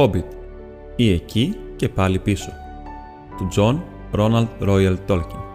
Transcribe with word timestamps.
Hobbit 0.00 0.24
ή 0.96 1.12
εκεί 1.12 1.56
και 1.76 1.88
πάλι 1.88 2.18
πίσω 2.18 2.52
του 3.36 3.48
John 3.56 3.80
Ronald 4.18 4.68
Royal 4.68 4.96
Tolkien. 5.08 5.49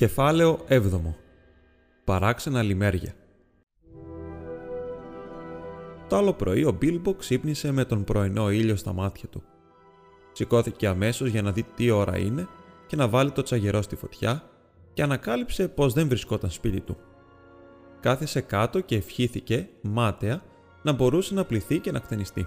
Κεφάλαιο 0.00 0.58
7. 0.68 0.80
Παράξενα 2.04 2.62
λιμέρια. 2.62 3.14
Το 6.08 6.16
άλλο 6.16 6.32
πρωί 6.32 6.64
ο 6.64 6.72
Μπίλμπο 6.72 7.14
ξύπνησε 7.14 7.72
με 7.72 7.84
τον 7.84 8.04
πρωινό 8.04 8.50
ήλιο 8.50 8.76
στα 8.76 8.92
μάτια 8.92 9.28
του. 9.28 9.42
Σηκώθηκε 10.32 10.86
αμέσως 10.86 11.28
για 11.28 11.42
να 11.42 11.52
δει 11.52 11.62
τι 11.62 11.90
ώρα 11.90 12.18
είναι 12.18 12.48
και 12.86 12.96
να 12.96 13.08
βάλει 13.08 13.30
το 13.30 13.42
τσαγερό 13.42 13.82
στη 13.82 13.96
φωτιά 13.96 14.42
και 14.92 15.02
ανακάλυψε 15.02 15.68
πως 15.68 15.92
δεν 15.92 16.08
βρισκόταν 16.08 16.50
σπίτι 16.50 16.80
του. 16.80 16.96
Κάθισε 18.00 18.40
κάτω 18.40 18.80
και 18.80 18.96
ευχήθηκε, 18.96 19.68
μάταια, 19.82 20.42
να 20.82 20.92
μπορούσε 20.92 21.34
να 21.34 21.44
πληθεί 21.44 21.78
και 21.78 21.92
να 21.92 21.98
κτενιστεί. 21.98 22.46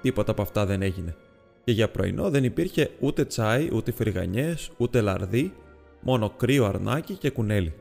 Τίποτα 0.00 0.30
από 0.30 0.42
αυτά 0.42 0.66
δεν 0.66 0.82
έγινε. 0.82 1.16
Και 1.64 1.72
για 1.72 1.90
πρωινό 1.90 2.30
δεν 2.30 2.44
υπήρχε 2.44 2.90
ούτε 3.00 3.24
τσάι, 3.24 3.68
ούτε 3.72 3.92
φρυγανιές, 3.92 4.70
ούτε 4.76 5.00
λαρδί, 5.00 5.52
μόνο 6.00 6.30
κρύο 6.30 6.64
αρνάκι 6.64 7.14
και 7.14 7.30
κουνέλι. 7.30 7.74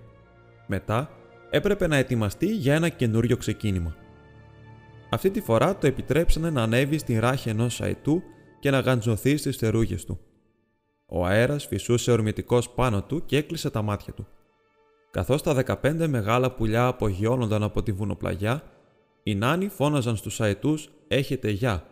Μετά 0.68 1.10
έπρεπε 1.50 1.88
να 1.88 1.96
ετοιμαστεί 1.96 2.46
για 2.56 2.76
ένα 2.76 2.90
καινούριο 2.90 3.38
ξεκίνημα. 3.38 3.96
Αυτή 5.10 5.32
τη 5.32 5.42
φορά 5.42 5.78
το 5.78 5.88
επιτρέψανε 5.88 6.50
να 6.50 6.62
ανέβει 6.62 6.98
στην 6.98 7.20
ράχη 7.20 7.50
ενός 7.50 7.82
αετού 7.82 8.22
και 8.60 8.72
να 8.72 8.80
γαντζωθεί 8.80 9.38
στις 9.38 9.58
θερούγες 9.58 10.06
του. 10.06 10.20
Ο 11.06 11.26
αέρας 11.26 11.66
φυσούσε 11.66 12.12
ορμητικός 12.12 12.70
πάνω 12.70 13.04
του 13.04 13.26
και 13.26 13.38
έκλεισε 13.38 13.70
τα 13.70 13.82
μάτια 13.82 14.14
του. 14.14 14.28
Καθώς 15.12 15.42
τα 15.42 15.80
15 15.84 16.08
μεγάλα 16.08 16.52
πουλιά 16.52 16.86
απογειώνονταν 16.86 17.64
από 17.64 17.84
τη 17.84 17.92
βουνοπλαγιά, 17.92 18.64
οι 19.24 19.36
νάνοι 19.36 19.68
φώναζαν 19.68 20.16
στους 20.16 20.42
αετούς 20.42 20.90
Έχετε 21.08 21.50
γεια 21.50 21.84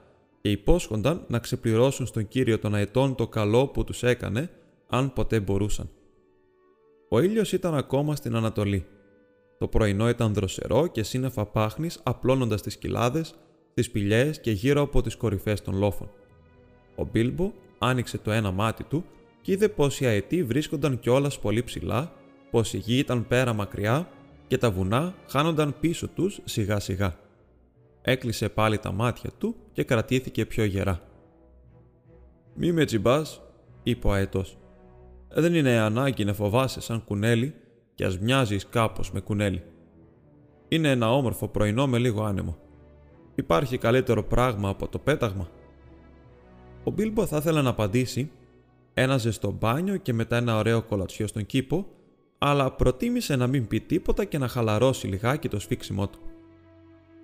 και 0.41 0.51
υπόσχονταν 0.51 1.25
να 1.27 1.39
ξεπληρώσουν 1.39 2.05
στον 2.05 2.27
κύριο 2.27 2.59
των 2.59 2.75
αετών 2.75 3.15
το 3.15 3.27
καλό 3.27 3.67
που 3.67 3.83
τους 3.83 4.03
έκανε, 4.03 4.49
αν 4.87 5.13
ποτέ 5.13 5.39
μπορούσαν. 5.39 5.89
Ο 7.09 7.19
ήλιος 7.19 7.51
ήταν 7.51 7.75
ακόμα 7.75 8.15
στην 8.15 8.35
Ανατολή. 8.35 8.85
Το 9.57 9.67
πρωινό 9.67 10.09
ήταν 10.09 10.33
δροσερό 10.33 10.87
και 10.87 11.03
σύννεφα 11.03 11.45
πάχνης 11.45 11.99
απλώνοντας 12.03 12.61
τις 12.61 12.77
κοιλάδες, 12.77 13.35
τις 13.73 13.91
πηλιές 13.91 14.39
και 14.39 14.51
γύρω 14.51 14.81
από 14.81 15.01
τις 15.01 15.15
κορυφές 15.15 15.61
των 15.61 15.77
λόφων. 15.77 16.09
Ο 16.95 17.05
Μπίλμπο 17.11 17.51
άνοιξε 17.77 18.17
το 18.17 18.31
ένα 18.31 18.51
μάτι 18.51 18.83
του 18.83 19.05
και 19.41 19.51
είδε 19.51 19.69
πως 19.69 19.99
οι 19.99 20.05
αετοί 20.05 20.43
βρίσκονταν 20.43 20.99
κιόλας 20.99 21.39
πολύ 21.39 21.63
ψηλά, 21.63 22.11
πως 22.51 22.73
η 22.73 22.77
γη 22.77 22.97
ήταν 22.97 23.27
πέρα 23.27 23.53
μακριά 23.53 24.09
και 24.47 24.57
τα 24.57 24.71
βουνά 24.71 25.15
χάνονταν 25.27 25.75
πίσω 25.79 26.07
τους 26.07 26.39
σιγά 26.43 26.79
σιγά. 26.79 27.15
Έκλεισε 28.01 28.49
πάλι 28.49 28.77
τα 28.77 28.91
μάτια 28.91 29.29
του 29.37 29.55
και 29.71 29.83
κρατήθηκε 29.83 30.45
πιο 30.45 30.63
γερά. 30.63 31.01
«Μη 32.53 32.71
με 32.71 32.85
τσιμπάς», 32.85 33.41
είπε 33.83 34.07
ο 34.07 34.11
αετός. 34.11 34.57
Ε, 35.37 35.41
δεν 35.41 35.53
είναι 35.53 35.77
ανάγκη 35.77 36.25
να 36.25 36.33
φοβάσαι 36.33 36.81
σαν 36.81 37.03
κουνέλι 37.03 37.53
και 37.95 38.05
ας 38.05 38.19
μοιάζεις 38.19 38.67
κάπως 38.69 39.11
με 39.11 39.19
κουνέλι. 39.19 39.63
Είναι 40.67 40.89
ένα 40.89 41.11
όμορφο 41.11 41.47
πρωινό 41.47 41.87
με 41.87 41.97
λίγο 41.97 42.23
άνεμο. 42.23 42.57
Υπάρχει 43.35 43.77
καλύτερο 43.77 44.23
πράγμα 44.23 44.69
από 44.69 44.87
το 44.87 44.99
πέταγμα. 44.99 45.49
Ο 46.83 46.91
Μπίλμπο 46.91 47.25
θα 47.25 47.37
ήθελε 47.37 47.61
να 47.61 47.69
απαντήσει 47.69 48.31
ένα 48.93 49.17
ζεστό 49.17 49.51
μπάνιο 49.51 49.97
και 49.97 50.13
μετά 50.13 50.37
ένα 50.37 50.57
ωραίο 50.57 50.81
κολατσιό 50.81 51.27
στον 51.27 51.45
κήπο, 51.45 51.85
αλλά 52.37 52.71
προτίμησε 52.71 53.35
να 53.35 53.47
μην 53.47 53.67
πει 53.67 53.79
τίποτα 53.79 54.25
και 54.25 54.37
να 54.37 54.47
χαλαρώσει 54.47 55.07
λιγάκι 55.07 55.49
το 55.49 55.59
σφίξιμό 55.59 56.07
του. 56.07 56.19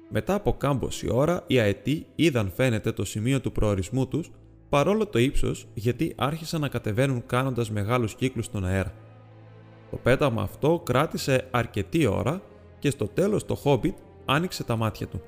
Μετά 0.10 0.34
από 0.34 0.54
κάμποση 0.54 1.08
ώρα, 1.12 1.44
οι 1.48 1.60
αετοί 1.60 2.06
είδαν 2.16 2.52
φαίνεται 2.56 2.92
το 2.92 3.06
σημείο 3.06 3.42
του 3.42 3.52
προορισμού 3.52 4.08
τους 4.08 4.32
παρόλο 4.72 5.08
το 5.08 5.20
ύψος 5.20 5.68
γιατί 5.74 6.14
άρχισαν 6.18 6.62
να 6.62 6.68
κατεβαίνουν 6.68 7.26
κάνοντας 7.26 7.72
μεγάλους 7.72 8.16
κύκλους 8.16 8.46
στον 8.46 8.66
αέρα. 8.66 8.94
Το 9.92 9.98
πέταγμα 9.98 10.42
αυτό 10.42 10.82
κράτησε 10.86 11.48
αρκετή 11.52 12.06
ώρα 12.06 12.42
και 12.80 12.90
στο 12.90 13.08
τέλος 13.08 13.46
το 13.46 13.56
Χόμπιτ 13.56 13.98
άνοιξε 14.26 14.64
τα 14.64 14.76
μάτια 14.76 15.08
του. 15.08 15.22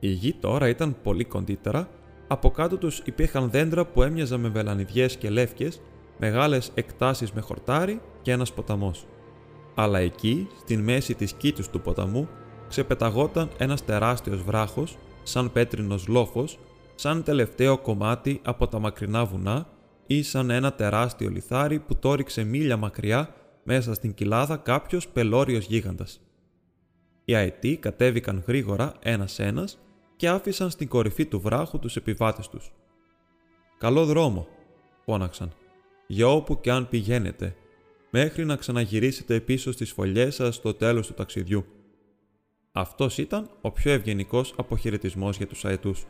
Η 0.00 0.08
γη 0.08 0.32
τώρα 0.32 0.68
ήταν 0.68 0.96
πολύ 1.02 1.24
κοντύτερα, 1.24 1.88
από 2.26 2.50
κάτω 2.50 2.76
τους 2.76 2.98
υπήρχαν 3.04 3.50
δέντρα 3.50 3.84
που 3.84 4.02
έμοιαζαν 4.02 4.40
με 4.40 4.48
βελανιδιές 4.48 5.16
και 5.16 5.30
λεύκες, 5.30 5.80
μεγάλες 6.18 6.70
εκτάσεις 6.74 7.32
με 7.32 7.40
χορτάρι 7.40 8.00
και 8.22 8.32
ένας 8.32 8.52
ποταμός. 8.52 9.06
Αλλά 9.74 9.98
εκεί, 9.98 10.48
στην 10.60 10.80
μέση 10.80 11.14
της 11.14 11.32
κήτους 11.32 11.68
του 11.68 11.80
ποταμού, 11.80 12.28
ξεπεταγόταν 12.68 13.48
ένας 13.58 13.84
τεράστιος 13.84 14.42
βράχος, 14.42 14.96
σαν 15.22 15.52
πέτρινος 15.52 16.06
λόφος, 16.08 16.58
σαν 16.94 17.22
τελευταίο 17.22 17.78
κομμάτι 17.78 18.40
από 18.44 18.68
τα 18.68 18.78
μακρινά 18.78 19.24
βουνά 19.24 19.68
ή 20.06 20.22
σαν 20.22 20.50
ένα 20.50 20.72
τεράστιο 20.72 21.28
λιθάρι 21.28 21.78
που 21.78 21.96
τόριξε 21.96 22.44
μίλια 22.44 22.76
μακριά 22.76 23.34
μέσα 23.62 23.94
στην 23.94 24.14
κοιλάδα 24.14 24.56
κάποιος 24.56 25.08
πελώριος 25.08 25.66
γίγαντας. 25.66 26.20
Οι 27.24 27.34
αετοί 27.34 27.76
κατέβηκαν 27.76 28.44
γρήγορα 28.46 28.94
ένας-ένας 29.02 29.78
και 30.16 30.28
άφησαν 30.28 30.70
στην 30.70 30.88
κορυφή 30.88 31.26
του 31.26 31.40
βράχου 31.40 31.78
τους 31.78 31.96
επιβάτες 31.96 32.48
τους. 32.48 32.72
«Καλό 33.78 34.04
δρόμο», 34.04 34.48
φώναξαν, 35.04 35.52
«για 36.06 36.28
όπου 36.28 36.60
και 36.60 36.70
αν 36.70 36.88
πηγαίνετε, 36.88 37.56
μέχρι 38.10 38.44
να 38.44 38.56
ξαναγυρίσετε 38.56 39.40
πίσω 39.40 39.72
στις 39.72 39.92
φωλιές 39.92 40.34
σας 40.34 40.54
στο 40.54 40.74
τέλος 40.74 41.06
του 41.06 41.14
ταξιδιού». 41.14 41.64
Αυτός 42.72 43.18
ήταν 43.18 43.50
ο 43.60 43.70
πιο 43.70 43.92
ευγενικός 43.92 44.54
αποχαιρετισμός 44.56 45.36
για 45.36 45.46
τους 45.46 45.64
αετούς. 45.64 46.06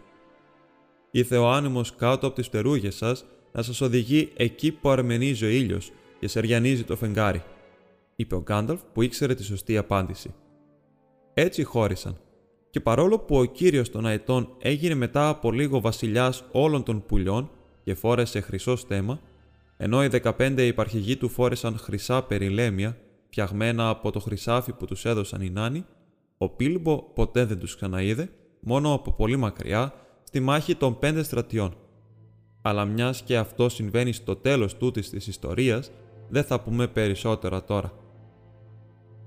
Ήθε 1.16 1.36
ο 1.36 1.50
άνεμος 1.50 1.94
κάτω 1.94 2.26
από 2.26 2.36
τις 2.36 2.46
φτερούγε 2.46 2.90
σας 2.90 3.24
να 3.52 3.62
σας 3.62 3.80
οδηγεί 3.80 4.32
εκεί 4.36 4.72
που 4.72 4.88
αρμενίζει 4.88 5.44
ο 5.44 5.48
ήλιος 5.48 5.92
και 6.20 6.28
σεριανίζει 6.28 6.84
το 6.84 6.96
φεγγάρι, 6.96 7.42
είπε 8.16 8.34
ο 8.34 8.40
Γκάνταλφ 8.40 8.80
που 8.92 9.02
ήξερε 9.02 9.34
τη 9.34 9.44
σωστή 9.44 9.76
απάντηση. 9.76 10.34
Έτσι 11.34 11.62
χώρισαν, 11.62 12.16
και 12.70 12.80
παρόλο 12.80 13.18
που 13.18 13.36
ο 13.36 13.44
κύριος 13.44 13.90
των 13.90 14.06
αετών 14.06 14.56
έγινε 14.58 14.94
μετά 14.94 15.28
από 15.28 15.52
λίγο 15.52 15.80
βασιλιάς 15.80 16.44
όλων 16.52 16.82
των 16.82 17.04
πουλιών 17.06 17.50
και 17.84 17.94
φόρεσε 17.94 18.40
χρυσό 18.40 18.76
στέμα, 18.76 19.20
ενώ 19.76 20.04
οι 20.04 20.08
15 20.22 20.58
υπαρχηγοί 20.58 21.16
του 21.16 21.28
φόρεσαν 21.28 21.78
χρυσά 21.78 22.22
περιλέμια, 22.22 22.96
φτιαγμένα 23.26 23.88
από 23.88 24.10
το 24.10 24.20
χρυσάφι 24.20 24.72
που 24.72 24.86
τους 24.86 25.04
έδωσαν 25.04 25.40
οι 25.40 25.50
νάνοι, 25.50 25.84
ο 26.38 26.48
Πίλμπο 26.48 27.02
ποτέ 27.02 27.44
δεν 27.44 27.58
τους 27.58 27.76
ξαναείδε, 27.76 28.30
μόνο 28.60 28.92
από 28.92 29.12
πολύ 29.12 29.36
μακριά 29.36 29.94
στη 30.34 30.42
μάχη 30.42 30.74
των 30.74 30.98
πέντε 30.98 31.22
στρατιών. 31.22 31.74
Αλλά 32.62 32.84
μιας 32.84 33.22
και 33.22 33.36
αυτό 33.36 33.68
συμβαίνει 33.68 34.12
στο 34.12 34.36
τέλος 34.36 34.76
τούτης 34.76 35.10
της 35.10 35.26
ιστορίας, 35.26 35.90
δεν 36.28 36.44
θα 36.44 36.60
πούμε 36.60 36.86
περισσότερα 36.86 37.64
τώρα. 37.64 37.92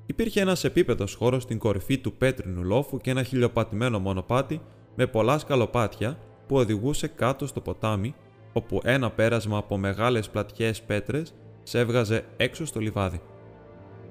Υπήρχε 0.05 0.41
ένας 0.41 0.63
επίπεδος 0.63 1.13
χώρος 1.13 1.43
στην 1.43 1.57
κορυφή 1.57 1.97
του 1.97 2.13
πέτρινου 2.13 2.63
λόφου 2.63 2.97
και 2.97 3.09
ένα 3.09 3.23
χιλιοπατημένο 3.23 3.99
μονοπάτι 3.99 4.61
με 4.95 5.07
πολλά 5.07 5.37
σκαλοπάτια 5.37 6.19
που 6.47 6.55
οδηγούσε 6.55 7.07
κάτω 7.07 7.47
στο 7.47 7.61
ποτάμι, 7.61 8.15
όπου 8.53 8.79
ένα 8.83 9.11
πέρασμα 9.11 9.57
από 9.57 9.77
μεγάλες 9.77 10.29
πλατιές 10.29 10.81
πέτρες 10.81 11.33
σε 11.63 11.79
έβγαζε 11.79 12.25
έξω 12.37 12.65
στο 12.65 12.79
λιβάδι. 12.79 13.21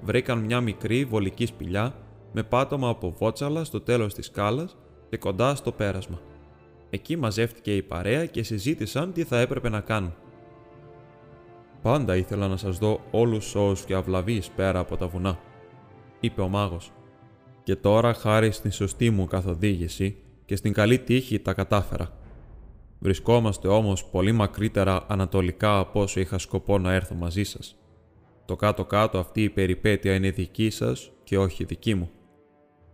Βρήκαν 0.01 0.39
μια 0.39 0.61
μικρή 0.61 1.05
βολική 1.05 1.45
σπηλιά 1.45 1.95
με 2.31 2.43
πάτωμα 2.43 2.89
από 2.89 3.15
βότσαλα 3.17 3.63
στο 3.63 3.81
τέλος 3.81 4.13
της 4.13 4.25
σκάλας 4.25 4.77
και 5.09 5.17
κοντά 5.17 5.55
στο 5.55 5.71
πέρασμα. 5.71 6.19
Εκεί 6.89 7.15
μαζεύτηκε 7.15 7.75
η 7.75 7.81
παρέα 7.81 8.25
και 8.25 8.43
συζήτησαν 8.43 9.13
τι 9.13 9.23
θα 9.23 9.39
έπρεπε 9.39 9.69
να 9.69 9.81
κάνουν. 9.81 10.13
«Πάντα 11.81 12.15
ήθελα 12.15 12.47
να 12.47 12.57
σας 12.57 12.77
δω 12.77 12.99
όλους 13.11 13.45
σώους 13.45 13.85
και 13.85 13.93
αυλαβείς 13.93 14.49
πέρα 14.49 14.79
από 14.79 14.97
τα 14.97 15.07
βουνά», 15.07 15.39
είπε 16.19 16.41
ο 16.41 16.47
μάγος. 16.47 16.91
«Και 17.63 17.75
τώρα, 17.75 18.13
χάρη 18.13 18.51
στην 18.51 18.71
σωστή 18.71 19.09
μου 19.09 19.25
καθοδήγηση 19.25 20.15
και 20.45 20.55
στην 20.55 20.73
καλή 20.73 20.99
τύχη, 20.99 21.39
τα 21.39 21.53
κατάφερα. 21.53 22.11
Βρισκόμαστε 22.99 23.67
όμως 23.67 24.05
πολύ 24.05 24.31
μακρύτερα 24.31 25.05
ανατολικά 25.07 25.79
από 25.79 26.01
όσο 26.01 26.19
είχα 26.19 26.37
σκοπό 26.37 26.77
να 26.77 26.93
έρθω 26.93 27.15
μαζί 27.15 27.43
σας. 27.43 27.77
Το 28.45 28.55
κάτω-κάτω 28.55 29.19
αυτή 29.19 29.43
η 29.43 29.49
περιπέτεια 29.49 30.13
είναι 30.15 30.31
δική 30.31 30.69
σας 30.69 31.11
και 31.23 31.37
όχι 31.37 31.63
δική 31.63 31.95
μου. 31.95 32.09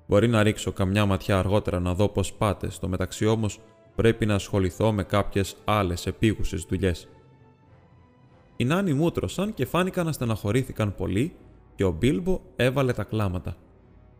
Μπορεί 0.08 0.28
να 0.28 0.44
ρίξω 0.44 0.72
καμιά 0.72 1.06
ματιά 1.06 1.38
αργότερα 1.38 1.80
να 1.80 1.94
δω 1.94 2.10
πώς 2.10 2.34
πάτε, 2.34 2.70
στο 2.70 2.88
μεταξύ 2.88 3.26
όμως 3.26 3.60
πρέπει 3.96 4.26
να 4.26 4.36
ασχοληθώ 4.36 4.92
με 4.92 5.04
κάποιες 5.04 5.56
άλλες 5.66 6.08
επίγουσες 6.08 6.66
δουλειές. 6.70 7.08
Οι 8.56 8.66
νάνοι 8.66 8.94
μούτρωσαν 8.94 9.54
και 9.54 9.66
φάνηκαν 9.66 10.06
να 10.06 10.12
στεναχωρήθηκαν 10.12 10.96
πολύ 10.96 11.36
και 11.76 11.84
ο 11.84 11.92
Μπίλμπο 11.92 12.42
έβαλε 12.56 12.94
τα 12.94 13.04
κλάματα. 13.04 13.58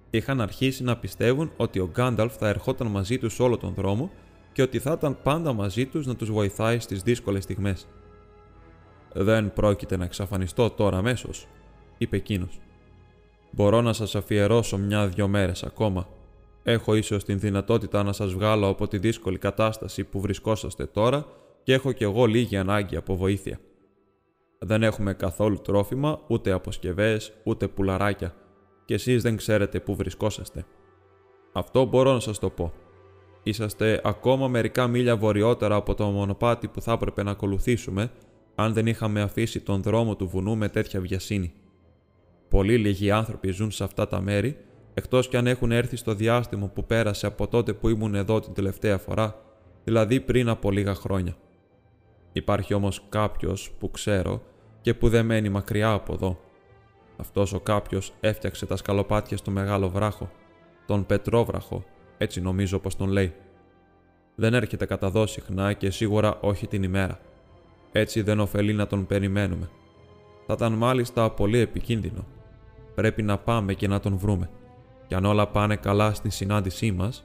Είχαν 0.10 0.42
αρχίσει 0.42 0.84
να 0.84 0.98
πιστεύουν 0.98 1.52
ότι 1.58 1.80
ο 1.80 1.90
Γκάνταλφ 1.92 2.36
θα 2.38 2.48
ερχόταν 2.48 2.88
μαζί 2.88 3.18
τους 3.18 3.40
όλο 3.40 3.58
τον 3.58 3.74
δρόμο 3.74 4.12
και 4.54 4.62
ότι 4.62 4.80
θα 4.80 4.92
ήταν 4.92 5.18
πάντα 5.24 5.54
μαζί 5.54 5.86
τους 5.86 6.06
να 6.06 6.16
τους 6.16 6.32
βοηθάει 6.32 6.80
στις 6.80 7.02
δύσκολες 7.02 7.44
στιγμές. 7.44 7.88
«Δεν 9.14 9.54
πρόκειται 9.54 9.98
να 9.98 10.04
εξαφανιστώ 10.04 10.70
τώρα 10.70 10.98
αμέσως, 10.98 11.48
είπε 11.98 12.16
εκείνος. 12.16 12.60
«Μπορώ 13.52 13.82
να 13.82 13.94
σας 13.94 14.16
αφιερώσω 14.16 14.78
μια-δυο 14.78 15.28
μέρες 15.28 15.64
ακόμα. 15.64 16.08
Έχω 16.64 16.96
ίσως 16.96 17.24
την 17.24 17.40
δυνατότητα 17.40 18.04
να 18.04 18.14
σας 18.14 18.34
βγάλω 18.34 18.68
από 18.68 18.88
τη 18.88 18.98
δύσκολη 18.98 19.38
κατάσταση 19.38 20.04
που 20.04 20.20
βρισκόσαστε 20.20 20.86
τώρα 20.86 21.26
και 21.64 21.74
έχω 21.74 21.92
κι 21.92 22.04
εγώ 22.04 22.26
λίγη 22.26 22.58
ανάγκη 22.58 22.96
από 22.96 23.16
βοήθεια. 23.16 23.60
Δεν 24.60 24.84
έχουμε 24.84 25.14
καθόλου 25.14 25.62
τρόφιμα, 25.62 26.20
ούτε 26.28 26.52
αποσκευές, 26.52 27.34
ούτε 27.44 27.68
πουλαράκια 27.68 28.36
και 28.86 28.94
εσείς 28.94 29.22
δεν 29.22 29.38
ξέρετε 29.38 29.80
πού 29.80 29.96
βρισκόσαστε. 29.96 30.66
Αυτό 31.54 31.86
μπορώ 31.86 32.14
να 32.14 32.20
σας 32.20 32.40
το 32.40 32.50
πω. 32.50 32.74
Είσαστε 33.44 34.02
ακόμα 34.04 34.48
μερικά 34.48 34.88
μίλια 34.88 35.18
βορειότερα 35.18 35.76
από 35.76 35.96
το 35.96 36.06
μονοπάτι 36.06 36.68
που 36.68 36.82
θα 36.82 36.92
έπρεπε 36.92 37.24
να 37.24 37.32
ακολουθήσουμε 37.32 38.12
αν 38.56 38.74
δεν 38.74 38.88
είχαμε 38.88 39.22
αφήσει 39.22 39.60
τον 39.60 39.82
δρόμο 39.82 40.16
του 40.16 40.28
βουνού 40.28 40.58
με 40.58 40.70
τέτοια 40.70 41.02
βιασύνη. 41.02 41.54
Πολύ 42.50 42.78
λίγοι 42.78 43.12
άνθρωποι 43.12 43.52
ζουν 43.52 43.72
σε 43.72 43.84
αυτά 43.84 44.08
τα 44.08 44.22
μέρη, 44.22 44.58
εκτός 44.94 45.28
κι 45.28 45.38
αν 45.38 45.48
έχουν 45.48 45.72
έρθει 45.72 45.96
στο 45.96 46.14
διάστημα 46.14 46.68
που 46.68 46.86
πέρασε 46.86 47.26
από 47.28 47.48
τότε 47.48 47.74
που 47.74 47.90
ήμουν 47.90 48.16
εδώ 48.16 48.40
την 48.40 48.54
τελευταία 48.54 48.98
φορά, 48.98 49.36
δηλαδή 49.84 50.20
πριν 50.20 50.50
από 50.50 50.72
λίγα 50.72 50.94
χρόνια. 50.94 51.36
Υπάρχει 52.32 52.74
όμως 52.74 53.06
κάποιος 53.10 53.72
που 53.80 53.92
ξέρω 53.92 54.42
και 54.82 54.94
που 54.94 55.10
δεν 55.10 55.26
μένει 55.26 55.50
μακριά 55.50 55.92
από 55.92 56.14
εδώ. 56.14 56.40
Αυτός 57.18 57.54
ο 57.54 57.60
κάποιος 57.60 58.14
έφτιαξε 58.20 58.66
τα 58.66 58.76
σκαλοπάτια 58.76 59.38
στο 59.38 59.52
μεγάλο 59.52 59.90
βράχο, 59.90 60.32
τον 60.86 61.06
Πετρόβραχο, 61.06 61.84
έτσι 62.18 62.42
νομίζω 62.42 62.80
πως 62.80 62.96
τον 62.96 63.10
λέει. 63.10 63.34
Δεν 64.36 64.54
έρχεται 64.54 64.86
κατά 64.86 65.10
δω 65.10 65.26
συχνά 65.26 65.74
και 65.74 65.90
σίγουρα 65.90 66.40
όχι 66.40 66.68
την 66.68 66.84
ημέρα. 66.84 67.20
Έτσι 67.92 68.22
δεν 68.22 68.40
ωφελεί 68.40 68.74
να 68.74 68.88
τον 68.88 69.06
περιμένουμε. 69.06 69.70
Θα 70.48 70.54
ήταν 70.54 70.74
μάλιστα 70.74 71.32
πολύ 71.32 71.58
επικίνδυνο. 71.58 72.26
Πρέπει 72.96 73.22
να 73.22 73.38
πάμε 73.38 73.74
και 73.74 73.88
να 73.88 74.00
τον 74.00 74.18
βρούμε. 74.18 74.50
Και 75.08 75.16
αν 75.16 75.26
όλα 75.26 75.48
πάνε 75.48 75.76
καλά 75.76 76.14
στη 76.14 76.30
συνάντησή 76.30 76.92
μας, 76.92 77.24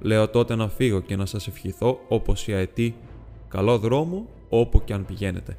λέω 0.00 0.28
τότε 0.28 0.54
να 0.54 0.68
φύγω 0.68 1.00
και 1.00 1.16
να 1.16 1.26
σας 1.26 1.46
ευχηθώ 1.46 1.98
όπως 2.08 2.46
η 2.46 2.52
αετή, 2.52 2.96
καλό 3.48 3.78
δρόμο 3.78 4.26
όπου 4.48 4.84
και 4.84 4.92
αν 4.92 5.04
πηγαίνετε. 5.04 5.58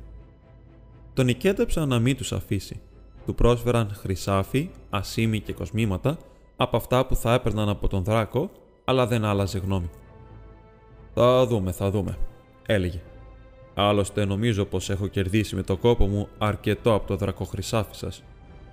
Τον 1.14 1.26
νικέτεψαν 1.26 1.88
να 1.88 2.00
μην 2.00 2.18
τους 2.18 2.34
αφήσει. 2.34 2.82
Του 3.26 3.36
πρόσφεραν 3.36 3.92
χρυσάφι, 3.94 4.70
ασίμι 4.90 5.40
και 5.40 5.54
κοσμήματα 5.54 6.18
από 6.56 6.78
αυτά 6.78 7.06
που 7.06 7.16
θα 7.16 7.34
έπαιρναν 7.34 7.70
από 7.70 7.88
τον 7.88 8.04
δράκο, 8.04 8.52
αλλά 8.86 9.08
δεν 9.08 9.26
άλλαζε 9.26 9.60
γνώμη. 9.60 9.90
«Θα 11.14 11.46
δούμε, 11.46 11.72
θα 11.72 11.90
δούμε», 11.90 12.18
έλεγε. 12.66 13.02
Άλλωστε 13.74 14.26
νομίζω 14.26 14.66
πως 14.66 14.90
έχω 14.90 15.08
κερδίσει 15.08 15.56
με 15.56 15.64
το 15.64 15.78
κόπο 15.78 16.08
μου 16.08 16.28
αρκετό 16.38 16.94
από 16.94 17.08
το 17.08 17.16
δρακοχρυσάφι 17.16 17.96
σας, 17.96 18.24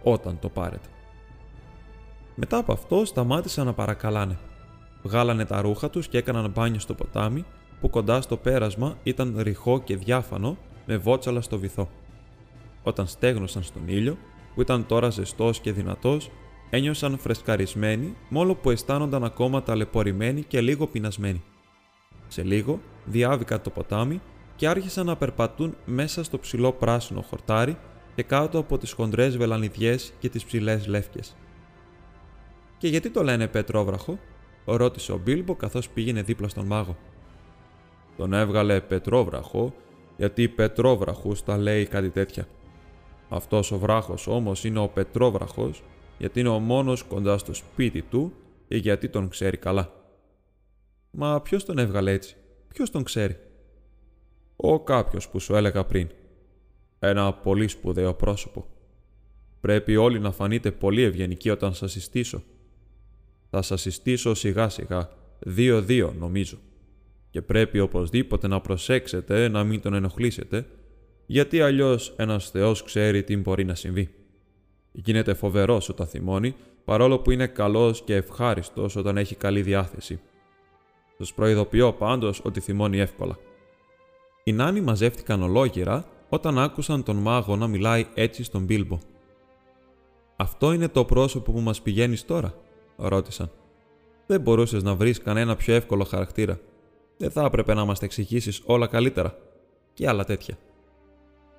όταν 0.03 0.39
το 0.39 0.49
πάρετε. 0.49 0.89
Μετά 2.39 2.57
από 2.57 2.73
αυτό 2.73 3.05
σταμάτησαν 3.05 3.67
να 3.67 3.73
παρακαλάνε. 3.73 4.39
Βγάλανε 5.03 5.45
τα 5.45 5.61
ρούχα 5.61 5.91
τους 5.91 6.09
και 6.09 6.19
έκαναν 6.19 6.51
μπάνιο 6.51 6.81
στο 6.81 6.95
ποτάμι, 6.95 7.45
που 7.81 7.91
κοντά 7.91 8.21
στο 8.21 8.37
πέρασμα 8.37 8.97
ήταν 9.03 9.37
ρηχό 9.39 9.81
και 9.81 9.97
διάφανο 9.97 10.57
με 10.87 10.97
βότσαλα 10.97 11.41
στο 11.41 11.59
βυθό. 11.59 11.89
Όταν 12.83 13.07
στέγνωσαν 13.07 13.63
στον 13.63 13.83
ήλιο, 13.87 14.19
που 14.55 14.61
ήταν 14.61 14.87
τώρα 14.87 15.11
ζεστός 15.11 15.61
και 15.61 15.73
δυνατός, 15.73 16.31
ένιωσαν 16.71 17.19
φρεσκαρισμένοι, 17.19 18.17
μόλο 18.29 18.55
που 18.55 18.71
αισθάνονταν 18.71 19.25
ακόμα 19.25 19.63
ταλαιπωρημένοι 19.63 20.43
και 20.43 20.61
λίγο 20.61 20.87
πεινασμένοι. 20.87 21.43
Σε 22.29 22.43
λίγο 22.43 22.81
διάβηκαν 23.05 23.63
το 23.63 23.71
ποτάμι 23.71 24.21
και 24.57 24.69
άρχισαν 24.69 25.07
να 25.07 25.17
περπατούν 25.17 25.77
μέσα 25.85 26.25
στο 26.25 26.39
ψηλό 26.39 26.73
πράσινο 26.73 27.21
χορτάρι 27.21 27.77
και 28.15 28.23
κάτω 28.23 28.59
από 28.59 28.79
τις 28.79 28.93
χοντρές 28.93 29.37
βελανιδιές 29.37 30.13
και 30.19 30.29
τις 30.29 30.45
ψηλές 30.45 30.87
λεύκες. 30.87 31.37
«Και 32.79 32.89
γιατί 32.89 33.11
το 33.11 33.23
λένε 33.23 33.49
Πετρόβραχο» 33.49 34.19
ρώτησε 34.65 35.13
ο 35.13 35.19
Μπίλμπο 35.19 35.55
καθώς 35.55 35.89
πήγαινε 35.89 36.23
δίπλα 36.23 36.49
στον 36.49 36.67
μάγο. 36.67 36.97
Τον 38.17 38.33
έβγαλε 38.33 38.81
Πετρόβραχο 38.81 39.75
γιατί 40.17 40.49
Πετρόβραχος 40.49 41.45
τα 41.45 41.57
λέει 41.57 41.87
κάτι 41.87 42.11
τέτοια. 42.11 42.49
Αυτός 43.29 43.73
ο 43.73 43.79
βράχος 43.79 44.27
όμως 44.27 44.65
είναι 44.65 44.79
ο 44.79 44.89
Πετρόβραχος 44.89 45.83
γιατί 46.19 46.41
είναι 46.41 46.49
ο 46.49 46.59
μόνος 46.59 47.03
κοντά 47.03 47.39
στο 47.39 47.55
σπίτι 47.55 48.03
του 48.03 48.33
και 48.69 48.77
γιατί 48.77 49.09
τον 49.09 49.29
ξέρει 49.29 49.57
καλά. 49.57 49.93
Μα 51.11 51.41
ποιος 51.41 51.65
τον 51.65 51.79
έβγαλε 51.79 52.13
έτσι, 52.13 52.37
ποιος 52.69 52.91
τον 52.91 53.03
ξέρει; 53.03 53.37
Ο 54.57 54.81
κάποιος 54.81 55.29
που 55.29 55.41
σου 55.41 55.55
έλεγα 55.55 55.85
πριν. 55.85 56.09
Ένα 56.99 57.33
πολύ 57.33 57.69
σπουδαίο 57.69 58.15
πρόσωπο. 58.15 58.67
Πρέπει 59.61 59.97
όλοι 59.97 60.19
να 60.19 60.33
φανείτε 60.33 60.71
πολύ 60.71 61.03
ευγενικοί 61.03 61.51
όταν 61.51 61.75
σας 61.75 61.93
συστήσω. 61.93 62.43
Θα 63.51 63.63
σας 63.63 63.81
συστήσω 63.81 64.35
σιγά 64.35 64.69
σιγά, 64.69 65.09
δύο-δύο 65.39 66.15
νομίζω. 66.19 66.57
Και 67.31 67.43
πρέπει 67.43 67.81
οπωσδήποτε 67.81 68.47
να 68.49 68.61
προσέξετε 68.61 69.49
να 69.49 69.65
μην 69.65 69.81
τον 69.81 69.95
ενοχλήσετε, 69.95 70.67
γιατί 71.27 71.61
αλλιώς 71.61 72.15
ένας 72.17 72.51
Θεός 72.51 72.83
ξέρει 72.83 73.23
τι 73.23 73.37
μπορεί 73.37 73.65
να 73.65 73.75
συμβεί. 73.75 74.11
Γίνεται 74.93 75.35
φοβερός 75.35 75.89
όταν 75.89 76.07
θυμώνει, 76.07 76.55
παρόλο 76.85 77.19
που 77.19 77.31
είναι 77.31 77.47
καλός 77.47 78.03
και 78.03 78.15
ευχάριστος 78.15 78.97
όταν 78.97 79.17
έχει 79.17 79.35
καλή 79.35 79.63
διάθεση. 79.63 80.21
Σας 81.19 81.35
προειδοποιώ 81.35 81.93
πάντως 81.93 82.41
ότι 82.45 82.61
θυμώνει 82.61 82.99
εύκολα. 82.99 83.39
Οι 84.45 84.53
νάνοι 84.53 84.81
μαζεύτηκαν 84.81 85.43
ολόγυρα 85.43 86.09
όταν 86.29 86.59
άκουσαν 86.59 87.03
τον 87.03 87.17
μάγο 87.17 87.57
να 87.57 87.67
μιλάει 87.67 88.07
έτσι 88.15 88.45
στον 88.45 88.65
Μπίλμπο. 88.65 88.99
«Αυτό 90.37 90.73
είναι 90.73 90.89
το 90.89 91.05
πρόσωπο 91.05 91.53
που 91.53 91.61
μας 91.61 91.83
πηγαίνεις 91.83 92.25
τώρα» 92.25 92.55
ρώτησαν. 92.97 93.51
«Δεν 94.27 94.41
μπορούσες 94.41 94.83
να 94.83 94.95
βρεις 94.95 95.23
κανένα 95.23 95.57
πιο 95.57 95.75
εύκολο 95.75 96.05
χαρακτήρα. 96.05 96.61
Δεν 97.17 97.31
θα 97.31 97.45
έπρεπε 97.45 97.75
να 97.75 97.85
μας 97.85 97.99
τα 97.99 98.05
εξηγήσεις 98.05 98.63
όλα 98.65 98.87
καλύτερα» 98.87 99.39
και 99.93 100.09
άλλα 100.09 100.25
τέτοια. 100.25 100.59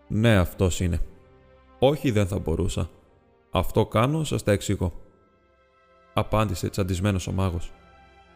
«Ναι, 0.07 0.37
αυτός 0.37 0.79
είναι. 0.79 0.99
Όχι, 1.79 2.11
δεν 2.11 2.27
θα 2.27 2.39
μπορούσα. 2.39 2.89
Αυτό 3.51 3.85
κάνω, 3.85 4.23
σας 4.23 4.43
τα 4.43 4.51
εξηγώ». 4.51 4.93
Απάντησε 6.13 6.69
τσαντισμένος 6.69 7.27
ο 7.27 7.31
μάγος. 7.31 7.71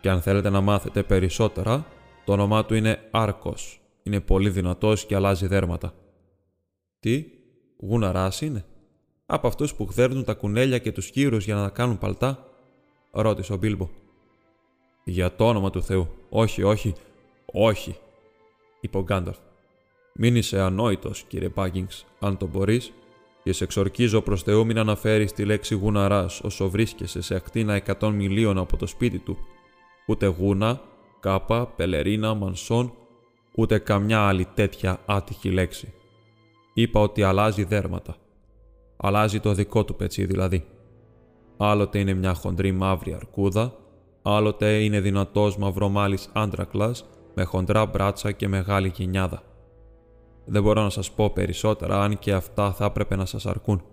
«Και 0.01 0.09
αν 0.09 0.21
θέλετε 0.21 0.49
να 0.49 0.61
μάθετε 0.61 1.03
περισσότερα, 1.03 1.85
το 2.25 2.31
όνομά 2.31 2.65
του 2.65 2.73
είναι 2.73 3.07
Άρκος 3.11 3.81
είναι 4.03 4.19
πολύ 4.19 4.49
δυνατός 4.49 5.05
και 5.05 5.15
αλλάζει 5.15 5.47
δέρματα. 5.47 5.93
Τι, 6.99 7.25
γουναράς 7.77 8.41
είναι; 8.41 8.65
Από 9.25 9.47
αυτούς 9.47 9.75
που 9.75 9.85
χδέρνουν 9.85 10.23
τα 10.23 10.33
κουνέλια 10.33 10.77
και 10.77 10.91
τους 10.91 11.09
κύρους 11.09 11.45
για 11.45 11.55
να 11.55 11.63
τα 11.63 11.69
κάνουν 11.69 11.97
παλτά, 11.97 12.45
ρώτησε 13.11 13.53
ο 13.53 13.57
Μπίλμπο. 13.57 13.89
Για 15.03 15.35
το 15.35 15.47
όνομα 15.47 15.69
του 15.69 15.83
Θεού, 15.83 16.07
όχι, 16.29 16.63
όχι, 16.63 16.93
όχι, 17.45 17.95
είπε 18.81 18.97
ο 18.97 19.01
Γκάνταλφ. 19.01 19.37
Μην 20.13 20.35
είσαι 20.35 20.59
ανόητος, 20.59 21.23
κύριε 21.27 21.49
Μπάγκινγκς, 21.49 22.05
αν 22.19 22.37
το 22.37 22.47
μπορείς, 22.47 22.91
και 23.43 23.53
σε 23.53 23.63
εξορκίζω 23.63 24.21
προς 24.21 24.43
Θεού 24.43 24.65
μην 24.65 24.77
αναφέρεις 24.77 25.33
τη 25.33 25.45
λέξη 25.45 25.75
γουναράς 25.75 26.41
όσο 26.41 26.69
βρίσκεσαι 26.69 27.21
σε 27.21 27.35
ακτίνα 27.35 27.73
εκατόν 27.73 28.13
μιλίων 28.13 28.57
από 28.57 28.77
το 28.77 28.87
σπίτι 28.87 29.19
του. 29.19 29.37
Ούτε 30.07 30.25
γούνα, 30.25 30.81
κάπα, 31.19 31.67
πελερίνα, 31.67 32.33
μανσόν, 32.33 32.93
ούτε 33.55 33.79
καμιά 33.79 34.19
άλλη 34.19 34.47
τέτοια 34.53 34.99
άτυχη 35.05 35.49
λέξη. 35.49 35.93
Είπα 36.73 36.99
ότι 36.99 37.23
αλλάζει 37.23 37.63
δέρματα. 37.63 38.15
Αλλάζει 38.97 39.39
το 39.39 39.53
δικό 39.53 39.85
του 39.85 39.95
πετσί 39.95 40.25
δηλαδή. 40.25 40.65
Άλλοτε 41.63 41.99
είναι 41.99 42.13
μια 42.13 42.33
χοντρή 42.33 42.71
μαύρη 42.71 43.13
αρκούδα, 43.13 43.73
άλλοτε 44.21 44.83
είναι 44.83 44.99
δυνατός 44.99 45.57
μαυρομάλης 45.57 46.29
άντρακλας 46.33 47.05
με 47.35 47.43
χοντρά 47.43 47.85
μπράτσα 47.85 48.31
και 48.31 48.47
μεγάλη 48.47 48.91
γενιάδα. 48.95 49.43
Δεν 50.45 50.63
μπορώ 50.63 50.81
να 50.81 50.89
σας 50.89 51.11
πω 51.11 51.29
περισσότερα 51.29 52.03
αν 52.03 52.19
και 52.19 52.33
αυτά 52.33 52.71
θα 52.71 52.85
έπρεπε 52.85 53.15
να 53.15 53.25
σας 53.25 53.45
αρκούν. 53.45 53.83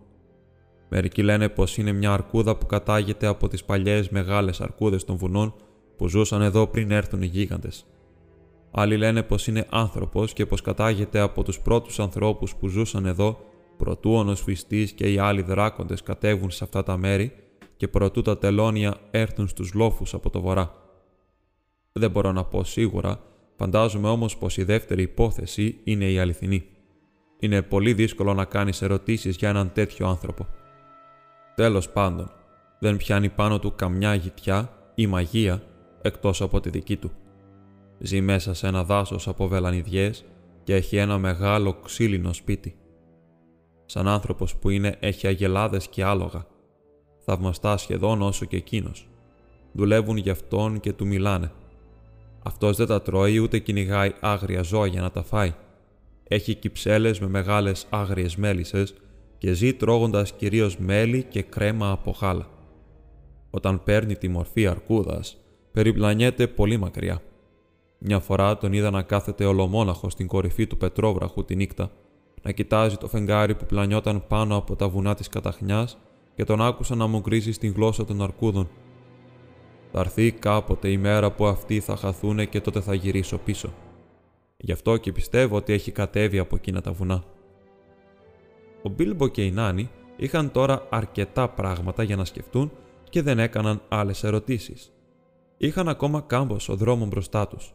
Μερικοί 0.89 1.23
λένε 1.23 1.49
πως 1.49 1.77
είναι 1.77 1.93
μια 1.93 2.13
αρκούδα 2.13 2.57
που 2.57 2.67
κατάγεται 2.67 3.27
από 3.27 3.49
τις 3.49 3.65
παλιές 3.65 4.09
μεγάλες 4.09 4.61
αρκούδες 4.61 5.05
των 5.05 5.17
βουνών 5.17 5.55
που 5.97 6.09
ζούσαν 6.09 6.43
εδώ 6.43 6.67
πριν 6.67 6.91
έρθουν 6.91 7.23
οι 7.23 7.27
γίγαντες. 7.27 7.87
Άλλοι 8.71 8.97
λένε 8.97 9.23
πως 9.23 9.47
είναι 9.47 9.67
άνθρωπος 9.71 10.33
και 10.33 10.47
πως 10.47 10.61
κατάγεται 10.61 11.21
από 11.21 11.43
τους 11.43 11.61
πρώτους 11.61 12.01
ανθρώπους 12.01 12.55
που 12.55 12.69
ζούσαν 12.69 13.07
εδώ 13.07 13.39
προτού 13.77 14.15
ο 14.15 14.25
νοσφιστής 14.25 14.93
και 14.93 15.13
οι 15.13 15.19
άλλοι 15.19 15.43
δράκοντες 15.43 16.03
κατέβουν 16.03 16.51
σε 16.51 16.65
αυτά 16.65 16.83
τα 16.83 16.97
μέρη 16.97 17.33
και 17.79 17.89
προτού 17.89 18.23
τα 18.23 18.39
τελώνια 18.39 18.97
έρθουν 19.11 19.49
στους 19.49 19.75
λόφους 19.75 20.15
από 20.15 20.31
το 20.31 20.41
βορρά. 20.41 20.73
Δεν 21.93 22.11
μπορώ 22.11 22.33
να 22.33 22.45
πω 22.45 22.65
σίγουρα, 22.65 23.21
φαντάζομαι 23.57 24.09
όμως 24.09 24.37
πως 24.37 24.57
η 24.57 24.65
δεύτερη 24.65 25.03
υπόθεση 25.03 25.81
είναι 25.85 26.11
η 26.11 26.19
αληθινή. 26.19 26.65
Είναι 27.39 27.63
πολύ 27.63 27.95
δύσκολο 27.95 28.35
να 28.35 28.45
κάνεις 28.45 28.83
ερωτήσεις 28.83 29.37
για 29.37 29.49
έναν 29.49 29.73
τέτοιο 29.73 30.07
άνθρωπο. 30.07 30.47
Τέλος 31.55 31.89
πάντων, 31.89 32.31
δεν 32.79 32.97
πιάνει 32.97 33.29
πάνω 33.29 33.59
του 33.59 33.75
καμιά 33.75 34.15
γητιά 34.15 34.73
ή 34.95 35.07
μαγεία 35.07 35.63
εκτός 36.03 36.43
από 36.43 36.61
τη 36.61 36.71
δική 36.71 36.97
του. 36.97 37.11
Ζει 37.99 38.21
μέσα 38.21 38.55
σε 38.55 38.67
ένα 38.67 38.85
δάσος 38.85 39.29
από 39.29 39.49
βελανιδιές 39.49 40.25
και 40.65 40.75
έχει 40.75 40.97
ένα 40.97 41.19
μεγάλο 41.19 41.73
ξύλινο 41.73 42.33
σπίτι. 42.33 42.77
Σαν 43.87 44.09
άνθρωπος 44.09 44.57
που 44.57 44.71
είναι 44.71 44.97
έχει 45.01 45.27
αγελάδες 45.27 45.89
και 45.89 46.05
άλογα. 46.05 46.47
Θαυμαστά 47.31 47.77
σχεδόν 47.77 48.23
όσο 48.23 48.45
και 48.45 48.57
εκείνος. 48.57 49.09
Δουλεύουν 49.73 50.17
γι' 50.17 50.31
αυτόν 50.31 50.81
και 50.81 50.93
του 50.93 51.07
μιλάνε. 51.07 51.53
Αυτός 52.43 52.77
δεν 52.77 52.87
τα 52.87 53.03
τρώει 53.03 53.39
ούτε 53.39 53.59
κυνηγάει 53.59 54.13
άγρια 54.21 54.63
ζώα 54.63 54.87
για 54.87 55.01
να 55.01 55.11
τα 55.11 55.23
φάει. 55.23 55.55
Έχει 56.29 56.55
κυψέλες 56.55 57.21
με 57.21 57.29
μεγάλες 57.29 57.87
άγριες 57.91 58.37
μέλισσες 58.37 58.95
και 59.39 59.53
ζει 59.53 59.75
τρώγοντας 59.75 60.33
κυρίως 60.33 60.77
μέλι 60.79 61.23
και 61.23 61.43
κρέμα 61.43 61.91
από 61.91 62.13
χάλα. 62.13 62.49
Όταν 63.51 63.83
παίρνει 63.83 64.17
τη 64.17 64.29
μορφή 64.29 64.67
αρκούδας, 64.67 65.37
περιπλανιέται 65.73 66.47
πολύ 66.47 66.77
μακριά. 66.77 67.23
Μια 67.99 68.19
φορά 68.21 68.59
τον 68.59 68.73
είδα 68.73 68.91
να 68.91 69.03
κάθεται 69.03 69.45
ολομόναχος 69.45 70.13
στην 70.13 70.27
κορυφή 70.27 70.67
του 70.67 70.77
πετρόβραχου 70.77 71.45
τη 71.45 71.57
νύχτα, 71.57 71.91
να 72.43 72.53
κοιτάζει 72.53 72.97
το 72.97 73.09
φεγγάρι 73.09 73.55
που 73.55 73.67
πλανιόταν 73.67 74.27
πάνω 74.29 74.57
από 74.57 74.77
τα 74.77 74.89
βουνά 74.89 75.15
της 75.15 75.29
καταχνιάς 75.29 75.99
και 76.39 76.45
τον 76.45 76.63
άκουσα 76.63 76.95
να 76.95 77.07
μου 77.07 77.21
γκρίζει 77.21 77.53
στην 77.53 77.73
γλώσσα 77.73 78.05
των 78.05 78.23
αρκούδων. 78.23 78.69
Θα 79.93 80.01
έρθει 80.01 80.33
κάποτε 80.33 80.91
η 80.91 80.97
μέρα 80.97 81.33
που 81.33 81.47
αυτοί 81.47 81.81
θα 81.81 81.97
χαθούνε 81.97 82.45
και 82.45 82.61
τότε 82.61 82.81
θα 82.81 82.95
γυρίσω 82.95 83.39
πίσω. 83.39 83.73
Γι' 84.57 84.73
αυτό 84.73 84.97
και 84.97 85.13
πιστεύω 85.13 85.57
ότι 85.57 85.73
έχει 85.73 85.93
κατέβει 85.93 86.39
από 86.39 86.57
εκείνα 86.57 86.81
τα 86.81 86.93
βουνά. 86.93 87.25
Ο 88.83 88.89
Μπίλμπο 88.89 89.29
και 89.29 89.45
η 89.45 89.51
Νάνη 89.51 89.91
είχαν 90.17 90.51
τώρα 90.51 90.87
αρκετά 90.91 91.49
πράγματα 91.49 92.03
για 92.03 92.17
να 92.17 92.25
σκεφτούν 92.25 92.73
και 93.11 93.23
δεν 93.23 93.39
έκαναν 93.39 93.83
άλλες 93.89 94.25
ερωτήσεις. 94.25 94.93
Είχαν 95.57 95.89
ακόμα 95.89 96.21
κάμποσο 96.21 96.77
δρόμο 96.77 97.07
μπροστά 97.07 97.49
τους. 97.49 97.75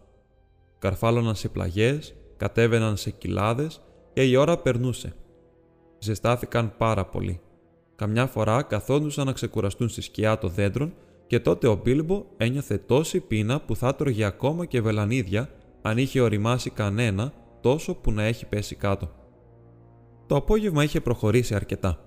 Καρφάλωναν 0.80 1.36
σε 1.36 1.50
πλαγιές, 1.50 2.16
κατέβαιναν 2.38 2.98
σε 2.98 3.12
κοιλάδες 3.12 3.82
και 4.14 4.24
η 4.24 4.36
ώρα 4.36 4.58
περνούσε. 4.58 5.16
Ζεστάθηκαν 6.00 6.74
πάρα 6.78 7.06
πολύ. 7.06 7.42
Καμιά 8.04 8.28
φορά 8.28 8.62
καθόντουσαν 8.62 9.26
να 9.26 9.32
ξεκουραστούν 9.32 9.90
στη 9.90 10.02
σκιά 10.02 10.38
των 10.38 10.50
δέντρων 10.50 10.94
και 11.28 11.40
τότε 11.40 11.68
ο 11.68 11.80
Μπίλμπο 11.84 12.26
ένιωθε 12.38 12.78
τόση 12.78 13.20
πείνα 13.20 13.62
που 13.62 13.76
θα 13.76 13.96
τρώγε 13.96 14.24
ακόμα 14.24 14.66
και 14.66 14.82
βελανίδια 14.82 15.50
αν 15.82 15.98
είχε 15.98 16.22
οριμάσει 16.22 16.70
κανένα 16.70 17.34
τόσο 17.62 17.96
που 17.96 18.12
να 18.12 18.24
έχει 18.24 18.46
πέσει 18.46 18.76
κάτω. 18.76 19.12
Το 20.28 20.36
απόγευμα 20.36 20.84
είχε 20.84 21.02
προχωρήσει 21.02 21.56
αρκετά, 21.56 22.00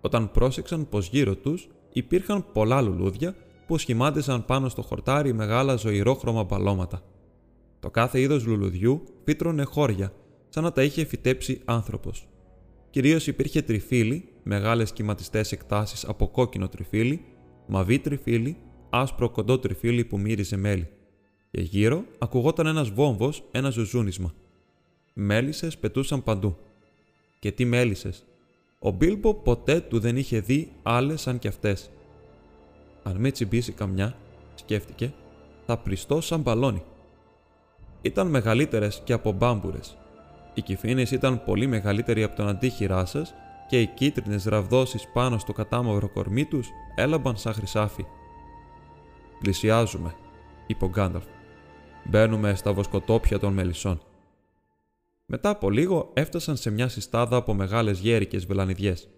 όταν 0.00 0.30
πρόσεξαν 0.30 0.88
πως 0.88 1.08
γύρω 1.08 1.36
τους 1.36 1.68
υπήρχαν 1.92 2.44
πολλά 2.52 2.80
λουλούδια 2.80 3.34
που 3.66 3.78
σχημάτιζαν 3.78 4.44
πάνω 4.44 4.68
στο 4.68 4.82
χορτάρι 4.82 5.32
μεγάλα 5.32 5.76
ζωηρόχρωμα 5.76 6.44
μπαλώματα. 6.44 7.02
Το 7.80 7.90
κάθε 7.90 8.20
είδος 8.20 8.46
λουλουδιού 8.46 9.02
φύτρωνε 9.24 9.64
χώρια, 9.64 10.12
σαν 10.48 10.62
να 10.62 10.72
τα 10.72 10.82
είχε 10.82 11.04
φυτέψει 11.04 11.60
άνθρωπος. 11.64 12.28
Κυρίως 12.94 13.26
υπήρχε 13.26 13.62
τριφύλι, 13.62 14.28
μεγάλες 14.42 14.92
κυματιστές 14.92 15.52
εκτάσεις 15.52 16.04
από 16.04 16.28
κόκκινο 16.28 16.68
τριφύλι, 16.68 17.24
μαβί 17.66 17.98
τριφύλι, 17.98 18.56
άσπρο 18.90 19.30
κοντό 19.30 19.58
τριφύλι 19.58 20.04
που 20.04 20.18
μύριζε 20.18 20.56
μέλι. 20.56 20.88
Και 21.50 21.60
γύρω 21.60 22.04
ακουγόταν 22.18 22.66
ένας 22.66 22.90
βόμβος, 22.90 23.44
ένα 23.50 23.70
ζουζούνισμα. 23.70 24.34
Μέλισσες 25.14 25.78
πετούσαν 25.78 26.22
παντού. 26.22 26.56
Και 27.38 27.52
τι 27.52 27.64
μέλισσες; 27.64 28.24
Ο 28.78 28.90
Μπίλμπο 28.90 29.34
ποτέ 29.34 29.80
του 29.80 30.00
δεν 30.00 30.16
είχε 30.16 30.40
δει 30.40 30.72
άλλες 30.82 31.20
σαν 31.20 31.38
κι 31.38 31.48
αυτές. 31.48 31.90
Αν 33.02 33.16
με 33.16 33.30
τσιμπήσει 33.30 33.72
καμιά, 33.72 34.16
σκέφτηκε, 34.54 35.14
θα 35.66 35.78
πριστώ 35.78 36.20
σαν 36.20 36.40
μπαλόνι. 36.40 36.82
Ήταν 38.02 38.26
μεγαλύτερες 38.26 39.02
και 39.04 39.12
από 39.12 39.32
μπάμπουρες. 39.32 39.98
Οι 40.54 40.62
κυφίνες 40.62 41.10
ήταν 41.10 41.44
πολύ 41.44 41.66
μεγαλύτεροι 41.66 42.22
από 42.22 42.36
τον 42.36 42.48
αντίχειρά 42.48 43.04
σας 43.04 43.34
και 43.68 43.80
οι 43.80 43.86
κίτρινες 43.86 44.44
ραβδόσεις 44.44 45.08
πάνω 45.12 45.38
στο 45.38 45.52
κατάμαυρο 45.52 46.08
κορμί 46.08 46.44
τους 46.44 46.68
έλαμπαν 46.94 47.36
σαν 47.36 47.52
χρυσάφι. 47.52 48.04
«Πλησιάζουμε», 49.38 50.14
είπε 50.66 50.84
ο 50.84 50.88
Γκάνταλφ. 50.88 51.24
«Μπαίνουμε 52.04 52.54
στα 52.54 52.72
βοσκοτόπια 52.72 53.38
των 53.38 53.52
μελισσών». 53.52 54.00
Μετά 55.26 55.48
από 55.48 55.70
λίγο 55.70 56.10
έφτασαν 56.14 56.56
σε 56.56 56.70
μια 56.70 56.88
συστάδα 56.88 57.36
από 57.36 57.54
μεγάλες 57.54 57.98
γέρικες 57.98 58.46
βελανιδιές. 58.46 59.08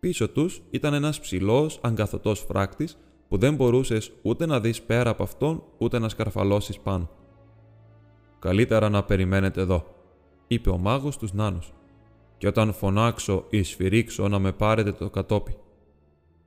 Πίσω 0.00 0.28
τους 0.28 0.62
ήταν 0.70 0.94
ένας 0.94 1.20
ψηλός, 1.20 1.78
αγκαθωτός 1.82 2.40
φράκτης 2.40 2.96
που 3.28 3.38
δεν 3.38 3.54
μπορούσες 3.54 4.12
ούτε 4.22 4.46
να 4.46 4.60
δεις 4.60 4.82
πέρα 4.82 5.10
από 5.10 5.22
αυτόν 5.22 5.62
ούτε 5.78 5.98
να 5.98 6.08
σκαρφαλώσεις 6.08 6.78
πάνω. 6.78 7.10
«Καλύτερα 8.38 8.88
να 8.88 9.04
περιμένετε 9.04 9.60
εδώ», 9.60 9.84
είπε 10.52 10.70
ο 10.70 10.78
μάγος 10.78 11.14
στους 11.14 11.32
νάνους. 11.32 11.72
«Και 12.38 12.46
όταν 12.46 12.72
φωνάξω 12.72 13.44
ή 13.50 13.62
σφυρίξω 13.62 14.28
να 14.28 14.38
με 14.38 14.52
πάρετε 14.52 14.92
το 14.92 15.10
κατόπι. 15.10 15.56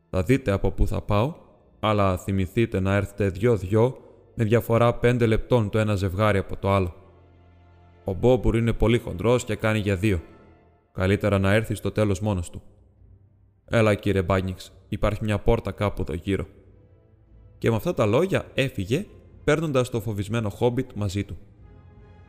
Θα 0.10 0.24
δείτε 0.24 0.52
από 0.52 0.72
πού 0.72 0.88
θα 0.88 1.02
πάω, 1.02 1.34
αλλά 1.80 2.18
θυμηθείτε 2.18 2.80
να 2.80 2.96
έρθετε 2.96 3.30
δυο-δυο 3.30 3.98
με 4.36 4.44
διαφορά 4.44 4.94
πέντε 4.94 5.26
λεπτών 5.26 5.70
το 5.70 5.80
ένα 5.80 5.96
ζευγάρι 5.96 6.38
από 6.38 6.58
το 6.58 6.72
άλλο. 6.72 6.96
Ο 8.04 8.14
Μπόμπουρ 8.14 8.56
είναι 8.56 8.74
πολύ 8.74 8.98
χοντρός 8.98 9.44
και 9.44 9.56
κάνει 9.56 9.80
για 9.80 9.96
δύο. 9.96 10.22
Καλύτερα 10.94 11.40
να 11.40 11.54
έρθει 11.54 11.76
στο 11.76 11.92
τέλος 11.92 12.20
μόνος 12.20 12.50
του. 12.50 12.62
Έλα 13.66 13.96
κύριε 13.96 14.22
Μπάνιξ, 14.22 14.72
υπάρχει 14.90 15.24
μια 15.24 15.40
πόρτα 15.40 15.72
κάπου 15.72 16.02
εδώ 16.02 16.14
γύρω. 16.14 16.46
Και 17.58 17.70
με 17.70 17.76
αυτά 17.76 17.94
τα 17.94 18.06
λόγια 18.06 18.46
έφυγε, 18.54 19.06
παίρνοντας 19.44 19.90
το 19.90 20.02
φοβισμένο 20.02 20.50
χόμπιτ 20.50 20.92
μαζί 20.96 21.24
του. 21.24 21.38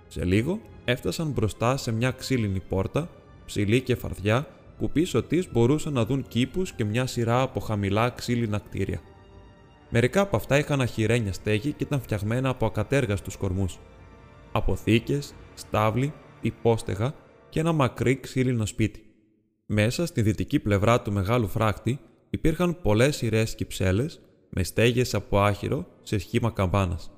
Σε 0.06 0.24
λίγο 0.24 0.60
έφτασαν 0.84 1.30
μπροστά 1.30 1.76
σε 1.76 1.92
μια 1.92 2.10
ξύλινη 2.10 2.60
πόρτα, 2.60 3.08
ψηλή 3.46 3.80
και 3.80 3.94
φαρδιά, 3.94 4.46
που 4.78 4.90
πίσω 4.90 5.22
της 5.22 5.52
μπορούσαν 5.52 5.92
να 5.92 6.04
δουν 6.04 6.24
κήπους 6.28 6.72
και 6.72 6.84
μια 6.84 7.06
σειρά 7.06 7.40
από 7.40 7.60
χαμηλά 7.60 8.10
ξύλινα 8.10 8.58
κτίρια. 8.58 9.00
Μερικά 9.90 10.20
από 10.20 10.36
αυτά 10.36 10.58
είχαν 10.58 10.80
αχυρένια 10.80 11.32
στέγη 11.32 11.72
και 11.72 11.84
ήταν 11.84 12.00
φτιαγμένα 12.00 12.48
από 12.48 12.66
ακατέργαστους 12.66 13.36
κορμούς. 13.36 13.78
Αποθήκες, 14.52 15.34
στάβλη, 15.54 16.12
υπόστεγα 16.40 17.14
και 17.48 17.60
ένα 17.60 17.72
μακρύ 17.72 18.20
ξύλινο 18.20 18.66
σπίτι. 18.66 19.02
Μέσα 19.66 20.06
στη 20.06 20.22
δυτική 20.22 20.58
πλευρά 20.58 21.02
του 21.02 21.12
μεγάλου 21.12 21.48
φράχτη 21.48 22.00
υπήρχαν 22.30 22.80
πολλές 22.82 23.16
σειρές 23.16 23.54
κυψέλες 23.54 24.20
με 24.48 24.62
στέγες 24.62 25.14
από 25.14 25.40
άχυρο 25.40 25.86
σε 26.02 26.18
σχήμα 26.18 26.50
καμπάνας. 26.50 27.13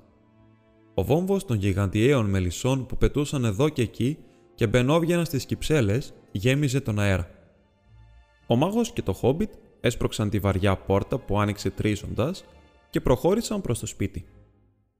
Ο 0.99 1.03
βόμβος 1.03 1.45
των 1.45 1.57
γιγαντιαίων 1.57 2.29
μελισσών 2.29 2.85
που 2.85 2.97
πετούσαν 2.97 3.45
εδώ 3.45 3.69
και 3.69 3.81
εκεί 3.81 4.17
και 4.55 4.67
μπαινόβγαιναν 4.67 5.25
στις 5.25 5.45
κυψέλες 5.45 6.13
γέμιζε 6.31 6.81
τον 6.81 6.99
αέρα. 6.99 7.29
Ο 8.47 8.55
μάγος 8.55 8.91
και 8.91 9.01
το 9.01 9.13
χόμπιτ 9.13 9.53
έσπρωξαν 9.79 10.29
τη 10.29 10.39
βαριά 10.39 10.77
πόρτα 10.77 11.17
που 11.17 11.39
άνοιξε 11.39 11.69
τρίζοντας 11.69 12.45
και 12.89 13.01
προχώρησαν 13.01 13.61
προς 13.61 13.79
το 13.79 13.85
σπίτι. 13.85 14.25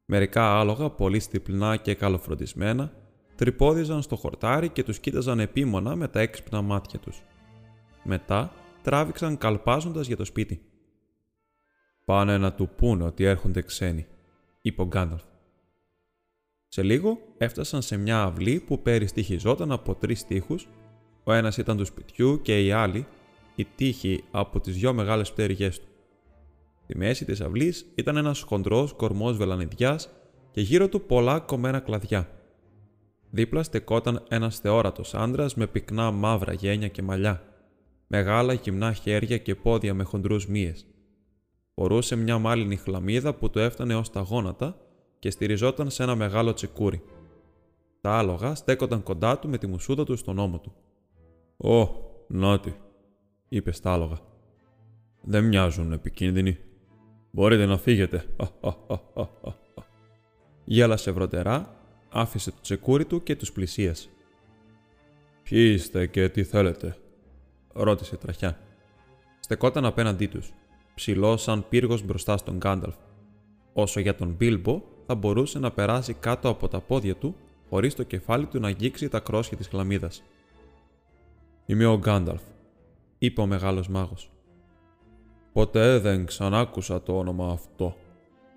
Μερικά 0.06 0.60
άλογα, 0.60 0.90
πολύ 0.90 1.20
στυπλνά 1.20 1.78
και 1.78 1.94
καλοφροντισμένα, 1.94 2.94
τρυπώδιζαν 3.36 4.02
στο 4.02 4.16
χορτάρι 4.16 4.70
και 4.70 4.84
τους 4.84 5.00
κοίταζαν 5.00 5.40
επίμονα 5.40 5.96
με 5.96 6.08
τα 6.08 6.20
έξυπνα 6.20 6.62
μάτια 6.62 7.00
τους. 7.00 7.22
Μετά 8.04 8.52
τράβηξαν 8.82 9.38
καλπάζοντας 9.38 10.08
για 10.08 10.18
το 10.18 10.26
σπίτι. 10.26 10.62
«Πάνε 12.06 12.38
να 12.38 12.54
του 12.54 12.70
πούνε 12.76 13.04
ότι 13.04 13.24
έρχονται 13.24 13.62
ξένοι», 13.62 14.06
είπε 14.62 14.82
ο 14.82 14.86
Γκάνταλφ. 14.86 15.27
Σε 16.78 16.84
λίγο 16.84 17.20
έφτασαν 17.38 17.82
σε 17.82 17.98
μια 17.98 18.22
αυλή 18.22 18.60
που 18.60 18.82
περιστοιχιζόταν 18.82 19.72
από 19.72 19.96
τρεις 19.96 20.26
τείχους, 20.26 20.68
ο 21.24 21.34
ένας 21.34 21.58
ήταν 21.58 21.78
του 21.78 21.86
σπιτιού 21.86 22.42
και 22.42 22.66
η 22.66 22.72
άλλη 22.72 23.06
η 23.56 23.68
τείχη 23.76 24.24
από 24.32 24.60
τις 24.60 24.76
δυο 24.76 24.94
μεγάλες 24.94 25.32
πτέρυγές 25.32 25.80
του. 25.80 25.88
Στη 26.84 26.98
μέση 26.98 27.26
της 27.26 27.42
αυλής 27.42 27.86
ήταν 27.96 28.18
ένας 28.18 28.42
χοντρός 28.42 28.94
κορμός 28.94 29.38
βελανιδιάς 29.38 30.10
και 30.52 30.62
γύρω 30.62 30.90
του 30.90 31.02
πολλά 31.02 31.40
κομμένα 31.40 31.80
κλαδιά. 31.80 32.30
Δίπλα 33.30 33.64
στεκόταν 33.64 34.24
ένας 34.30 34.60
θεόρατος 34.60 35.14
άντρας 35.14 35.56
με 35.56 35.68
πυκνά 35.68 36.12
μαύρα 36.12 36.54
γένια 36.54 36.88
και 36.88 37.02
μαλλιά, 37.02 37.44
μεγάλα 38.08 38.54
γυμνά 38.54 38.94
χέρια 38.94 39.38
και 39.38 39.56
πόδια 39.56 39.94
με 39.94 40.04
χοντρούς 40.04 40.48
μύες. 40.48 40.86
Φορούσε 41.76 42.16
μια 42.16 42.38
μάλινη 42.38 42.76
χλαμίδα 42.76 43.34
που 43.34 43.50
του 43.50 43.60
έφτανε 43.60 43.96
ως 43.96 44.10
τα 44.10 44.22
γόνατα 44.22 44.87
και 45.20 45.30
στηριζόταν 45.30 45.90
σε 45.90 46.04
ένα 46.04 46.16
μεγάλο 46.16 46.54
τσεκούρι. 46.54 47.04
Τα 48.02 48.18
άλογα 48.18 48.56
στέκονταν 48.56 49.04
κοντά 49.04 49.40
του 49.40 49.50
με 49.50 49.58
τη 49.58 49.68
μουσούδα 49.68 50.04
του 50.04 50.16
στον 50.16 50.40
ώμο 50.40 50.60
του. 50.60 50.74
«Ω, 51.58 51.88
νάτι», 52.28 52.76
είπε 53.50 53.72
στα 53.72 53.94
άλογα. 53.94 54.18
«Δεν 55.22 55.44
μοιάζουν 55.44 55.92
επικίνδυνοι. 55.92 56.58
Μπορείτε 57.32 57.66
να 57.66 57.78
φύγετε». 57.78 58.26
Γέλασε 60.64 61.12
βρωτερά, 61.12 61.76
άφησε 62.10 62.52
το 62.52 62.58
τσεκούρι 62.62 63.06
του 63.06 63.24
και 63.24 63.36
τους 63.36 63.52
πλησίασε. 63.52 64.10
«Ποιοι 65.44 65.72
είστε 65.74 66.08
και 66.08 66.30
τι 66.30 66.44
θέλετε» 66.44 66.98
ρώτησε 67.78 68.18
τραχιά. 68.18 68.60
Στεκόταν 69.40 69.86
απέναντί 69.86 70.28
τους, 70.28 70.54
ψηλό 70.96 71.38
σαν 71.38 71.66
πύργος 71.70 72.04
μπροστά 72.04 72.38
στον 72.38 72.58
Γκάνταλφ. 72.58 72.96
Όσο 73.74 74.00
για 74.00 74.16
τον 74.16 74.34
Μπίλμπο, 74.38 74.82
θα 75.08 75.16
μπορούσε 75.16 75.60
να 75.60 75.72
περάσει 75.72 76.14
κάτω 76.14 76.50
από 76.50 76.68
τα 76.68 76.80
πόδια 76.80 77.16
του, 77.16 77.36
χωρίς 77.70 77.96
το 77.96 78.04
κεφάλι 78.04 78.46
του 78.46 78.60
να 78.60 78.68
αγγίξει 78.68 79.10
τα 79.10 79.20
κρόσια 79.20 79.58
της 79.58 79.68
χλαμίδας. 79.68 80.24
Είμαι 81.66 81.86
ο 81.86 81.98
Γκάνταλφ, 81.98 82.42
είπε 83.18 83.42
ο 83.42 83.46
μεγάλος 83.46 83.88
μάγος. 83.88 84.32
Ποτέ 85.54 86.00
δεν 86.00 86.26
ξανάκουσα 86.26 87.02
το 87.02 87.18
όνομα 87.18 87.52
αυτό, 87.52 87.96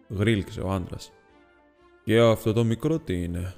γρήλξε 0.09 0.61
ο 0.61 0.71
άντρας. 0.71 1.13
Και 2.05 2.19
αυτό 2.19 2.53
το 2.53 2.65
μικρό 2.65 2.99
τι 2.99 3.23
είναι, 3.23 3.55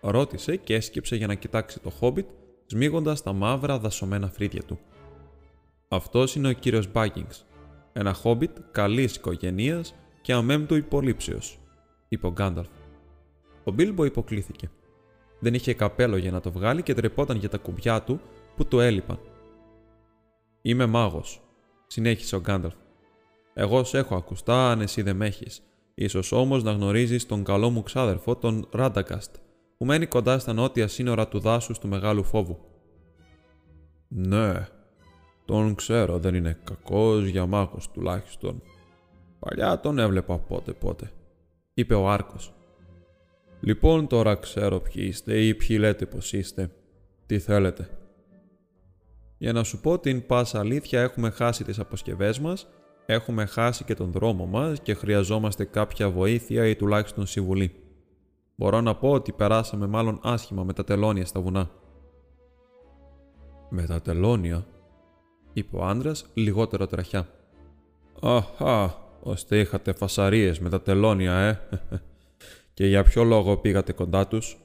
ρώτησε 0.00 0.56
και 0.56 0.74
έσκυψε 0.74 1.16
για 1.16 1.26
να 1.26 1.34
κοιτάξει 1.34 1.80
το 1.80 1.90
χόμπιτ, 1.90 2.28
σμίγοντας 2.66 3.22
τα 3.22 3.32
μαύρα 3.32 3.78
δασωμένα 3.78 4.28
φρύδια 4.28 4.62
του. 4.62 4.78
Αυτός 5.88 6.34
είναι 6.34 6.48
ο 6.48 6.52
κύριος 6.52 6.90
Μπάγκινγκ, 6.92 7.28
ένα 7.92 8.12
χόμπιτ 8.12 8.56
καλής 8.70 9.16
οικογένεια 9.16 9.84
και 10.22 10.32
αμέμπτου 10.32 10.74
υπολείψεως, 10.74 11.58
είπε 12.08 12.26
ο 12.26 12.30
Γκάνταλφ. 12.30 12.68
Ο 13.64 13.70
Μπίλμπο 13.70 14.04
υποκλήθηκε. 14.04 14.70
Δεν 15.40 15.54
είχε 15.54 15.74
καπέλο 15.74 16.16
για 16.16 16.30
να 16.30 16.40
το 16.40 16.52
βγάλει 16.52 16.82
και 16.82 16.94
τρεπόταν 16.94 17.36
για 17.36 17.48
τα 17.48 17.58
κουμπιά 17.58 18.02
του 18.02 18.20
που 18.56 18.66
του 18.66 18.80
έλειπαν. 18.80 19.18
Είμαι 20.62 20.86
μάγος, 20.86 21.42
συνέχισε 21.86 22.36
ο 22.36 22.40
Γκάνταλφ. 22.40 22.74
Εγώ 23.54 23.84
σε 23.84 23.98
έχω 23.98 24.16
ακουστά 24.16 24.70
αν 24.70 24.80
εσύ 24.80 25.02
δεν 25.02 25.16
με 25.16 25.26
έχεις. 25.26 25.62
σω 26.08 26.40
όμως 26.40 26.62
να 26.62 26.72
γνωρίζεις 26.72 27.26
τον 27.26 27.44
καλό 27.44 27.70
μου 27.70 27.82
ξάδερφο, 27.82 28.36
τον 28.36 28.68
Ράντακαστ, 28.72 29.36
που 29.78 29.84
μένει 29.84 30.06
κοντά 30.06 30.38
στα 30.38 30.52
νότια 30.52 30.88
σύνορα 30.88 31.28
του 31.28 31.38
δάσους 31.38 31.78
του 31.78 31.88
Μεγάλου 31.88 32.24
Φόβου. 32.24 32.58
Ναι, 34.08 34.66
τον 35.44 35.74
ξέρω, 35.74 36.18
δεν 36.18 36.34
είναι 36.34 36.58
κακός 36.64 37.26
για 37.26 37.46
μάγος 37.46 37.90
τουλάχιστον. 37.90 38.62
Παλιά 39.38 39.80
τον 39.80 39.98
έβλεπα 39.98 40.38
πότε 40.38 40.72
πότε, 40.72 41.12
είπε 41.78 41.94
ο 41.94 42.08
Άρκος. 42.08 42.54
Λοιπόν 43.60 44.06
τώρα 44.06 44.34
ξέρω 44.34 44.80
ποιοι 44.80 45.04
είστε 45.08 45.40
ή 45.40 45.54
ποιοι 45.54 45.76
λέτε 45.80 46.06
πως 46.06 46.32
είστε. 46.32 46.70
Τι 47.26 47.38
θέλετε. 47.38 47.90
Για 49.38 49.52
να 49.52 49.64
σου 49.64 49.80
πω 49.80 49.98
την 49.98 50.26
πάσα 50.26 50.58
αλήθεια 50.58 51.00
έχουμε 51.00 51.30
χάσει 51.30 51.64
τις 51.64 51.78
αποσκευές 51.78 52.40
μας, 52.40 52.66
έχουμε 53.06 53.46
χάσει 53.46 53.84
και 53.84 53.94
τον 53.94 54.12
δρόμο 54.12 54.46
μας 54.46 54.80
και 54.80 54.94
χρειαζόμαστε 54.94 55.64
κάποια 55.64 56.10
βοήθεια 56.10 56.66
ή 56.66 56.76
τουλάχιστον 56.76 57.26
συμβουλή. 57.26 57.74
Μπορώ 58.56 58.80
να 58.80 58.96
πω 58.96 59.10
ότι 59.10 59.32
περάσαμε 59.32 59.86
μάλλον 59.86 60.20
άσχημα 60.22 60.64
με 60.64 60.72
τα 60.72 60.84
τελώνια 60.84 61.26
στα 61.26 61.40
βουνά. 61.40 61.70
Με 63.70 63.86
τα 63.86 64.00
τελώνια, 64.00 64.66
είπε 65.52 65.76
ο 65.76 65.84
άντρας 65.84 66.26
λιγότερο 66.34 66.86
τραχιά. 66.86 67.28
Αχά, 68.22 69.05
ώστε 69.26 69.58
είχατε 69.58 69.92
φασαρίες 69.92 70.58
με 70.58 70.68
τα 70.68 70.82
τελώνια, 70.82 71.32
ε. 71.32 71.58
και 72.74 72.86
για 72.86 73.02
ποιο 73.02 73.24
λόγο 73.24 73.56
πήγατε 73.56 73.92
κοντά 73.92 74.26
τους; 74.26 74.58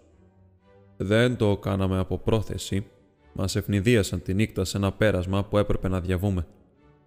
Δεν 0.98 1.36
το 1.36 1.58
κάναμε 1.58 2.00
από 2.00 2.18
πρόθεση. 2.18 2.86
Μας 3.34 3.56
ευνηδίασαν 3.56 4.22
τη 4.22 4.34
νύχτα 4.34 4.66
σε 4.66 4.78
ένα 4.78 4.92
πέρασμα 4.92 5.44
που 5.44 5.58
έπρεπε 5.58 5.88
να 5.88 6.02
διαβούμε. 6.02 6.48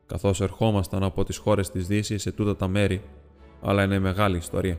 Καθώς 0.07 0.41
ερχόμασταν 0.41 1.03
από 1.03 1.25
τις 1.25 1.37
χώρες 1.37 1.71
της 1.71 1.87
Δύσης 1.87 2.23
σε 2.23 2.33
τούτα 2.33 2.57
τα 2.57 2.69
μέρη, 2.69 3.03
αλλά 3.61 3.83
είναι 3.83 3.99
μεγάλη 3.99 4.37
ιστορία. 4.37 4.79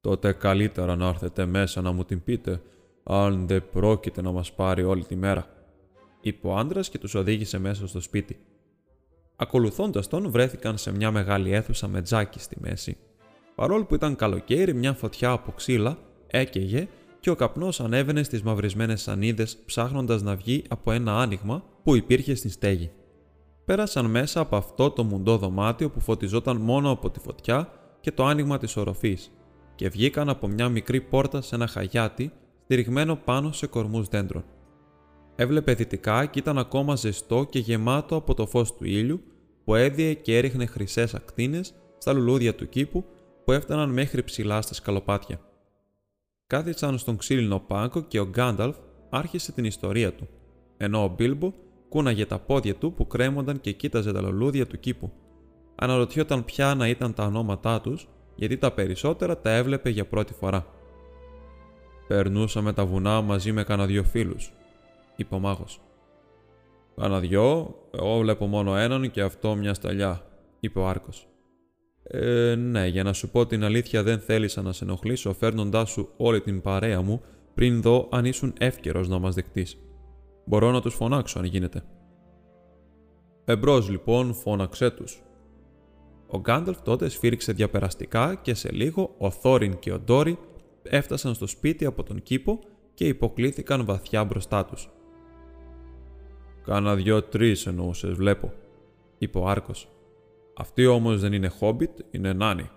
Τότε 0.00 0.32
καλύτερα 0.32 0.96
να 0.96 1.08
έρθετε 1.08 1.46
μέσα 1.46 1.80
να 1.80 1.92
μου 1.92 2.04
την 2.04 2.24
πείτε, 2.24 2.60
αν 3.02 3.46
δεν 3.46 3.64
πρόκειται 3.72 4.22
να 4.22 4.32
μας 4.32 4.52
πάρει 4.52 4.82
όλη 4.82 5.04
τη 5.04 5.16
μέρα 5.16 5.46
είπε 6.22 6.46
ο 6.46 6.56
άντρας 6.56 6.88
και 6.88 6.98
τους 6.98 7.14
οδήγησε 7.14 7.58
μέσα 7.58 7.86
στο 7.86 8.00
σπίτι. 8.00 8.36
Ακολουθώντας 9.42 10.08
τον, 10.08 10.30
βρέθηκαν 10.30 10.78
σε 10.78 10.92
μια 10.92 11.10
μεγάλη 11.10 11.52
αίθουσα 11.52 11.88
με 11.88 12.02
τζάκι 12.02 12.38
στη 12.38 12.56
μέση. 12.60 12.96
Παρόλο 13.54 13.84
που 13.84 13.94
ήταν 13.94 14.16
καλοκαίρι, 14.16 14.74
μια 14.74 14.92
φωτιά 14.92 15.30
από 15.30 15.52
ξύλα 15.52 15.98
έκαιγε 16.26 16.88
και 17.20 17.30
ο 17.30 17.34
καπνός 17.34 17.80
ανέβαινε 17.80 18.22
στις 18.22 18.42
μαυρισμένες 18.42 19.02
σανίδες, 19.02 19.58
ψάχνοντας 19.66 20.22
να 20.22 20.36
βγει 20.36 20.64
από 20.68 20.92
ένα 20.92 21.18
άνοιγμα 21.18 21.64
που 21.82 21.96
υπήρχε 21.96 22.34
στη 22.34 22.48
στέγη. 22.48 22.90
Πέρασαν 23.64 24.06
μέσα 24.06 24.40
από 24.40 24.56
αυτό 24.56 24.90
το 24.90 25.04
μουντό 25.04 25.36
δωμάτιο 25.36 25.90
που 25.90 26.00
φωτιζόταν 26.00 26.56
μόνο 26.56 26.90
από 26.90 27.10
τη 27.10 27.18
φωτιά 27.18 27.68
και 28.00 28.12
το 28.12 28.24
άνοιγμα 28.24 28.58
της 28.58 28.76
οροφής, 28.76 29.32
και 29.74 29.88
βγήκαν 29.88 30.28
από 30.28 30.48
μια 30.48 30.68
μικρή 30.68 31.00
πόρτα 31.00 31.40
σε 31.40 31.54
ένα 31.54 31.66
χαγιάτι 31.66 32.32
στηριγμένο 32.64 33.16
πάνω 33.16 33.52
σε 33.52 33.66
κορμούς 33.66 34.08
δέντρων. 34.08 34.44
Έβλεπε 35.36 35.74
δυτικά 35.74 36.26
και 36.26 36.38
ήταν 36.38 36.58
ακόμα 36.58 36.96
ζεστό 36.96 37.46
και 37.50 37.58
γεμάτο 37.58 38.16
από 38.16 38.34
το 38.34 38.46
φως 38.46 38.74
του 38.74 38.84
ήλιου 38.84 39.20
που 39.64 39.74
έδιε 39.74 40.14
και 40.14 40.36
έριχνε 40.36 40.66
χρυσές 40.66 41.14
ακτίνες 41.14 41.74
στα 41.98 42.12
λουλούδια 42.12 42.54
του 42.54 42.68
κήπου 42.68 43.04
που 43.44 43.52
έφταναν 43.52 43.90
μέχρι 43.90 44.22
ψηλά 44.22 44.62
στα 44.62 44.74
σκαλοπάτια. 44.74 45.40
Κάθισαν 46.46 46.98
στον 46.98 47.16
ξύλινο 47.16 47.58
πάγκο 47.58 48.02
και 48.02 48.20
ο 48.20 48.26
Γκάνταλφ 48.26 48.76
άρχισε 49.10 49.52
την 49.52 49.64
ιστορία 49.64 50.12
του, 50.14 50.28
ενώ 50.76 51.04
ο 51.04 51.08
Μπίλμπο 51.08 51.52
κούναγε 51.88 52.26
τα 52.26 52.38
πόδια 52.38 52.74
του 52.74 52.92
που 52.92 53.06
κρέμονταν 53.06 53.60
και 53.60 53.72
κοίταζε 53.72 54.12
τα 54.12 54.20
λουλούδια 54.20 54.66
του 54.66 54.80
κήπου. 54.80 55.12
Αναρωτιόταν 55.74 56.44
ποια 56.44 56.74
να 56.74 56.88
ήταν 56.88 57.14
τα 57.14 57.24
ονόματά 57.24 57.80
τους, 57.80 58.08
γιατί 58.34 58.56
τα 58.56 58.72
περισσότερα 58.72 59.38
τα 59.38 59.50
έβλεπε 59.50 59.90
για 59.90 60.06
πρώτη 60.06 60.32
φορά. 60.32 60.66
Περνούσαμε 62.08 62.72
τα 62.72 62.86
βουνά 62.86 63.20
μαζί 63.20 63.52
με 63.52 63.64
κανένα 63.64 63.88
δυο 63.88 64.02
φίλους, 64.04 64.52
είπε 65.16 65.34
ο 65.34 65.38
μάγος. 65.38 65.80
Κάνα 66.96 67.20
δυο, 67.20 67.74
εγώ 67.90 68.18
βλέπω 68.18 68.46
μόνο 68.46 68.76
έναν 68.76 69.10
και 69.10 69.22
αυτό 69.22 69.54
μια 69.54 69.74
σταλιά, 69.74 70.22
είπε 70.60 70.78
ο 70.78 70.88
Άρκος. 70.88 71.26
Ε, 72.02 72.54
ναι, 72.54 72.86
για 72.86 73.02
να 73.02 73.12
σου 73.12 73.30
πω 73.30 73.46
την 73.46 73.64
αλήθεια, 73.64 74.02
δεν 74.02 74.20
θέλησα 74.20 74.62
να 74.62 74.72
σε 74.72 74.84
ενοχλήσω 74.84 75.32
φέρνοντάς 75.32 75.90
σου 75.90 76.08
όλη 76.16 76.40
την 76.40 76.60
παρέα 76.60 77.00
μου 77.02 77.22
πριν 77.54 77.82
δω 77.82 78.08
αν 78.10 78.24
ήσουν 78.24 78.52
εύκαιρος 78.58 79.08
να 79.08 79.18
μας 79.18 79.34
δεχτείς. 79.34 79.78
Μπορώ 80.44 80.70
να 80.70 80.80
τους 80.80 80.94
φωνάξω 80.94 81.38
αν 81.38 81.44
γίνεται. 81.44 81.84
Εμπρός 83.44 83.88
λοιπόν, 83.88 84.34
φώναξέ 84.34 84.90
τους. 84.90 85.22
Ο 86.26 86.38
Γκάνταλφ 86.38 86.80
τότε 86.80 87.08
σφύριξε 87.08 87.52
διαπεραστικά 87.52 88.34
και 88.34 88.54
σε 88.54 88.70
λίγο 88.72 89.14
ο 89.18 89.30
Θόριν 89.30 89.78
και 89.78 89.92
ο 89.92 89.98
Ντόρι 89.98 90.38
έφτασαν 90.82 91.34
στο 91.34 91.46
σπίτι 91.46 91.84
από 91.84 92.02
τον 92.02 92.22
κήπο 92.22 92.58
και 92.94 93.06
υποκλήθηκαν 93.06 93.84
βαθιά 93.84 94.24
μπροστά 94.24 94.64
τους. 94.64 94.90
Κάνα 96.64 96.94
δυο-τρει 96.94 97.56
εννοούσες, 97.66 98.12
βλέπω, 98.12 98.52
είπε 99.18 99.38
ο 99.38 99.48
Άρκος. 99.48 99.88
Αυτή 100.56 100.86
όμως 100.86 101.20
δεν 101.20 101.32
είναι 101.32 101.48
χόμπιτ, 101.48 101.98
είναι 102.10 102.32
νάνι. 102.32 102.70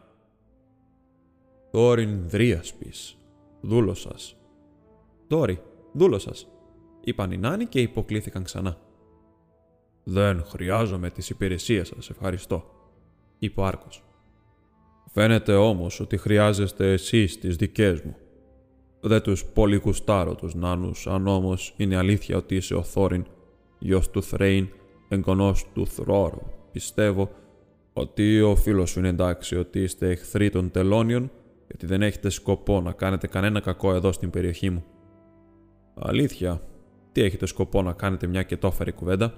Τόριν 1.72 2.30
δρίασπης, 2.30 3.18
δούλο 3.62 3.94
σα. 3.94 4.44
Τόρι, 5.28 5.62
δούλο 5.94 6.20
σα, 6.20 6.32
είπαν 7.10 7.32
οι 7.32 7.38
νάνοι 7.38 7.66
και 7.66 7.82
υποκλήθηκαν 7.82 8.44
ξανά. 8.44 8.78
Δεν 10.04 10.44
χρειάζομαι 10.46 11.10
τις 11.10 11.30
υπηρεσίες 11.30 11.88
σας, 11.88 12.10
ευχαριστώ, 12.10 12.64
είπε 13.40 13.62
ο 13.62 13.66
Άρκος. 13.66 14.04
Φαίνεται 15.12 15.56
όμως 15.56 16.00
ότι 16.00 16.18
χρειάζεστε 16.18 16.92
εσείς 16.92 17.40
τις 17.40 17.56
δικές 17.56 18.02
μου. 18.02 18.16
Δεν 19.02 19.22
τους 19.22 19.46
πολύ 19.46 19.80
κουστάρω 19.80 20.36
τους 20.36 20.56
νάνους, 20.56 21.08
αν 21.08 21.28
όμως 21.28 21.74
είναι 21.78 21.96
αλήθεια 21.96 22.38
ότι 22.38 22.56
είσαι 22.56 22.76
ο 22.76 22.84
Θόριν 22.84 23.26
γιος 23.86 24.10
του 24.10 24.24
Θρέιν, 24.24 24.68
εγγονός 25.10 25.66
του 25.74 25.88
Θρόρου. 25.88 26.42
Πιστεύω 26.72 27.30
ότι 27.94 28.42
ο 28.42 28.56
φίλος 28.56 28.90
σου 28.90 29.00
είναι 29.00 29.08
εντάξει, 29.08 29.58
ότι 29.58 29.82
είστε 29.82 30.10
εχθροί 30.10 30.50
των 30.50 30.72
τελώνιων 30.72 31.32
γιατί 31.68 31.86
δεν 31.86 32.02
έχετε 32.02 32.30
σκοπό 32.30 32.82
να 32.82 32.92
κάνετε 32.92 33.28
κανένα 33.28 33.60
κακό 33.60 33.94
εδώ 33.94 34.12
στην 34.12 34.30
περιοχή 34.30 34.70
μου. 34.70 34.84
Αλήθεια, 35.96 36.62
τι 37.12 37.22
έχετε 37.22 37.46
σκοπό 37.46 37.82
να 37.82 37.94
κάνετε 37.94 38.28
μια 38.28 38.44
και 38.44 38.58
τόφερη 38.58 38.92
κουβέντα; 38.92 39.34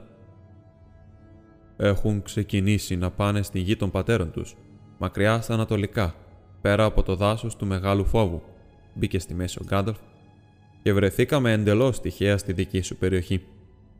Έχουν 1.77 2.21
ξεκινήσει 2.21 2.95
να 2.95 3.11
πάνε 3.11 3.41
στην 3.41 3.61
γη 3.61 3.75
των 3.75 3.91
πατέρων 3.91 4.31
τους, 4.31 4.55
μακριά 4.97 5.41
στα 5.41 5.53
ανατολικά, 5.53 6.15
πέρα 6.61 6.83
από 6.83 7.03
το 7.03 7.15
δάσος 7.15 7.55
του 7.55 7.65
Μεγάλου 7.65 8.05
Φόβου. 8.05 8.41
Μπήκε 8.93 9.19
στη 9.19 9.33
μέση 9.33 9.59
ο 9.61 9.63
Γκάνταλφ 9.65 9.97
και 10.83 10.93
βρεθήκαμε 10.93 11.51
εντελώς 11.51 11.99
τυχαία 11.99 12.37
στη 12.37 12.53
δική 12.53 12.81
σου 12.81 12.97
περιοχή 12.97 13.45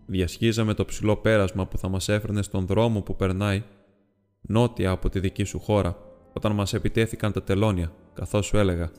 διασχίζαμε 0.08 0.74
το 0.74 0.86
ψηλό 0.86 1.18
πέρασμα 1.18 1.68
που 1.68 1.78
θα 1.78 1.88
μας 1.88 2.10
έφερνε 2.10 2.42
στον 2.42 2.66
δρόμο 2.66 3.02
που 3.02 3.16
περνάει 3.16 3.64
νότια 4.42 4.92
από 4.92 5.10
τη 5.10 5.20
δική 5.20 5.44
σου 5.44 5.60
χώρα, 5.60 5.98
όταν 6.34 6.52
μας 6.52 6.74
επιτέθηκαν 6.74 7.32
τα 7.32 7.44
τελώνια, 7.44 7.92
καθώς 8.14 8.46
σου 8.46 8.58
έλεγα. 8.58 8.92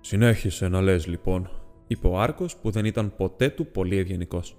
«Συνέχισε 0.00 0.68
να 0.68 0.80
λες 0.80 1.06
λοιπόν», 1.06 1.50
είπε 1.86 2.06
ο 2.06 2.20
Άρκος 2.20 2.56
που 2.56 2.70
δεν 2.70 2.84
ήταν 2.84 3.16
ποτέ 3.16 3.48
του 3.48 3.66
πολύ 3.66 3.96
ευγενικός. 3.96 4.56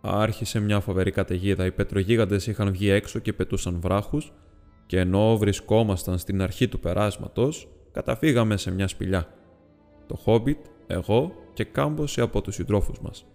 Άρχισε 0.00 0.60
μια 0.60 0.80
φοβερή 0.80 1.10
καταιγίδα, 1.10 1.66
οι 1.66 1.72
πετρογίγαντες 1.72 2.46
είχαν 2.46 2.70
βγει 2.70 2.88
έξω 2.88 3.18
και 3.18 3.32
πετούσαν 3.32 3.80
βράχους 3.80 4.32
και 4.86 4.98
ενώ 4.98 5.36
βρισκόμασταν 5.36 6.18
στην 6.18 6.42
αρχή 6.42 6.68
του 6.68 6.80
περάσματος, 6.80 7.68
καταφύγαμε 7.92 8.56
σε 8.56 8.70
μια 8.70 8.88
σπηλιά. 8.88 9.28
Το 10.06 10.16
Χόμπιτ, 10.16 10.66
εγώ 10.86 11.32
και 11.52 11.64
κάμποσοι 11.64 12.20
από 12.20 12.40
τους 12.40 12.54
συντρόφους 12.54 13.00
μας. 13.00 13.26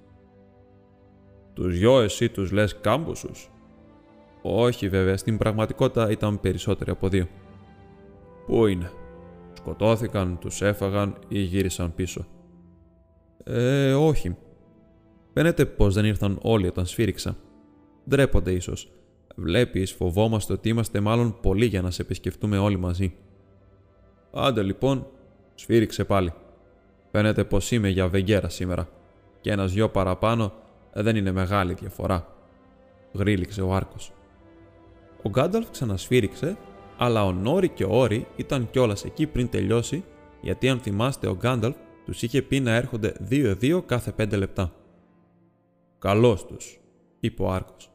Τους 1.56 1.78
δυο 1.78 2.02
εσύ 2.02 2.30
τους 2.30 2.52
λες 2.52 2.80
κάμποσους; 2.82 3.52
Όχι 4.42 4.90
βέβαια, 4.90 5.18
στην 5.18 5.38
πραγματικότητα 5.38 6.12
ήταν 6.12 6.40
περισσότεροι 6.40 6.92
από 6.92 7.08
δύο. 7.10 7.28
Πού 8.46 8.66
είναι; 8.66 8.92
Σκοτώθηκαν, 9.54 10.38
τους 10.40 10.62
έφαγαν 10.62 11.16
ή 11.28 11.40
γύρισαν 11.40 11.96
πίσω; 11.96 12.26
Ε, 13.44 13.94
όχι. 13.94 14.36
Φαίνεται 15.34 15.66
πως 15.66 15.94
δεν 15.94 16.06
ήρθαν 16.06 16.40
όλοι 16.42 16.68
όταν 16.68 16.86
σφύριξα. 16.86 17.38
Ντρέπονται 18.10 18.52
ίσως. 18.52 18.92
Βλέπεις, 19.36 19.92
φοβόμαστε 19.92 20.54
ότι 20.54 20.70
είμαστε 20.70 21.00
μάλλον 21.00 21.38
πολλοί 21.42 21.66
για 21.66 21.82
να 21.82 21.92
σε 21.92 22.02
επισκεφτούμε 22.02 22.58
όλοι 22.58 22.78
μαζί. 22.78 23.14
Άντε 24.32 24.64
λοιπόν, 24.64 25.08
σφύριξε 25.56 26.04
πάλι. 26.04 26.34
Φαίνεται 27.12 27.44
πως 27.44 27.72
είμαι 27.72 27.90
για 27.90 28.08
βεγγέρα 28.08 28.50
σήμερα. 28.50 28.90
Και 29.42 29.52
ένας 29.52 29.74
δυο 29.74 29.90
παραπάνω 29.90 30.54
δεν 31.04 31.16
είναι 31.16 31.32
μεγάλη 31.32 31.74
διαφορά. 31.74 32.28
Γρήλιξε 33.14 33.62
ο 33.62 33.74
Άρκος. 33.74 34.14
Ο 35.24 35.30
Γκάνταλφ 35.30 35.70
ξανασφύριξε, 35.70 36.58
αλλά 36.98 37.26
ο 37.26 37.32
Νόρι 37.32 37.70
και 37.70 37.84
ο 37.84 37.90
Όρι 37.92 38.28
ήταν 38.36 38.70
κιόλας 38.70 39.06
εκεί 39.06 39.28
πριν 39.28 39.50
τελειώσει, 39.50 40.04
γιατί 40.42 40.70
αν 40.70 40.80
θυμάστε 40.80 41.28
ο 41.28 41.36
Γκάνταλφ 41.36 41.76
τους 42.06 42.22
είχε 42.22 42.42
πει 42.42 42.60
να 42.60 42.72
έρχονται 42.76 43.14
δύο-δύο 43.20 43.82
κάθε 43.82 44.12
πέντε 44.12 44.36
λεπτά. 44.36 44.74
Καλώς 46.00 46.46
τους, 46.46 46.80
είπε 47.20 47.44
ο 47.44 47.52
Άρκος. 47.52 47.92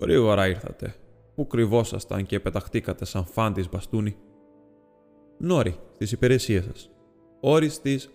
Γρήγορα 0.00 0.48
ήρθατε. 0.48 0.94
Πού 1.34 1.46
κρυβόσασταν 1.46 2.26
και 2.26 2.40
πεταχτήκατε 2.40 3.04
σαν 3.04 3.24
φάντη 3.24 3.68
μπαστούνι. 3.70 4.16
Νόρι, 5.38 5.76
στις 5.94 6.12
υπηρεσίες 6.12 6.64
σας. 6.64 6.90
Όρις 7.40 7.80
της 7.80 8.10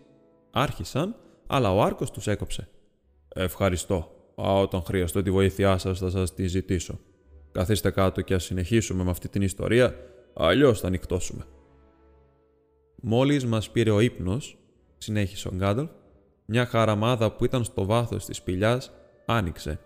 άρχισαν, 0.51 1.15
αλλά 1.47 1.73
ο 1.73 1.81
Άρκος 1.81 2.11
τους 2.11 2.27
έκοψε. 2.27 2.69
Ευχαριστώ. 3.35 4.11
Α, 4.41 4.59
όταν 4.59 4.81
χρειαστώ 4.81 5.21
τη 5.21 5.31
βοήθειά 5.31 5.77
σας 5.77 5.99
θα 5.99 6.09
σας 6.09 6.33
τη 6.33 6.47
ζητήσω. 6.47 6.99
Καθίστε 7.51 7.91
κάτω 7.91 8.21
και 8.21 8.33
ας 8.33 8.43
συνεχίσουμε 8.43 9.03
με 9.03 9.09
αυτή 9.09 9.29
την 9.29 9.41
ιστορία, 9.41 9.95
αλλιώς 10.33 10.79
θα 10.79 10.89
νυχτώσουμε. 10.89 11.45
Μόλις 13.01 13.45
μας 13.45 13.69
πήρε 13.69 13.91
ο 13.91 13.99
ύπνος, 13.99 14.57
συνέχισε 14.97 15.47
ο 15.47 15.51
Γκάνταλφ, 15.55 15.89
μια 16.45 16.65
χαραμάδα 16.65 17.31
που 17.31 17.45
ήταν 17.45 17.63
στο 17.63 17.85
βάθος 17.85 18.25
της 18.25 18.37
σπηλιάς 18.37 18.91
άνοιξε. 19.25 19.79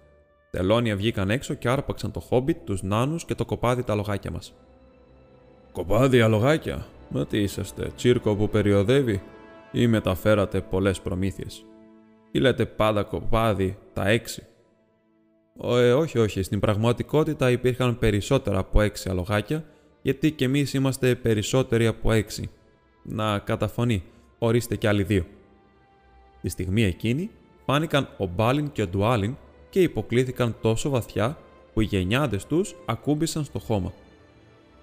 Τελώνια 0.52 0.96
βγήκαν 0.96 1.30
έξω 1.30 1.54
και 1.54 1.70
άρπαξαν 1.70 2.12
το 2.12 2.20
χόμπιτ, 2.20 2.66
τους 2.66 2.84
νάνους 2.84 3.26
και 3.26 3.36
το 3.36 3.46
κοπάδι 3.46 3.84
τα 3.84 3.96
λογάκια 3.96 4.32
μας. 4.32 4.54
«Κοπάδι 5.72 6.22
αλογάκια, 6.22 6.86
μα 7.10 7.26
τι 7.26 7.38
είσαστε, 7.38 7.92
τσίρκο 7.96 8.36
που 8.36 8.50
περιοδεύει 8.50 9.22
ή 9.72 9.88
μεταφέρατε 9.88 10.62
πολλές 10.62 11.02
προμήθειες. 11.02 11.66
Ή 12.36 12.40
λέτε 12.40 12.66
πάντα 12.66 13.04
κοπάδι 13.04 13.78
τα 13.94 14.08
έξι 14.08 14.44
ε, 15.64 15.94
όχι, 15.94 16.18
όχι. 16.18 16.44
Στην 16.44 16.60
πραγματικότητα 16.60 17.52
υπήρχαν 17.52 18.00
περισσότερα 18.00 18.58
από 18.58 18.82
έξι 18.82 19.10
αλογάκια, 19.10 19.66
γιατί 20.02 20.32
και 20.32 20.46
εμείς 20.46 20.74
είμαστε 20.74 21.16
περισσότεροι 21.16 21.88
από 21.88 22.12
έξι. 22.12 22.50
Να 23.04 23.40
καταφωνεί, 23.40 24.04
ορίστε 24.38 24.76
κι 24.76 24.88
άλλοι 24.88 25.04
δύο. 25.04 25.26
Τη 26.42 26.50
στιγμή 26.50 26.84
εκείνη 26.84 27.30
φάνηκαν 27.66 28.10
ο 28.18 28.26
Μπάλιν 28.26 28.72
και 28.72 28.82
ο 28.82 28.88
Ντουάλιν 28.88 29.36
και 29.70 29.82
υποκλήθηκαν 29.82 30.56
τόσο 30.62 30.90
βαθιά 30.90 31.38
που 31.74 31.82
οι 31.82 31.86
γενιάδες 31.86 32.46
τους 32.46 32.76
ακούμπησαν 32.86 33.44
στο 33.44 33.60
χώμα. 33.60 33.94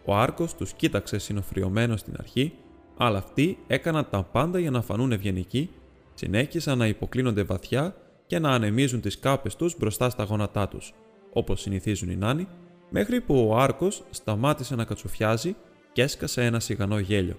Ο 0.04 0.16
Άρκος 0.16 0.54
τους 0.54 0.72
κοίταξε 0.72 1.18
συνοφριωμένο 1.18 1.96
στην 1.96 2.14
αρχή, 2.18 2.52
αλλά 2.96 3.18
αυτοί 3.18 3.58
έκαναν 3.66 4.06
τα 4.10 4.22
πάντα 4.22 4.58
για 4.58 4.70
να 4.70 4.82
φανούν 4.82 5.12
ευγενικοί, 5.12 5.70
συνέχισαν 6.14 6.78
να 6.78 6.86
υποκλίνονται 6.86 7.42
βαθιά 7.42 7.96
και 8.26 8.38
να 8.38 8.50
ανεμίζουν 8.50 9.00
τις 9.00 9.18
κάπες 9.18 9.56
τους 9.56 9.76
μπροστά 9.78 10.10
στα 10.10 10.24
γόνατά 10.24 10.68
τους, 10.68 10.92
όπως 11.32 11.60
συνηθίζουν 11.60 12.10
οι 12.10 12.16
νάνοι, 12.16 12.48
μέχρι 12.90 13.20
που 13.20 13.48
ο 13.48 13.56
Άρκος 13.56 14.04
σταμάτησε 14.10 14.74
να 14.74 14.84
κατσουφιάζει 14.84 15.56
και 15.92 16.02
έσκασε 16.02 16.44
ένα 16.44 16.60
σιγανό 16.60 16.98
γέλιο. 16.98 17.36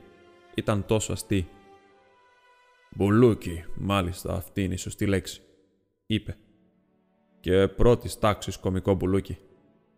Ήταν 0.56 0.86
τόσο 0.86 1.14
αστεί. 1.14 1.48
«Μπουλούκι, 2.96 3.64
μάλιστα 3.76 4.34
αυτή 4.34 4.64
είναι 4.64 4.74
η 4.74 4.78
σωστή 4.78 5.06
λέξη», 5.06 5.42
είπε. 6.06 6.38
«Και 7.40 7.68
πρώτης 7.68 8.20
τάξης 8.20 8.58
κομικό 8.58 8.94
μπουλούκι. 8.94 9.38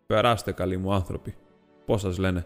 Περάστε 0.05 0.51
καλοί 0.51 0.77
μου 0.77 0.93
άνθρωποι. 0.93 1.35
Πώς 1.85 2.01
σας 2.01 2.17
λένε. 2.17 2.45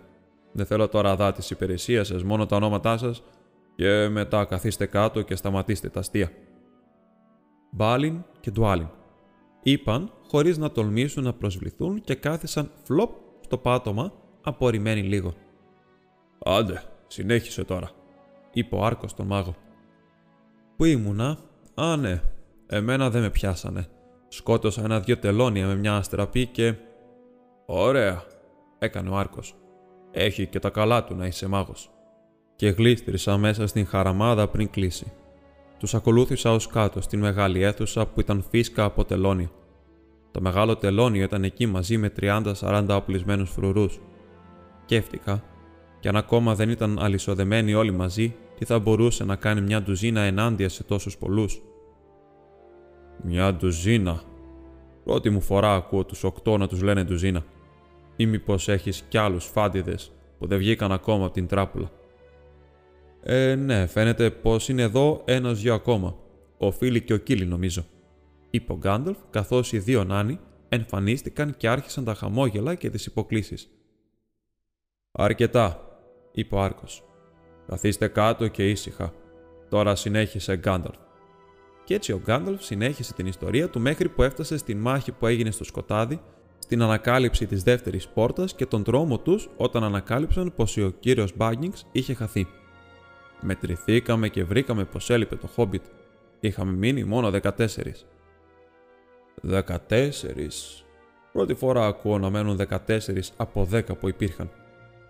Δεν 0.51 0.65
θέλω 0.65 0.87
τώρα 0.87 1.15
δά 1.15 1.31
της 1.31 1.49
υπηρεσίας 1.49 2.07
σας, 2.07 2.23
μόνο 2.23 2.45
τα 2.45 2.55
ονόματά 2.55 2.97
σας 2.97 3.23
και 3.79 4.07
μετά 4.07 4.45
καθίστε 4.45 4.85
κάτω 4.85 5.21
και 5.21 5.35
σταματήστε 5.35 5.89
τα 5.89 5.99
αστεία». 5.99 6.31
Μπάλιν 7.71 8.23
και 8.39 8.51
Ντουάλιν. 8.51 8.89
Είπαν 9.63 10.11
χωρίς 10.27 10.57
να 10.57 10.71
τολμήσουν 10.71 11.23
να 11.23 11.33
προσβληθούν 11.33 12.01
και 12.01 12.15
κάθισαν 12.15 12.71
φλοπ 12.83 13.11
στο 13.39 13.57
πάτωμα, 13.57 14.13
απορριμμένοι 14.43 15.01
λίγο. 15.01 15.33
«Άντε, 16.45 16.83
συνέχισε 17.07 17.63
τώρα», 17.63 17.89
είπε 18.53 18.75
ο 18.75 18.85
Άρκος 18.85 19.13
τον 19.13 19.25
μάγο. 19.25 19.55
«Πού 20.75 20.85
ήμουνα» 20.85 21.37
«Α, 21.75 21.95
ναι, 21.97 22.21
εμένα 22.67 23.09
δεν 23.09 23.21
με 23.21 23.29
πιάσανε. 23.29 23.87
Σκότωσα 24.27 24.83
ένα-δυο 24.83 25.17
τελώνια 25.17 25.67
με 25.67 25.75
μια 25.75 25.95
αστραπή 25.95 26.47
και...» 26.47 26.75
«Ωραία», 27.65 28.23
έκανε 28.79 29.09
ο 29.09 29.17
Άρκος. 29.17 29.55
«Έχει 30.11 30.47
και 30.47 30.59
τα 30.59 30.69
καλά 30.69 31.03
του 31.03 31.15
να 31.15 31.25
είσαι 31.25 31.47
μάγος». 31.47 31.91
Και 32.59 32.69
γλίστρισα 32.69 33.37
μέσα 33.37 33.67
στην 33.67 33.87
χαραμάδα 33.87 34.47
πριν 34.47 34.69
κλείσει. 34.69 35.11
Τους 35.79 35.93
ακολούθησα 35.93 36.51
ως 36.51 36.67
κάτω 36.67 37.01
στην 37.01 37.19
μεγάλη 37.19 37.61
αίθουσα 37.61 38.05
που 38.05 38.19
ήταν 38.19 38.45
φίσκα 38.49 38.83
από 38.83 39.05
τελώνια. 39.05 39.51
Το 40.31 40.41
μεγάλο 40.41 40.75
τελώνιο 40.75 41.23
ήταν 41.23 41.43
εκεί 41.43 41.65
μαζί 41.65 41.97
με 41.97 42.11
30-40 42.19 42.85
οπλισμένους 42.89 43.49
φρουρούς. 43.49 43.99
Σκέφτηκα, 44.83 45.43
κι 45.99 46.07
αν 46.07 46.15
ακόμα 46.15 46.55
δεν 46.55 46.69
ήταν 46.69 46.99
αλυσοδεμένοι 46.99 47.73
όλοι 47.73 47.91
μαζί, 47.91 48.35
τι 48.57 48.65
θα 48.65 48.79
μπορούσε 48.79 49.23
να 49.23 49.35
κάνει 49.35 49.61
μια 49.61 49.81
ντουζίνα 49.81 50.21
ενάντια 50.21 50.69
σε 50.69 50.83
τόσους 50.83 51.17
πολλούς; 51.17 51.61
Μια 53.23 53.53
ντουζίνα. 53.53 54.21
Πρώτη 55.03 55.29
μου 55.29 55.41
φορά 55.41 55.73
ακούω 55.73 56.03
τους 56.03 56.23
οκτώ 56.23 56.57
να 56.57 56.67
τους 56.67 56.81
λένε 56.81 57.03
ντουζίνα. 57.03 57.43
Ή 58.15 58.25
μήπως 58.25 58.67
έχεις 58.67 59.05
κι 59.09 59.17
άλλους 59.17 59.45
φάντιδες 59.45 60.11
που 60.39 60.47
δεν 60.47 60.57
βγήκαν 60.57 60.91
ακόμα 60.91 61.25
από 61.25 61.33
την 61.33 61.47
τράπουλα; 61.47 61.91
Ε, 63.21 63.55
ναι, 63.55 63.87
φαίνεται 63.87 64.31
πως 64.31 64.69
είναι 64.69 64.81
εδώ 64.81 65.21
ένα-δυο 65.25 65.73
ακόμα. 65.73 66.15
Ο 66.57 66.71
Φίλι 66.71 67.01
και 67.01 67.13
ο 67.13 67.17
Κίλι, 67.17 67.45
νομίζω. 67.45 67.85
Είπε 68.49 68.71
ο 68.71 68.77
Γκάνταλφ, 68.77 69.17
καθώς 69.29 69.73
οι 69.73 69.79
δύο 69.79 70.03
νάνοι 70.03 70.39
εμφανίστηκαν 70.69 71.57
και 71.57 71.69
άρχισαν 71.69 72.03
τα 72.03 72.13
χαμόγελα 72.13 72.75
και 72.75 72.89
τις 72.89 73.05
υποκλήσεις. 73.05 73.69
Αρκετά, 75.11 75.79
είπε 76.31 76.55
ο 76.55 76.61
Άρκο. 76.61 76.83
Καθίστε 77.67 78.07
κάτω 78.07 78.47
και 78.47 78.69
ήσυχα. 78.69 79.13
Τώρα 79.69 79.95
συνέχισε 79.95 80.55
Γκάνταλφ. 80.55 80.97
Και 81.83 81.93
έτσι 81.93 82.11
ο 82.11 82.21
Γκάνταλφ 82.23 82.63
συνέχισε 82.63 83.13
την 83.13 83.25
ιστορία 83.25 83.69
του 83.69 83.79
μέχρι 83.79 84.09
που 84.09 84.23
έφτασε 84.23 84.57
στη 84.57 84.75
μάχη 84.75 85.11
που 85.11 85.27
έγινε 85.27 85.51
στο 85.51 85.63
σκοτάδι, 85.63 86.21
στην 86.59 86.81
ανακάλυψη 86.81 87.45
της 87.45 87.63
δεύτερης 87.63 88.07
πόρτας 88.07 88.55
και 88.55 88.65
τον 88.65 88.83
τρόμο 88.83 89.19
τους 89.19 89.49
όταν 89.57 89.83
ανακάλυψαν 89.83 90.53
πως 90.55 90.77
ο 90.77 90.89
κύριος 90.89 91.35
Μπάγκινγκ 91.35 91.73
είχε 91.91 92.13
χαθεί. 92.13 92.47
Μετρηθήκαμε 93.41 94.29
και 94.29 94.43
βρήκαμε 94.43 94.85
πως 94.85 95.09
έλειπε 95.09 95.35
το 95.35 95.47
Χόμπιτ. 95.47 95.85
Είχαμε 96.39 96.71
μείνει 96.71 97.03
μόνο 97.03 97.31
14. 97.43 97.55
14. 99.43 99.67
Πρώτη 101.31 101.53
φορά 101.53 101.85
ακούω 101.85 102.17
να 102.17 102.29
μένουν 102.29 102.59
14 102.69 102.77
από 103.37 103.67
10 103.71 103.97
που 103.99 104.07
υπήρχαν. 104.07 104.49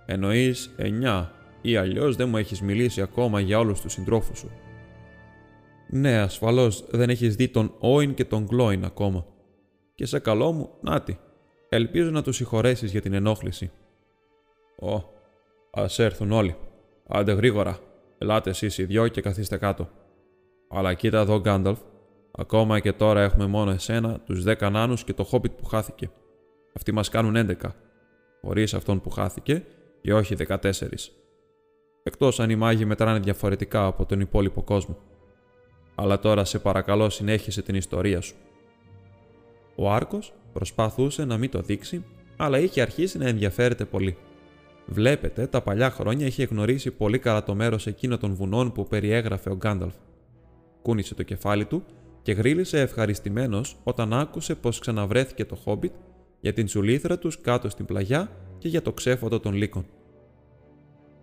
Εννοείς 0.06 0.76
9 0.78 1.28
ή 1.62 1.76
αλλιώς 1.76 2.16
δεν 2.16 2.30
μου 2.30 2.38
έχεις 2.38 2.62
μιλήσει 2.62 3.02
ακόμα 3.02 3.40
για 3.40 3.60
όλους 3.60 3.82
τους 3.82 3.94
συντρόφους 3.94 4.38
σου. 4.38 4.52
Ναι, 5.90 6.18
ασφαλώς 6.18 6.86
δεν 6.90 7.10
έχεις 7.10 7.36
δει 7.36 7.48
τον 7.48 7.76
Όιν 7.80 8.14
και 8.14 8.26
τον 8.26 8.44
Γκλόιν 8.44 8.86
ακόμα. 8.86 9.26
Και 9.96 10.06
σε 10.06 10.20
καλό 10.20 10.52
μου, 10.52 10.70
νάτι. 10.82 11.20
Ελπίζω 11.70 12.10
να 12.10 12.24
τους 12.24 12.36
συγχωρέσεις 12.36 12.92
για 12.92 13.02
την 13.02 13.14
ενόχληση. 13.14 13.72
Ω, 14.80 15.04
ας 15.72 16.00
έρθουν 16.00 16.32
όλοι. 16.32 16.56
Άντε 17.08 17.32
γρήγορα, 17.32 17.80
Ελάτε 18.22 18.50
εσείς 18.50 18.78
οι 18.78 18.86
δυο 18.86 19.08
και 19.08 19.22
καθίστε 19.22 19.58
κάτω. 19.58 19.90
Αλλά 20.70 20.94
κοίτα 20.94 21.20
εδώ, 21.20 21.40
Γκάνταλφ. 21.40 21.80
Ακόμα 22.32 22.80
και 22.80 22.94
τώρα 22.94 23.22
έχουμε 23.22 23.46
μόνο 23.46 23.72
εσένα, 23.72 24.20
τους 24.20 24.44
δέκα 24.44 24.70
νάνους 24.70 25.04
και 25.04 25.14
το 25.14 25.24
χόμπιτ 25.24 25.52
που 25.52 25.66
χάθηκε. 25.66 26.10
Αυτοί 26.76 26.92
μας 26.92 27.10
κάνουν 27.10 27.36
11. 27.36 27.76
Χωρίς 28.42 28.74
αυτόν 28.74 29.02
που 29.02 29.10
χάθηκε 29.10 29.66
και 30.02 30.14
όχι 30.14 30.36
14. 30.36 30.58
Εκτός 32.04 32.40
αν 32.40 32.50
οι 32.50 32.56
μάγοι 32.56 32.86
μετράνε 32.86 33.20
διαφορετικά 33.20 33.86
από 33.86 34.06
τον 34.06 34.20
υπόλοιπο 34.20 34.62
κόσμο. 34.62 34.98
Αλλά 35.96 36.20
τώρα 36.20 36.46
σε 36.46 36.60
παρακαλώ 36.60 37.10
συνέχισε 37.10 37.62
την 37.62 37.76
ιστορία 37.76 38.22
σου. 38.22 38.36
Ο 39.76 39.92
Άρκος 39.92 40.34
προσπαθούσε 40.54 41.26
να 41.26 41.38
μην 41.38 41.50
το 41.50 41.62
δείξει, 41.62 42.06
αλλά 42.38 42.60
είχε 42.60 42.82
αρχίσει 42.82 43.18
να 43.18 43.28
ενδιαφέρεται 43.28 43.86
πολύ. 43.86 44.18
Βλέπετε, 44.92 45.48
τα 45.48 45.62
παλιά 45.62 45.90
χρόνια 45.90 46.26
είχε 46.26 46.44
γνωρίσει 46.44 46.92
πολύ 46.92 47.20
καλά 47.20 47.44
το 47.44 47.56
μέρος 47.56 47.88
εκείνο 47.88 48.18
των 48.18 48.34
βουνών 48.34 48.72
που 48.72 48.88
περιέγραφε 48.88 49.50
ο 49.50 49.56
Γκάνταλφ. 49.56 49.94
Κούνησε 50.82 51.16
το 51.16 51.24
κεφάλι 51.24 51.66
του 51.66 51.84
και 52.22 52.32
γρίλησε 52.32 52.80
ευχαριστημένος 52.80 53.78
όταν 53.84 54.14
άκουσε 54.14 54.56
πως 54.56 54.80
ξαναβρέθηκε 54.80 55.46
το 55.46 55.56
Χόμπιτ 55.56 55.94
για 56.40 56.54
την 56.54 56.66
τσουλήθρα 56.66 57.20
τους 57.20 57.42
κάτω 57.42 57.70
στην 57.70 57.86
πλαγιά 57.86 58.32
και 58.58 58.68
για 58.68 58.82
το 58.82 58.92
ξέφωτο 58.92 59.40
των 59.40 59.54
λύκων. 59.54 59.86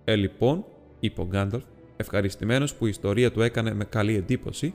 Ε, 0.04 0.16
λοιπόν, 0.16 0.64
είπε 1.00 1.20
ο 1.20 1.26
Γκάνταλφ, 1.26 1.64
ευχαριστημένος 1.96 2.74
που 2.74 2.86
η 2.86 2.88
ιστορία 2.88 3.32
του 3.32 3.42
έκανε 3.42 3.74
με 3.74 3.84
καλή 3.84 4.14
εντύπωση, 4.14 4.74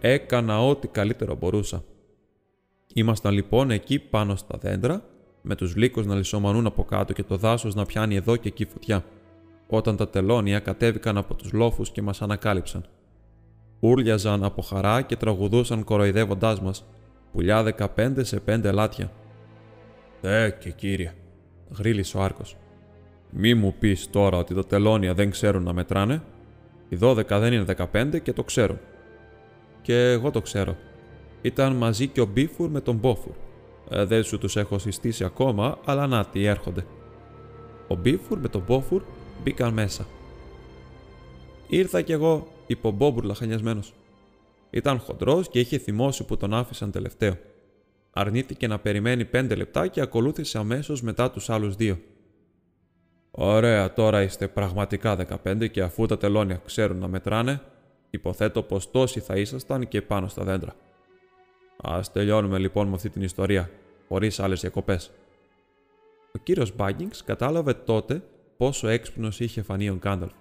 έκανα 0.00 0.66
ό,τι 0.66 0.88
καλύτερο 0.88 1.34
μπορούσα. 1.34 1.84
Ήμασταν 2.94 3.32
λοιπόν 3.32 3.70
εκεί 3.70 3.98
πάνω 3.98 4.36
στα 4.36 4.58
δέντρα, 4.58 5.04
με 5.42 5.54
τους 5.54 5.76
λύκους 5.76 6.06
να 6.06 6.14
λισομανούν 6.14 6.66
από 6.66 6.84
κάτω 6.84 7.12
και 7.12 7.22
το 7.22 7.36
δάσος 7.36 7.74
να 7.74 7.86
πιάνει 7.86 8.14
εδώ 8.16 8.36
και 8.36 8.48
εκεί 8.48 8.64
φωτιά, 8.64 9.04
όταν 9.66 9.96
τα 9.96 10.08
τελώνια 10.08 10.58
κατέβηκαν 10.58 11.16
από 11.16 11.34
τους 11.34 11.52
λόφους 11.52 11.90
και 11.90 12.02
μας 12.02 12.22
ανακάλυψαν. 12.22 12.84
Ούρλιαζαν 13.80 14.44
από 14.44 14.62
χαρά 14.62 15.02
και 15.02 15.16
τραγουδούσαν 15.16 15.84
κοροϊδεύοντάς 15.84 16.60
μας, 16.60 16.84
πουλιά 17.32 17.62
15 17.62 18.24
σε 18.24 18.40
5 18.40 18.72
λάτια. 18.72 19.12
«Ε, 20.20 20.50
και 20.50 20.70
κύριε», 20.70 21.14
γρίλησε 21.78 22.16
ο 22.16 22.22
Άρκος. 22.22 22.56
«Μη 23.30 23.54
μου 23.54 23.74
πεις 23.78 24.10
τώρα 24.10 24.38
ότι 24.38 24.54
τα 24.54 24.66
τελώνια 24.66 25.14
δεν 25.14 25.30
ξέρουν 25.30 25.62
να 25.62 25.72
μετράνε. 25.72 26.22
Οι 26.88 26.96
12 27.00 27.38
δεν 27.38 27.52
είναι 27.52 27.64
15 27.64 28.18
και 28.22 28.32
το 28.32 28.44
ξέρουν». 28.44 28.78
«Και 29.82 30.10
εγώ 30.10 30.30
το 30.30 30.40
ξέρω. 30.40 30.76
Ήταν 31.42 31.76
μαζί 31.76 32.06
και 32.06 32.20
ο 32.20 32.26
Μπίφουρ 32.26 32.70
με 32.70 32.80
τον 32.80 32.96
Μπόφουρ. 32.96 33.32
Ε, 33.90 34.04
δεν 34.04 34.22
σου 34.22 34.38
τους 34.38 34.56
έχω 34.56 34.78
συστήσει 34.78 35.24
ακόμα, 35.24 35.78
αλλά 35.84 36.06
να 36.06 36.24
τι 36.24 36.44
έρχονται». 36.44 36.86
Ο 37.88 37.94
Μπίφουρ 37.94 38.38
με 38.38 38.48
τον 38.48 38.64
Μπόφουρ 38.66 39.02
μπήκαν 39.42 39.72
μέσα. 39.72 40.06
«Ήρθα 41.68 42.02
κι 42.02 42.12
εγώ», 42.12 42.46
είπε 42.68 42.86
ο 42.86 42.90
Μπόμπουρ 42.90 43.24
λαχανιασμένος. 43.24 43.92
Ήταν 44.70 44.98
χοντρός 44.98 45.48
και 45.48 45.60
είχε 45.60 45.78
θυμώσει 45.78 46.24
που 46.24 46.36
τον 46.36 46.54
άφησαν 46.54 46.90
τελευταίο. 46.90 47.36
Αρνήθηκε 48.10 48.66
να 48.66 48.78
περιμένει 48.78 49.24
πέντε 49.24 49.54
λεπτά 49.54 49.86
και 49.86 50.00
ακολούθησε 50.00 50.58
αμέσως 50.58 51.02
μετά 51.02 51.30
τους 51.30 51.50
άλλους 51.50 51.76
δύο. 51.76 51.98
Ωραία, 53.30 53.92
τώρα 53.92 54.22
είστε 54.22 54.48
πραγματικά 54.48 55.16
15 55.44 55.70
και 55.70 55.82
αφού 55.82 56.06
τα 56.06 56.18
τελώνια 56.18 56.60
ξέρουν 56.64 56.98
να 56.98 57.08
μετράνε, 57.08 57.60
υποθέτω 58.10 58.62
πως 58.62 58.90
τόσοι 58.90 59.20
θα 59.20 59.36
ήσασταν 59.36 59.88
και 59.88 60.02
πάνω 60.02 60.28
στα 60.28 60.44
δέντρα. 60.44 60.74
Α 61.82 62.00
τελειώνουμε 62.12 62.58
λοιπόν 62.58 62.88
με 62.88 62.94
αυτή 62.94 63.10
την 63.10 63.22
ιστορία, 63.22 63.70
χωρίς 64.08 64.40
άλλες 64.40 64.60
διακοπές. 64.60 65.10
Ο 66.32 66.38
κύριος 66.42 66.76
Μπάγκινγκς 66.76 67.24
κατάλαβε 67.24 67.74
τότε 67.74 68.22
πόσο 68.56 68.88
έξυπνος 68.88 69.40
είχε 69.40 69.62
φανεί 69.62 69.88
ο 69.88 69.94
Γκάνταλφ. 69.94 70.32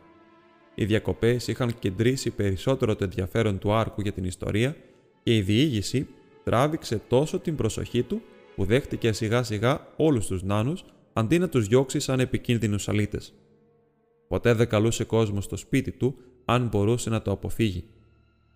Οι 0.75 0.85
διακοπές 0.85 1.47
είχαν 1.47 1.79
κεντρήσει 1.79 2.31
περισσότερο 2.31 2.95
το 2.95 3.03
ενδιαφέρον 3.03 3.59
του 3.59 3.73
άρκου 3.73 4.01
για 4.01 4.11
την 4.11 4.23
ιστορία 4.23 4.75
και 5.23 5.35
η 5.35 5.41
διήγηση 5.41 6.07
τράβηξε 6.43 7.01
τόσο 7.07 7.39
την 7.39 7.55
προσοχή 7.55 8.03
του 8.03 8.21
που 8.55 8.65
δέχτηκε 8.65 9.11
σιγά 9.11 9.43
σιγά 9.43 9.87
όλους 9.95 10.27
τους 10.27 10.43
νάνους 10.43 10.85
αντί 11.13 11.39
να 11.39 11.49
τους 11.49 11.67
διώξει 11.67 11.99
σαν 11.99 12.19
επικίνδυνους 12.19 12.89
αλήτες. 12.89 13.33
Ποτέ 14.27 14.53
δεν 14.53 14.69
καλούσε 14.69 15.03
κόσμο 15.03 15.41
στο 15.41 15.55
σπίτι 15.55 15.91
του 15.91 16.15
αν 16.45 16.67
μπορούσε 16.67 17.09
να 17.09 17.21
το 17.21 17.31
αποφύγει. 17.31 17.83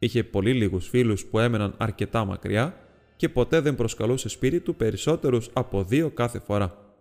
Είχε 0.04 0.24
πολύ 0.24 0.54
λίγους 0.54 0.88
φίλους 0.88 1.26
που 1.26 1.40
έμεναν 1.40 1.74
αρκετά 1.78 2.26
μακριά 2.26 2.76
και 3.16 3.30
ποτέ 3.30 3.60
δεν 3.60 3.76
προσκαλούσε 3.76 4.30
σπίτι 4.30 4.60
του 4.60 4.76
περισσότερους 4.76 5.50
από 5.54 5.84
δύο 5.84 6.10
κάθε 6.10 6.40
φορά. 6.40 6.96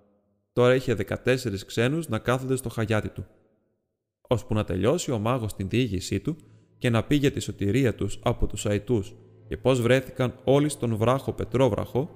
Τώρα 0.52 0.74
είχε 0.74 0.96
14 1.24 1.64
ξένους 1.66 2.08
να 2.08 2.18
κάθονται 2.18 2.56
στο 2.56 2.68
χαγιάτι 2.68 3.08
του 3.08 3.26
ώσπου 4.32 4.54
να 4.54 4.64
τελειώσει 4.64 5.10
ο 5.10 5.18
μάγος 5.18 5.54
την 5.54 5.68
διήγησή 5.68 6.20
του 6.20 6.36
και 6.78 6.90
να 6.90 7.02
πει 7.04 7.16
για 7.16 7.30
τη 7.30 7.40
σωτηρία 7.40 7.94
τους 7.94 8.18
από 8.22 8.46
τους 8.46 8.66
αητούς 8.66 9.14
και 9.48 9.56
πώς 9.56 9.80
βρέθηκαν 9.80 10.34
όλοι 10.44 10.68
στον 10.68 10.96
βράχο 10.96 11.32
Πετρόβραχο, 11.32 12.10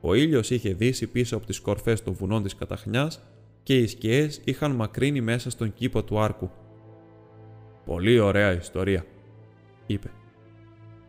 ο 0.00 0.14
ήλιος 0.14 0.50
είχε 0.50 0.74
δύσει 0.74 1.06
πίσω 1.06 1.36
από 1.36 1.46
τις 1.46 1.60
κορφές 1.60 2.02
των 2.02 2.14
βουνών 2.14 2.42
της 2.42 2.54
Καταχνιάς 2.54 3.20
και 3.62 3.78
οι 3.78 3.86
σκιές 3.86 4.40
είχαν 4.44 4.70
μακρύνει 4.70 5.20
μέσα 5.20 5.50
στον 5.50 5.72
κήπο 5.72 6.02
του 6.02 6.18
άρκου. 6.18 6.50
«Πολύ 7.84 8.18
ωραία 8.18 8.52
ιστορία», 8.52 9.04
είπε. 9.86 10.10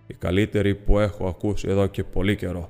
«Η 0.07 0.13
καλύτερη 0.13 0.75
που 0.75 0.99
έχω 0.99 1.27
ακούσει 1.27 1.67
εδώ 1.69 1.87
και 1.87 2.03
πολύ 2.03 2.35
καιρό. 2.35 2.69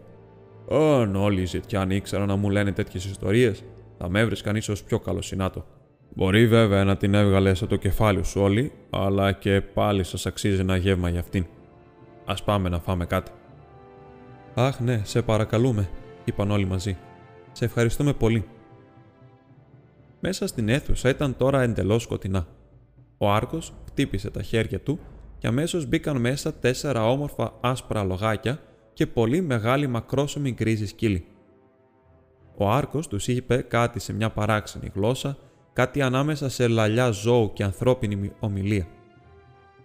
Αν 0.70 1.16
όλοι 1.16 1.42
οι 1.42 1.46
ζητιάνοι 1.46 1.96
ήξεραν 1.96 2.28
να 2.28 2.36
μου 2.36 2.50
λένε 2.50 2.72
τέτοιες 2.72 3.06
ιστορίες, 3.06 3.64
θα 3.98 4.10
με 4.10 4.20
έβρισκαν 4.20 4.56
ίσως 4.56 4.84
πιο 4.84 5.00
καλό 5.00 5.22
συνάτο. 5.22 5.66
Μπορεί 6.16 6.48
βέβαια 6.48 6.84
να 6.84 6.98
την 6.98 7.14
έβγαλε 7.14 7.50
από 7.50 7.68
το 7.68 7.76
κεφάλι 7.76 8.24
σου 8.24 8.42
όλοι, 8.42 8.72
αλλά 8.90 9.32
και 9.32 9.62
πάλι 9.62 10.04
σας 10.04 10.26
αξίζει 10.26 10.60
ένα 10.60 10.76
γεύμα 10.76 11.10
για 11.10 11.20
αυτήν. 11.20 11.46
Α 12.26 12.34
πάμε 12.34 12.70
να 12.70 12.80
φάμε 12.80 13.06
κάτι. 13.06 13.32
Αχ, 14.54 14.80
ναι, 14.80 15.02
σε 15.04 15.22
παρακαλούμε, 15.22 15.90
είπαν 16.26 16.52
όλοι 16.52 16.66
μαζί. 16.66 16.98
Σε 17.52 17.66
ευχαριστούμε 17.66 18.14
πολύ. 18.14 18.46
Μέσα 20.20 20.48
στην 20.48 20.70
αίθουσα 20.70 21.10
ήταν 21.10 21.36
τώρα 21.38 21.62
εντελώς 21.62 22.04
σκοτεινά. 22.04 22.48
Ο 23.18 23.32
Άρκο 23.32 23.60
χτύπησε 23.86 24.30
τα 24.30 24.42
χέρια 24.42 24.80
του 24.80 25.00
και 25.38 25.48
αμέσως 25.48 25.86
μπήκαν 25.86 26.18
μέσα 26.18 26.54
τέσσερα 26.54 27.10
όμορφα 27.10 27.54
άσπρα 27.62 28.04
λογάκια 28.04 28.60
και 28.94 29.08
πολύ 29.08 29.42
μεγάλη 29.42 29.88
μακρόσωμη 29.88 30.52
γκρίζη 30.52 30.88
σκύλη. 30.88 31.26
Ο 32.58 32.70
Άρκος 32.70 33.08
τους 33.08 33.28
είπε 33.28 33.58
κάτι 33.58 34.00
σε 34.00 34.14
μια 34.14 34.30
παράξενη 34.30 34.92
γλώσσα 34.96 35.38
κάτι 35.74 36.02
ανάμεσα 36.02 36.50
σε 36.50 36.68
λαλιά 36.68 37.10
ζώου 37.10 37.54
και 37.54 37.64
ανθρώπινη 37.64 38.32
ομιλία. 38.40 38.88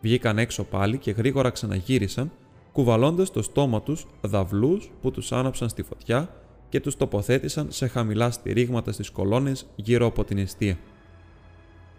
Βγήκαν 0.00 0.38
έξω 0.38 0.64
πάλι 0.64 0.98
και 0.98 1.10
γρήγορα 1.10 1.50
ξαναγύρισαν, 1.50 2.32
κουβαλώντας 2.72 3.30
το 3.30 3.42
στόμα 3.42 3.82
τους 3.82 4.06
δαυλούς 4.20 4.90
που 5.00 5.10
τους 5.10 5.32
άναψαν 5.32 5.68
στη 5.68 5.82
φωτιά 5.82 6.34
και 6.68 6.80
τους 6.80 6.96
τοποθέτησαν 6.96 7.66
σε 7.70 7.86
χαμηλά 7.86 8.30
στηρίγματα 8.30 8.92
στις 8.92 9.10
κολόνες 9.10 9.66
γύρω 9.74 10.06
από 10.06 10.24
την 10.24 10.38
αιστεία. 10.38 10.78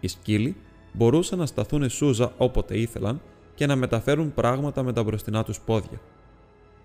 Οι 0.00 0.08
σκύλοι 0.08 0.56
μπορούσαν 0.92 1.38
να 1.38 1.46
σταθούν 1.46 1.88
σούζα 1.88 2.32
όποτε 2.36 2.78
ήθελαν 2.78 3.20
και 3.54 3.66
να 3.66 3.76
μεταφέρουν 3.76 4.34
πράγματα 4.34 4.82
με 4.82 4.92
τα 4.92 5.02
μπροστινά 5.02 5.44
τους 5.44 5.60
πόδια. 5.60 6.00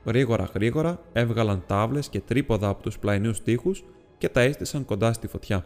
Γρήγορα 0.06 0.50
γρήγορα 0.54 1.00
έβγαλαν 1.14 1.64
τάβλες 1.68 2.10
και 2.10 2.20
τρίποδα 2.20 2.68
από 2.68 2.82
τους 2.82 3.00
πλαϊνούς 3.00 3.42
τείχους 3.42 3.84
και 4.18 4.30
τα 4.30 4.42
έστησαν 4.42 4.86
κοντά 4.86 5.14
στη 5.14 5.28
φωτιά. 5.28 5.66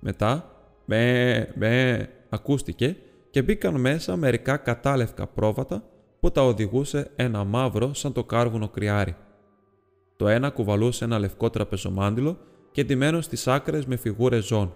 Μετά, 0.00 0.50
με, 0.84 1.48
με, 1.54 2.08
ακούστηκε 2.28 2.96
και 3.30 3.42
μπήκαν 3.42 3.80
μέσα 3.80 4.16
μερικά 4.16 4.56
κατάλευκα 4.56 5.26
πρόβατα 5.26 5.82
που 6.20 6.30
τα 6.30 6.42
οδηγούσε 6.42 7.10
ένα 7.16 7.44
μαύρο 7.44 7.94
σαν 7.94 8.12
το 8.12 8.24
κάρβουνο 8.24 8.68
κρυάρι. 8.68 9.16
Το 10.16 10.28
ένα 10.28 10.50
κουβαλούσε 10.50 11.04
ένα 11.04 11.18
λευκό 11.18 11.50
τραπεζομάντιλο 11.50 12.38
και 12.72 12.84
ντυμένο 12.84 13.20
στις 13.20 13.46
άκρες 13.46 13.86
με 13.86 13.96
φιγούρες 13.96 14.44
ζών. 14.44 14.74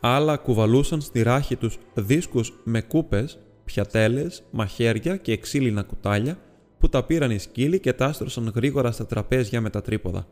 Άλλα 0.00 0.36
κουβαλούσαν 0.36 1.00
στη 1.00 1.22
ράχη 1.22 1.56
τους 1.56 1.78
δίσκους 1.94 2.52
με 2.64 2.80
κούπες, 2.80 3.38
πιατέλες, 3.66 4.42
μαχαίρια 4.50 5.16
και 5.16 5.36
ξύλινα 5.36 5.82
κουτάλια 5.82 6.38
που 6.78 6.88
τα 6.88 7.04
πήραν 7.04 7.30
οι 7.30 7.38
σκύλοι 7.38 7.80
και 7.80 7.92
τα 7.92 8.14
γρήγορα 8.54 8.90
στα 8.90 9.06
τραπέζια 9.06 9.60
με 9.60 9.70
τα 9.70 9.82
τρίποδα. 9.82 10.26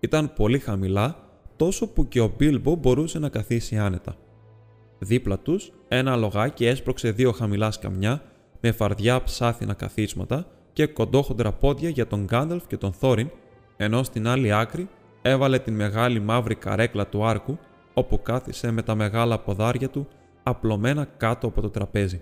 Ήταν 0.00 0.32
πολύ 0.32 0.58
χαμηλά 0.58 1.16
τόσο 1.56 1.88
που 1.88 2.08
και 2.08 2.20
ο 2.20 2.32
Μπίλμπο 2.36 2.74
μπορούσε 2.74 3.18
να 3.18 3.28
καθίσει 3.28 3.78
άνετα. 3.78 4.16
Δίπλα 4.98 5.38
τους, 5.38 5.72
ένα 5.88 6.16
λογάκι 6.16 6.66
έσπρωξε 6.66 7.10
δύο 7.10 7.32
χαμηλά 7.32 7.70
σκαμιά 7.70 8.22
με 8.60 8.72
φαρδιά 8.72 9.22
ψάθινα 9.22 9.74
καθίσματα 9.74 10.46
και 10.72 10.86
κοντόχοντρα 10.86 11.52
πόδια 11.52 11.88
για 11.88 12.06
τον 12.06 12.24
Γκάνταλφ 12.24 12.66
και 12.66 12.76
τον 12.76 12.92
Θόριν, 12.92 13.30
ενώ 13.76 14.02
στην 14.02 14.28
άλλη 14.28 14.52
άκρη 14.52 14.88
έβαλε 15.22 15.58
την 15.58 15.74
μεγάλη 15.74 16.20
μαύρη 16.20 16.54
καρέκλα 16.54 17.06
του 17.06 17.24
άρκου, 17.24 17.58
όπου 17.94 18.22
κάθισε 18.22 18.70
με 18.70 18.82
τα 18.82 18.94
μεγάλα 18.94 19.38
ποδάρια 19.38 19.88
του 19.88 20.08
απλωμένα 20.42 21.04
κάτω 21.16 21.46
από 21.46 21.60
το 21.60 21.70
τραπέζι. 21.70 22.20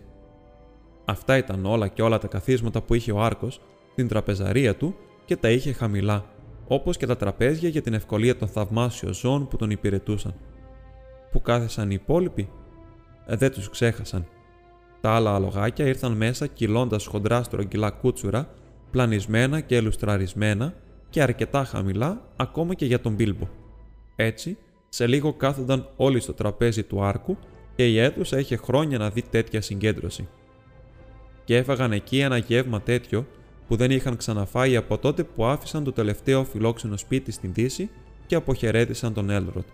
Αυτά 1.11 1.37
ήταν 1.37 1.66
όλα 1.66 1.88
και 1.88 2.03
όλα 2.03 2.18
τα 2.18 2.27
καθίσματα 2.27 2.83
που 2.83 2.94
είχε 2.94 3.12
ο 3.12 3.23
άρκος 3.23 3.61
στην 3.92 4.09
τραπεζαρία 4.09 4.77
του 4.77 4.94
και 5.25 5.37
τα 5.37 5.51
είχε 5.51 5.73
χαμηλά, 5.73 6.25
όπως 6.66 6.97
και 6.97 7.07
τα 7.07 7.16
τραπέζια 7.16 7.68
για 7.68 7.83
την 7.83 7.94
ευκολία 7.94 8.37
των 8.37 8.49
θαυμάσιων 8.49 9.14
ζώων 9.14 9.49
που 9.49 9.57
τον 9.57 9.71
υπηρετούσαν. 9.71 10.35
Που 11.33 11.42
κάθεσαν 11.42 11.90
οι 11.90 11.99
υπόλοιποι, 12.03 12.49
ε, 13.27 13.37
δεν 13.37 13.53
τους 13.53 13.71
ξέχασαν. 13.71 14.27
Τα 15.01 15.11
άλλα 15.11 15.35
αλογάκια 15.35 15.87
ήρθαν 15.87 16.12
μέσα 16.12 16.47
κυλώντας 16.47 17.07
χοντρά 17.07 17.42
στρογγυλά 17.42 17.90
κούτσουρα, 17.90 18.49
πλανισμένα 18.90 19.61
και 19.61 19.77
ελουστραρισμένα 19.77 20.75
και 21.11 21.23
αρκετά 21.23 21.64
χαμηλά 21.64 22.29
ακόμα 22.37 22.75
και 22.75 22.87
για 22.87 23.01
τον 23.01 23.14
Μπίλμπο. 23.14 23.49
Έτσι, 24.16 24.59
σε 24.88 25.07
λίγο 25.07 25.33
κάθονταν 25.33 25.88
όλοι 25.97 26.21
στο 26.21 26.33
τραπέζι 26.33 26.83
του 26.83 27.03
άρκου 27.03 27.37
και 27.75 27.87
η 27.87 27.99
αίθουσα 27.99 28.38
είχε 28.38 28.57
χρόνια 28.57 28.99
να 28.99 29.11
δει 29.11 29.23
τέτοια 29.23 29.61
συγκέντρωση. 29.61 30.29
Και 31.48 31.56
έφαγαν 31.56 31.92
εκεί 31.92 32.18
ένα 32.18 32.37
γεύμα 32.37 32.80
τέτοιο 32.80 33.26
που 33.68 33.76
δεν 33.76 33.90
είχαν 33.90 34.16
ξαναφάει 34.16 34.76
από 34.76 34.98
τότε 34.98 35.24
που 35.24 35.44
άφησαν 35.44 35.84
το 35.84 35.92
τελευταίο 35.92 36.44
φιλόξενο 36.44 36.96
σπίτι 36.96 37.32
στην 37.32 37.52
Δύση 37.52 37.90
και 38.26 38.34
αποχαιρέτησαν 38.34 39.14
τον 39.14 39.30
Έλροντ. 39.30 39.64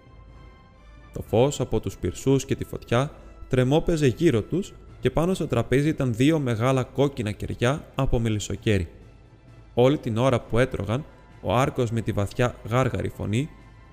Το 1.12 1.22
φως 1.22 1.60
από 1.60 1.80
τους 1.80 1.96
πυρσούς 1.96 2.44
και 2.44 2.54
τη 2.54 2.64
φωτιά 2.64 3.10
τρεμόπαιζε 3.48 4.06
γύρω 4.06 4.42
τους 4.42 4.74
και 5.00 5.10
πάνω 5.10 5.34
στο 5.34 5.46
τραπέζι 5.46 5.88
ήταν 5.88 6.14
δύο 6.14 6.38
μεγάλα 6.38 6.82
κόκκινα 6.82 7.32
κεριά 7.32 7.86
από 7.94 8.18
μελισσοκέρι. 8.18 8.88
Όλη 9.74 9.98
την 9.98 10.16
ώρα 10.16 10.40
που 10.40 10.58
έτρωγαν, 10.58 11.04
ο 11.40 11.54
Άρκος 11.54 11.90
με 11.90 12.00
τη 12.00 12.12
βαθιά 12.12 12.54
γάργαρη 12.68 13.08
φωνή 13.08 13.48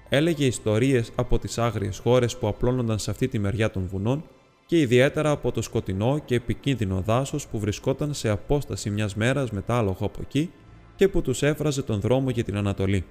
έλεγε 0.09 0.45
ιστορίες 0.45 1.11
από 1.15 1.39
τις 1.39 1.57
άγριες 1.57 1.97
χώρες 1.97 2.37
που 2.37 2.47
απλώνονταν 2.47 2.99
σε 2.99 3.11
αυτή 3.11 3.27
τη 3.27 3.39
μεριά 3.39 3.71
των 3.71 3.87
βουνών 3.87 4.23
και 4.71 4.79
ιδιαίτερα 4.79 5.31
από 5.31 5.51
το 5.51 5.61
σκοτεινό 5.61 6.19
και 6.25 6.35
επικίνδυνο 6.35 7.01
δάσος 7.01 7.47
που 7.47 7.59
βρισκόταν 7.59 8.13
σε 8.13 8.29
απόσταση 8.29 8.89
μιας 8.89 9.15
μέρας 9.15 9.51
μετά 9.51 9.77
άλογο 9.77 10.05
από 10.05 10.19
εκεί 10.21 10.51
και 10.95 11.07
που 11.07 11.21
τους 11.21 11.43
έφραζε 11.43 11.81
τον 11.81 11.99
δρόμο 11.99 12.29
για 12.29 12.43
την 12.43 12.57
Ανατολή. 12.57 13.05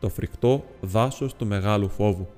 Το 0.00 0.08
φρικτό 0.08 0.64
δάσος 0.80 1.34
του 1.34 1.46
μεγάλου 1.46 1.88
φόβου. 1.88 2.28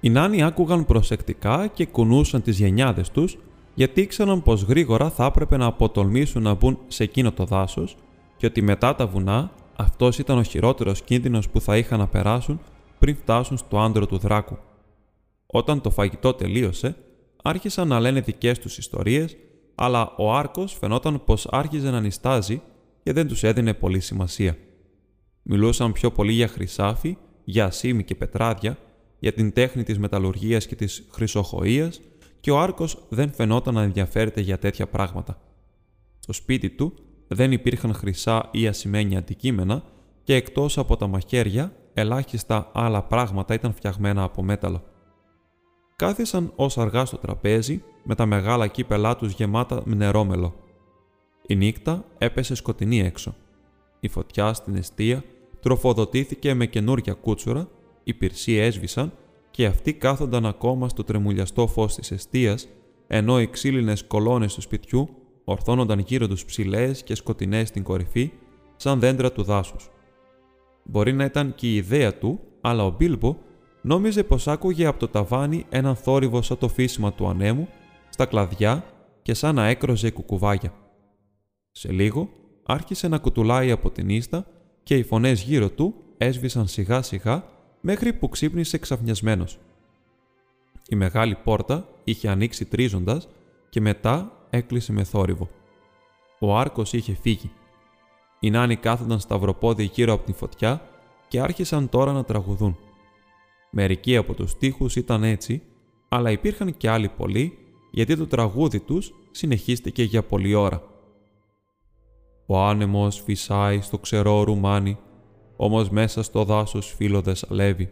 Οι 0.00 0.10
νάνοι 0.10 0.42
άκουγαν 0.42 0.84
προσεκτικά 0.84 1.66
και 1.66 1.86
κουνούσαν 1.86 2.42
τις 2.42 2.58
γενιάδες 2.58 3.10
τους 3.10 3.38
γιατί 3.74 4.00
ήξεραν 4.00 4.42
πως 4.42 4.62
γρήγορα 4.62 5.10
θα 5.10 5.24
έπρεπε 5.24 5.56
να 5.56 5.66
αποτολμήσουν 5.66 6.42
να 6.42 6.54
μπουν 6.54 6.78
σε 6.86 7.02
εκείνο 7.02 7.32
το 7.32 7.44
δάσος 7.44 7.96
και 8.36 8.46
ότι 8.46 8.62
μετά 8.62 8.94
τα 8.94 9.06
βουνά 9.06 9.50
αυτός 9.76 10.18
ήταν 10.18 10.38
ο 10.38 10.42
χειρότερος 10.42 11.02
κίνδυνος 11.02 11.48
που 11.48 11.60
θα 11.60 11.76
είχαν 11.76 11.98
να 11.98 12.06
περάσουν 12.06 12.60
πριν 12.98 13.16
φτάσουν 13.16 13.56
στο 13.56 13.80
άντρο 13.80 14.06
του 14.06 14.18
δράκου. 14.18 14.58
Όταν 15.46 15.80
το 15.80 15.90
φαγητό 15.90 16.34
τελείωσε, 16.34 16.96
άρχισαν 17.42 17.88
να 17.88 18.00
λένε 18.00 18.20
δικές 18.20 18.58
τους 18.58 18.78
ιστορίες, 18.78 19.36
αλλά 19.74 20.14
ο 20.16 20.34
Άρκος 20.34 20.72
φαινόταν 20.72 21.24
πως 21.24 21.46
άρχιζε 21.50 21.90
να 21.90 22.00
νιστάζει 22.00 22.62
και 23.02 23.12
δεν 23.12 23.28
τους 23.28 23.42
έδινε 23.42 23.74
πολύ 23.74 24.00
σημασία. 24.00 24.56
Μιλούσαν 25.42 25.92
πιο 25.92 26.10
πολύ 26.10 26.32
για 26.32 26.48
χρυσάφι, 26.48 27.16
για 27.44 27.64
ασίμι 27.64 28.04
και 28.04 28.14
πετράδια, 28.14 28.78
για 29.18 29.32
την 29.32 29.52
τέχνη 29.52 29.82
της 29.82 29.98
μεταλλουργίας 29.98 30.66
και 30.66 30.74
της 30.74 31.08
χρυσοχοΐας 31.18 31.92
και 32.40 32.50
ο 32.50 32.60
Άρκος 32.60 33.06
δεν 33.08 33.32
φαινόταν 33.32 33.74
να 33.74 33.82
ενδιαφέρεται 33.82 34.40
για 34.40 34.58
τέτοια 34.58 34.86
πράγματα. 34.86 35.40
Στο 36.18 36.32
σπίτι 36.32 36.70
του 36.70 36.94
δεν 37.28 37.52
υπήρχαν 37.52 37.94
χρυσά 37.94 38.48
ή 38.52 38.66
ασημένια 38.66 39.18
αντικείμενα 39.18 39.82
και 40.22 40.34
εκτός 40.34 40.78
από 40.78 40.96
τα 40.96 41.06
μαχαίρια, 41.06 41.72
ελάχιστα 41.94 42.70
άλλα 42.74 43.02
πράγματα 43.02 43.54
ήταν 43.54 43.74
φτιαγμένα 43.74 44.22
από 44.22 44.42
μέταλλο. 44.42 44.82
Κάθισαν 46.00 46.52
ως 46.56 46.78
αργά 46.78 47.04
στο 47.04 47.16
τραπέζι 47.16 47.82
με 48.02 48.14
τα 48.14 48.26
μεγάλα 48.26 48.66
κύπελά 48.66 49.16
τους 49.16 49.32
γεμάτα 49.32 49.82
με 49.84 49.94
νερόμελο. 49.94 50.54
Η 51.46 51.56
νύχτα 51.56 52.04
έπεσε 52.18 52.54
σκοτεινή 52.54 53.00
έξω. 53.00 53.34
Η 54.00 54.08
φωτιά 54.08 54.52
στην 54.52 54.76
αιστεία 54.76 55.24
τροφοδοτήθηκε 55.60 56.54
με 56.54 56.66
καινούρια 56.66 57.12
κούτσουρα, 57.12 57.68
οι 58.04 58.14
πυρσοί 58.14 58.52
έσβησαν 58.52 59.12
και 59.50 59.66
αυτοί 59.66 59.92
κάθονταν 59.92 60.46
ακόμα 60.46 60.88
στο 60.88 61.04
τρεμουλιαστό 61.04 61.66
φως 61.66 61.94
της 61.94 62.10
αιστείας, 62.10 62.68
ενώ 63.06 63.40
οι 63.40 63.48
ξύλινες 63.48 64.04
κολόνες 64.04 64.54
του 64.54 64.60
σπιτιού 64.60 65.08
ορθώνονταν 65.44 65.98
γύρω 65.98 66.28
τους 66.28 66.44
ψηλές 66.44 67.02
και 67.02 67.14
σκοτεινές 67.14 67.68
στην 67.68 67.82
κορυφή, 67.82 68.30
σαν 68.76 69.00
δέντρα 69.00 69.32
του 69.32 69.42
δάσους. 69.42 69.90
Μπορεί 70.84 71.12
να 71.12 71.24
ήταν 71.24 71.54
και 71.54 71.66
η 71.66 71.74
ιδέα 71.74 72.18
του, 72.18 72.40
αλλά 72.60 72.84
ο 72.84 72.90
Μπίλμπο 72.90 73.36
νόμιζε 73.82 74.24
πως 74.24 74.48
άκουγε 74.48 74.86
από 74.86 74.98
το 74.98 75.08
ταβάνι 75.08 75.66
έναν 75.68 75.96
θόρυβο 75.96 76.42
σαν 76.42 76.58
το 76.58 76.68
φύσιμα 76.68 77.12
του 77.12 77.28
ανέμου, 77.28 77.68
στα 78.08 78.26
κλαδιά 78.26 78.84
και 79.22 79.34
σαν 79.34 79.54
να 79.54 79.66
έκροζε 79.66 80.10
κουκουβάγια. 80.10 80.72
Σε 81.70 81.92
λίγο 81.92 82.28
άρχισε 82.66 83.08
να 83.08 83.18
κουτουλάει 83.18 83.70
από 83.70 83.90
την 83.90 84.08
ίστα 84.08 84.46
και 84.82 84.96
οι 84.96 85.02
φωνές 85.02 85.42
γύρω 85.42 85.70
του 85.70 85.94
έσβησαν 86.18 86.66
σιγά 86.66 87.02
σιγά 87.02 87.44
μέχρι 87.80 88.12
που 88.12 88.28
ξύπνησε 88.28 88.78
ξαφνιασμένος. 88.78 89.58
Η 90.88 90.96
μεγάλη 90.96 91.34
πόρτα 91.44 91.88
είχε 92.04 92.28
ανοίξει 92.28 92.64
τρίζοντας 92.64 93.28
και 93.68 93.80
μετά 93.80 94.32
έκλεισε 94.50 94.92
με 94.92 95.04
θόρυβο. 95.04 95.48
Ο 96.38 96.58
άρκος 96.58 96.92
είχε 96.92 97.14
φύγει. 97.14 97.50
Οι 98.40 98.50
νάνοι 98.50 98.76
κάθονταν 98.76 99.20
σταυροπόδι 99.20 99.84
γύρω 99.84 100.12
από 100.12 100.24
την 100.24 100.34
φωτιά 100.34 100.82
και 101.28 101.40
άρχισαν 101.40 101.88
τώρα 101.88 102.12
να 102.12 102.24
τραγουδούν. 102.24 102.76
Μερικοί 103.70 104.16
από 104.16 104.34
τους 104.34 104.50
στίχους 104.50 104.96
ήταν 104.96 105.24
έτσι, 105.24 105.62
αλλά 106.08 106.30
υπήρχαν 106.30 106.76
και 106.76 106.90
άλλοι 106.90 107.08
πολλοί, 107.08 107.58
γιατί 107.90 108.16
το 108.16 108.26
τραγούδι 108.26 108.80
τους 108.80 109.14
συνεχίστηκε 109.30 110.02
για 110.02 110.22
πολλή 110.22 110.54
ώρα. 110.54 110.82
Ο 112.46 112.58
άνεμος 112.58 113.20
φυσάει 113.20 113.80
στο 113.80 113.98
ξερό 113.98 114.42
ρουμάνι, 114.42 114.98
όμως 115.56 115.90
μέσα 115.90 116.22
στο 116.22 116.44
δάσος 116.44 116.94
φίλο 116.94 117.20
δε 117.20 117.34
σαλεύει. 117.34 117.90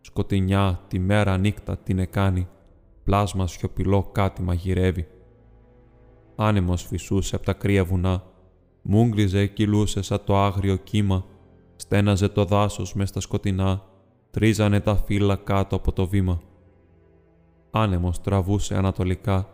Σκοτεινιά 0.00 0.84
τη 0.88 0.98
μέρα 0.98 1.38
νύχτα 1.38 1.76
την 1.76 1.98
εκάνει, 1.98 2.48
πλάσμα 3.04 3.46
σιωπηλό 3.46 4.02
κάτι 4.12 4.42
μαγειρεύει. 4.42 5.06
Άνεμος 6.36 6.82
φυσούσε 6.82 7.36
από 7.36 7.44
τα 7.44 7.52
κρύα 7.52 7.84
βουνά, 7.84 8.24
μούγκλιζε 8.82 9.46
κυλούσε 9.46 10.02
σαν 10.02 10.24
το 10.24 10.36
άγριο 10.36 10.76
κύμα, 10.76 11.24
στέναζε 11.76 12.28
το 12.28 12.44
δάσος 12.44 12.94
μες 12.94 13.08
στα 13.08 13.20
σκοτεινά, 13.20 13.82
τρίζανε 14.30 14.80
τα 14.80 14.96
φύλλα 14.96 15.36
κάτω 15.36 15.76
από 15.76 15.92
το 15.92 16.06
βήμα. 16.06 16.40
Άνεμος 17.70 18.20
τραβούσε 18.20 18.76
ανατολικά, 18.76 19.48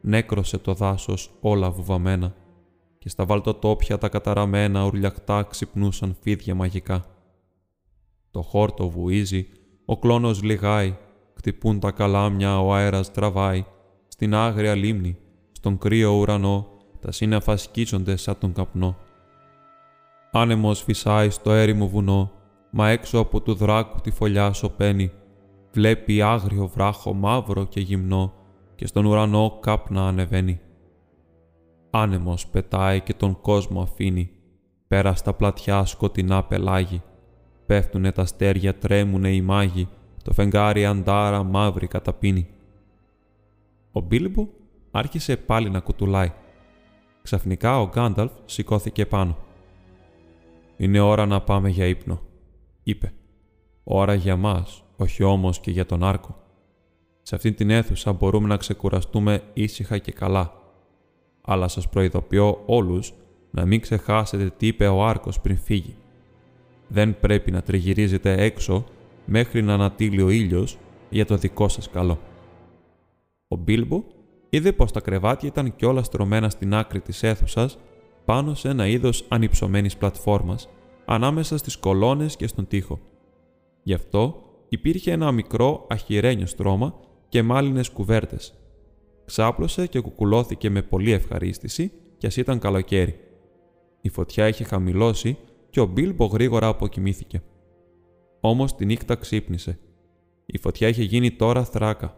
νέκρωσε 0.00 0.58
το 0.58 0.74
δάσος 0.74 1.30
όλα 1.40 1.70
βουβαμένα 1.70 2.34
και 2.98 3.08
στα 3.08 3.24
βαλτοτόπια 3.24 3.98
τα 3.98 4.08
καταραμένα 4.08 4.84
ουρλιακτά 4.84 5.42
ξυπνούσαν 5.42 6.16
φίδια 6.20 6.54
μαγικά. 6.54 7.04
Το 8.30 8.42
χόρτο 8.42 8.88
βουίζει, 8.88 9.46
ο 9.84 9.98
κλόνος 9.98 10.42
λιγάει, 10.42 10.96
χτυπούν 11.34 11.80
τα 11.80 11.90
καλάμια, 11.90 12.60
ο 12.60 12.74
αέρας 12.74 13.12
τραβάει, 13.12 13.64
στην 14.08 14.34
άγρια 14.34 14.74
λίμνη, 14.74 15.16
στον 15.52 15.78
κρύο 15.78 16.10
ουρανό, 16.12 16.66
τα 17.00 17.12
σύννεφα 17.12 17.56
σκίζονται 17.56 18.16
σαν 18.16 18.38
τον 18.38 18.52
καπνό. 18.52 18.96
Άνεμος 20.32 20.82
φυσάει 20.82 21.30
στο 21.30 21.52
έρημο 21.52 21.88
βουνό, 21.88 22.30
μα 22.74 22.88
έξω 22.88 23.18
από 23.18 23.40
του 23.40 23.54
δράκου 23.54 24.00
τη 24.00 24.10
φωλιά 24.10 24.52
σωπαίνει, 24.52 25.12
βλέπει 25.72 26.22
άγριο 26.22 26.66
βράχο 26.66 27.12
μαύρο 27.12 27.64
και 27.64 27.80
γυμνό 27.80 28.32
και 28.74 28.86
στον 28.86 29.04
ουρανό 29.04 29.58
κάπνα 29.60 30.06
ανεβαίνει. 30.06 30.60
Άνεμος 31.90 32.46
πετάει 32.46 33.00
και 33.00 33.14
τον 33.14 33.40
κόσμο 33.40 33.82
αφήνει, 33.82 34.30
πέρα 34.86 35.14
στα 35.14 35.34
πλατιά 35.34 35.84
σκοτεινά 35.84 36.44
πελάγι. 36.44 37.02
Πέφτουνε 37.66 38.12
τα 38.12 38.22
αστέρια, 38.22 38.78
τρέμουνε 38.78 39.34
οι 39.34 39.40
μάγοι, 39.40 39.88
το 40.22 40.32
φεγγάρι 40.32 40.86
αντάρα 40.86 41.42
μαύρη 41.42 41.86
καταπίνει. 41.86 42.48
Ο 43.92 44.00
Μπίλμπο 44.00 44.48
άρχισε 44.90 45.36
πάλι 45.36 45.70
να 45.70 45.80
κουτουλάει. 45.80 46.32
Ξαφνικά 47.22 47.80
ο 47.80 47.88
Γκάνταλφ 47.88 48.32
σηκώθηκε 48.44 49.06
πάνω. 49.06 49.36
«Είναι 50.76 51.00
ώρα 51.00 51.26
να 51.26 51.40
πάμε 51.40 51.68
για 51.68 51.86
ύπνο», 51.86 52.20
είπε. 52.82 53.12
«Ώρα 53.84 54.14
για 54.14 54.36
μας, 54.36 54.84
όχι 54.96 55.22
όμως 55.22 55.60
και 55.60 55.70
για 55.70 55.86
τον 55.86 56.04
Άρκο. 56.04 56.36
Σε 57.22 57.34
αυτή 57.34 57.52
την 57.52 57.70
αίθουσα 57.70 58.12
μπορούμε 58.12 58.48
να 58.48 58.56
ξεκουραστούμε 58.56 59.42
ήσυχα 59.52 59.98
και 59.98 60.12
καλά 60.12 60.62
αλλά 61.42 61.68
σας 61.68 61.88
προειδοποιώ 61.88 62.62
όλους 62.66 63.12
να 63.50 63.64
μην 63.64 63.80
ξεχάσετε 63.80 64.52
τι 64.56 64.66
είπε 64.66 64.86
ο 64.86 65.06
Άρκος 65.06 65.40
πριν 65.40 65.58
φύγει. 65.58 65.96
Δεν 66.88 67.20
πρέπει 67.20 67.50
να 67.50 67.62
τριγυρίζετε 67.62 68.42
έξω 68.42 68.84
μέχρι 69.24 69.62
να 69.62 69.74
ανατείλει 69.74 70.22
ο 70.22 70.30
ήλιος 70.30 70.78
για 71.10 71.26
το 71.26 71.36
δικό 71.36 71.68
σας 71.68 71.90
καλό. 71.90 72.18
Ο 73.48 73.56
Μπίλμπο 73.56 74.04
είδε 74.50 74.72
πως 74.72 74.92
τα 74.92 75.00
κρεβάτια 75.00 75.48
ήταν 75.48 75.76
κιόλας 75.76 76.06
στρωμένα 76.06 76.50
στην 76.50 76.74
άκρη 76.74 77.00
της 77.00 77.22
αίθουσας 77.22 77.78
πάνω 78.24 78.54
σε 78.54 78.68
ένα 78.68 78.86
είδος 78.86 79.24
ανυψωμένης 79.28 79.96
πλατφόρμας, 79.96 80.68
ανάμεσα 81.04 81.56
στις 81.56 81.76
κολόνες 81.76 82.36
και 82.36 82.46
στον 82.46 82.66
τοίχο. 82.66 83.00
Γι' 83.82 83.94
αυτό 83.94 84.42
υπήρχε 84.68 85.12
ένα 85.12 85.32
μικρό 85.32 85.86
αχυρένιο 85.90 86.46
στρώμα 86.46 86.94
και 87.28 87.42
μάλινες 87.42 87.90
κουβέρτες, 87.90 88.54
Ξάπλωσε 89.24 89.86
και 89.86 90.00
κουκουλώθηκε 90.00 90.70
με 90.70 90.82
πολύ 90.82 91.10
ευχαρίστηση 91.10 91.92
κι 92.18 92.26
ας 92.26 92.36
ήταν 92.36 92.58
καλοκαίρι. 92.58 93.20
Η 94.00 94.08
φωτιά 94.08 94.48
είχε 94.48 94.64
χαμηλώσει 94.64 95.36
και 95.70 95.80
ο 95.80 95.86
Μπίλμπο 95.86 96.24
γρήγορα 96.24 96.66
αποκοιμήθηκε. 96.66 97.42
Όμως 98.40 98.74
τη 98.74 98.84
νύχτα 98.84 99.14
ξύπνησε. 99.14 99.78
Η 100.46 100.58
φωτιά 100.58 100.88
είχε 100.88 101.02
γίνει 101.02 101.30
τώρα 101.30 101.64
θράκα. 101.64 102.16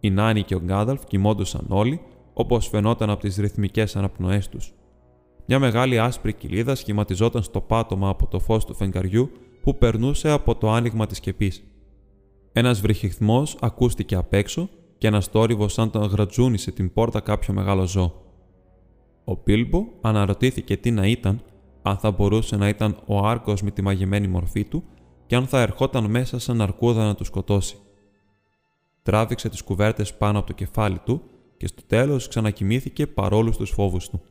Η 0.00 0.10
Νάνη 0.10 0.42
και 0.42 0.54
ο 0.54 0.60
Γκάδαλφ 0.60 1.04
κοιμόντουσαν 1.04 1.66
όλοι, 1.68 2.00
όπως 2.32 2.68
φαινόταν 2.68 3.10
από 3.10 3.20
τις 3.20 3.36
ρυθμικές 3.36 3.96
αναπνοές 3.96 4.48
τους. 4.48 4.74
Μια 5.46 5.58
μεγάλη 5.58 5.98
άσπρη 5.98 6.32
κοιλίδα 6.32 6.74
σχηματιζόταν 6.74 7.42
στο 7.42 7.60
πάτωμα 7.60 8.08
από 8.08 8.26
το 8.26 8.38
φως 8.38 8.64
του 8.64 8.74
φεγγαριού 8.74 9.30
που 9.62 9.78
περνούσε 9.78 10.30
από 10.30 10.54
το 10.54 10.72
άνοιγμα 10.72 11.06
της 11.06 11.16
σκεπής. 11.16 11.64
Ένας 12.52 12.80
βρυχυθμός 12.80 13.56
ακούστηκε 13.60 14.14
απ' 14.14 14.32
έξω 14.32 14.68
και 14.98 15.06
ένας 15.06 15.30
τόρυβο 15.30 15.68
σαν 15.68 15.90
τον 15.90 16.02
γρατζούνισε 16.02 16.72
την 16.72 16.92
πόρτα 16.92 17.20
κάποιο 17.20 17.54
μεγάλο 17.54 17.86
ζώο. 17.86 18.22
Ο 19.24 19.36
Πίλμπο 19.36 19.84
αναρωτήθηκε 20.00 20.76
τι 20.76 20.90
να 20.90 21.06
ήταν, 21.06 21.42
αν 21.82 21.96
θα 21.96 22.10
μπορούσε 22.10 22.56
να 22.56 22.68
ήταν 22.68 22.96
ο 23.06 23.26
Άρκος 23.26 23.62
με 23.62 23.70
τη 23.70 23.82
μαγεμένη 23.82 24.26
μορφή 24.26 24.64
του 24.64 24.84
και 25.26 25.36
αν 25.36 25.46
θα 25.46 25.60
ερχόταν 25.60 26.10
μέσα 26.10 26.38
σαν 26.38 26.60
αρκούδα 26.60 27.04
να 27.04 27.14
του 27.14 27.24
σκοτώσει. 27.24 27.76
Τράβηξε 29.02 29.48
τις 29.48 29.62
κουβέρτες 29.62 30.14
πάνω 30.14 30.38
από 30.38 30.46
το 30.46 30.52
κεφάλι 30.52 30.98
του 30.98 31.22
και 31.56 31.66
στο 31.66 31.82
τέλος 31.86 32.28
ξανακοιμήθηκε 32.28 33.06
παρόλους 33.06 33.56
τους 33.56 33.70
φόβους 33.70 34.08
του. 34.08 34.22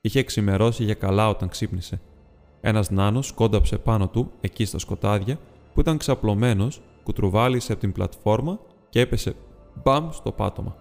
Είχε 0.00 0.22
ξημερώσει 0.22 0.84
για 0.84 0.94
καλά 0.94 1.28
όταν 1.28 1.48
ξύπνησε. 1.48 2.00
Ένας 2.60 2.90
νάνος 2.90 3.32
κόνταψε 3.32 3.78
πάνω 3.78 4.08
του, 4.08 4.32
εκεί 4.40 4.64
στα 4.64 4.78
σκοτάδια, 4.78 5.38
που 5.74 5.80
ήταν 5.80 5.96
ξαπλωμένος, 5.96 6.82
κουτρουβάλισε 7.02 7.72
από 7.72 7.80
την 7.80 7.92
πλατφόρμα 7.92 8.58
και 8.88 9.00
έπεσε 9.00 9.34
μπαμ 9.82 10.10
στο 10.10 10.32
πάτωμα. 10.32 10.76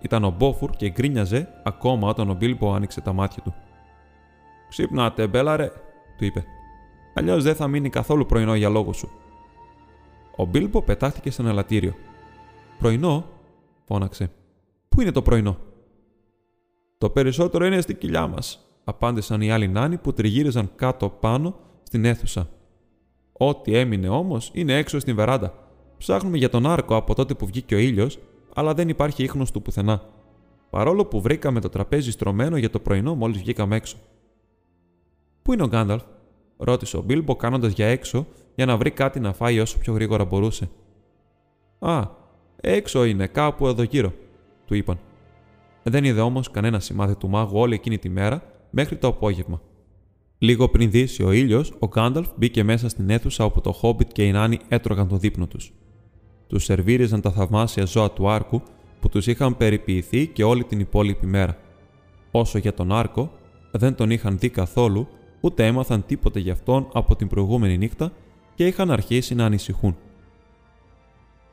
Ήταν 0.00 0.24
ο 0.24 0.30
Μπόφουρ 0.30 0.70
και 0.70 0.90
γκρίνιαζε 0.90 1.48
ακόμα 1.64 2.08
όταν 2.08 2.30
ο 2.30 2.34
Μπίλμπο 2.34 2.72
άνοιξε 2.72 3.00
τα 3.00 3.12
μάτια 3.12 3.42
του. 3.42 3.54
Ξύπνατε, 4.68 5.26
μπέλαρε, 5.26 5.72
του 6.18 6.24
είπε. 6.24 6.44
Αλλιώς 7.14 7.42
δεν 7.42 7.54
θα 7.54 7.68
μείνει 7.68 7.90
καθόλου 7.90 8.26
πρωινό 8.26 8.54
για 8.54 8.68
λόγο 8.68 8.92
σου. 8.92 9.10
Ο 10.36 10.44
Μπίλμπο 10.44 10.82
πετάχτηκε 10.82 11.30
στο 11.30 11.48
ελαττήριο. 11.48 11.94
Πρωινό, 12.78 13.24
φώναξε. 13.84 14.30
Πού 14.88 15.00
είναι 15.00 15.12
το 15.12 15.22
πρωινό; 15.22 15.56
Το 16.98 17.10
περισσότερο 17.10 17.66
είναι 17.66 17.80
στην 17.80 17.98
κοιλιά 17.98 18.26
μας, 18.26 18.70
απάντησαν 18.84 19.40
οι 19.40 19.50
άλλοι 19.50 19.68
νάνοι 19.68 19.96
που 19.96 20.12
τριγύριζαν 20.12 20.70
κάτω 20.76 21.08
πάνω 21.08 21.56
στην 21.82 22.04
αίθουσα. 22.04 22.48
Ό,τι 23.32 23.76
έμεινε 23.76 24.08
όμως 24.08 24.50
είναι 24.54 24.76
έξω 24.76 24.98
στην 24.98 25.14
βεράντα. 25.14 25.54
Ψάχνουμε 25.98 26.36
για 26.36 26.48
τον 26.48 26.66
άρκο 26.66 26.96
από 26.96 27.14
τότε 27.14 27.34
που 27.34 27.46
βγήκε 27.46 27.74
ο 27.74 27.78
ήλιος, 27.78 28.18
αλλά 28.54 28.74
δεν 28.74 28.88
υπάρχει 28.88 29.22
ίχνος 29.22 29.50
του 29.50 29.62
πουθενά. 29.62 30.02
Παρόλο 30.70 31.04
που 31.04 31.20
βρήκαμε 31.20 31.60
το 31.60 31.68
τραπέζι 31.68 32.10
στρωμένο 32.10 32.56
για 32.56 32.70
το 32.70 32.78
πρωινό 32.78 33.14
μόλις 33.14 33.38
βγήκαμε 33.38 33.76
έξω. 33.76 33.96
Πού 35.42 35.52
είναι 35.52 35.62
ο 35.62 35.66
Γκάνταλφ, 35.66 36.02
ρώτησε 36.56 36.96
ο 36.96 37.00
Μπίλμπο 37.02 37.36
κάνοντας 37.36 37.72
για 37.72 37.86
έξω 37.86 38.26
για 38.54 38.66
να 38.66 38.76
βρει 38.76 38.90
κάτι 38.90 39.20
να 39.20 39.32
φάει 39.32 39.60
όσο 39.60 39.78
πιο 39.78 39.92
γρήγορα 39.92 40.24
μπορούσε. 40.24 40.68
Α, 41.78 42.02
έξω 42.60 43.04
είναι, 43.04 43.26
κάπου 43.26 43.66
εδώ 43.66 43.82
γύρω, 43.82 44.12
του 44.66 44.74
είπαν. 44.74 44.98
Δεν 45.88 46.04
είδε 46.04 46.20
όμως 46.20 46.50
κανένα 46.50 46.80
σημάδι 46.80 47.14
του 47.16 47.28
μάγου 47.28 47.58
όλη 47.58 47.74
εκείνη 47.74 47.98
τη 47.98 48.08
μέρα 48.08 48.42
μέχρι 48.70 48.96
το 48.96 49.06
απόγευμα. 49.06 49.60
Λίγο 50.38 50.68
πριν 50.68 50.90
δύσει 50.90 51.22
ο 51.22 51.32
ήλιος, 51.32 51.72
ο 51.78 51.86
Γκάνταλφ 51.86 52.28
μπήκε 52.36 52.62
μέσα 52.62 52.88
στην 52.88 53.10
αίθουσα 53.10 53.44
όπου 53.44 53.60
το 53.60 53.72
Χόμπιτ 53.72 54.12
και 54.12 54.24
οι 54.24 54.30
Νάνοι 54.30 54.58
έτρωγαν 54.68 55.08
το 55.08 55.16
δείπνο 55.16 55.46
τους. 55.46 55.72
Τους 56.46 56.64
σερβίριζαν 56.64 57.20
τα 57.20 57.30
θαυμάσια 57.30 57.84
ζώα 57.84 58.10
του 58.10 58.28
άρκου 58.28 58.62
που 59.00 59.08
τους 59.08 59.26
είχαν 59.26 59.56
περιποιηθεί 59.56 60.26
και 60.26 60.44
όλη 60.44 60.64
την 60.64 60.80
υπόλοιπη 60.80 61.26
μέρα. 61.26 61.56
Όσο 62.30 62.58
για 62.58 62.74
τον 62.74 62.92
άρκο, 62.92 63.32
δεν 63.70 63.94
τον 63.94 64.10
είχαν 64.10 64.38
δει 64.38 64.48
καθόλου, 64.48 65.08
ούτε 65.40 65.66
έμαθαν 65.66 66.06
τίποτε 66.06 66.40
γι' 66.40 66.50
αυτόν 66.50 66.88
από 66.92 67.16
την 67.16 67.28
προηγούμενη 67.28 67.78
νύχτα 67.78 68.12
και 68.54 68.66
είχαν 68.66 68.90
αρχίσει 68.90 69.34
να 69.34 69.44
ανησυχούν. 69.44 69.96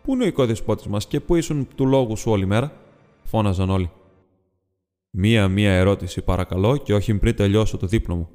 Πού 0.03 0.13
είναι 0.13 0.23
ο 0.23 0.27
οικοδεσπότης 0.27 0.87
μας 0.87 1.07
και 1.07 1.19
πού 1.19 1.35
ήσουν 1.35 1.67
του 1.75 1.85
λόγου 1.85 2.17
σου 2.17 2.31
όλη 2.31 2.45
μέρα, 2.45 2.71
φώναζαν 3.23 3.69
όλοι. 3.69 3.91
Μία-μία 5.17 5.71
ερώτηση 5.71 6.21
παρακαλώ 6.21 6.77
και 6.77 6.93
όχι 6.93 7.17
πριν 7.17 7.35
τελειώσω 7.35 7.77
το 7.77 7.87
δείπνο 7.87 8.15
μου. 8.15 8.29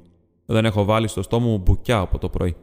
Δεν 0.45 0.65
έχω 0.65 0.83
βάλει 0.83 1.07
στο 1.07 1.21
στόμα 1.21 1.45
μου 1.45 1.57
μπουκιά 1.57 1.99
από 1.99 2.17
το 2.17 2.29
πρωί. 2.29 2.55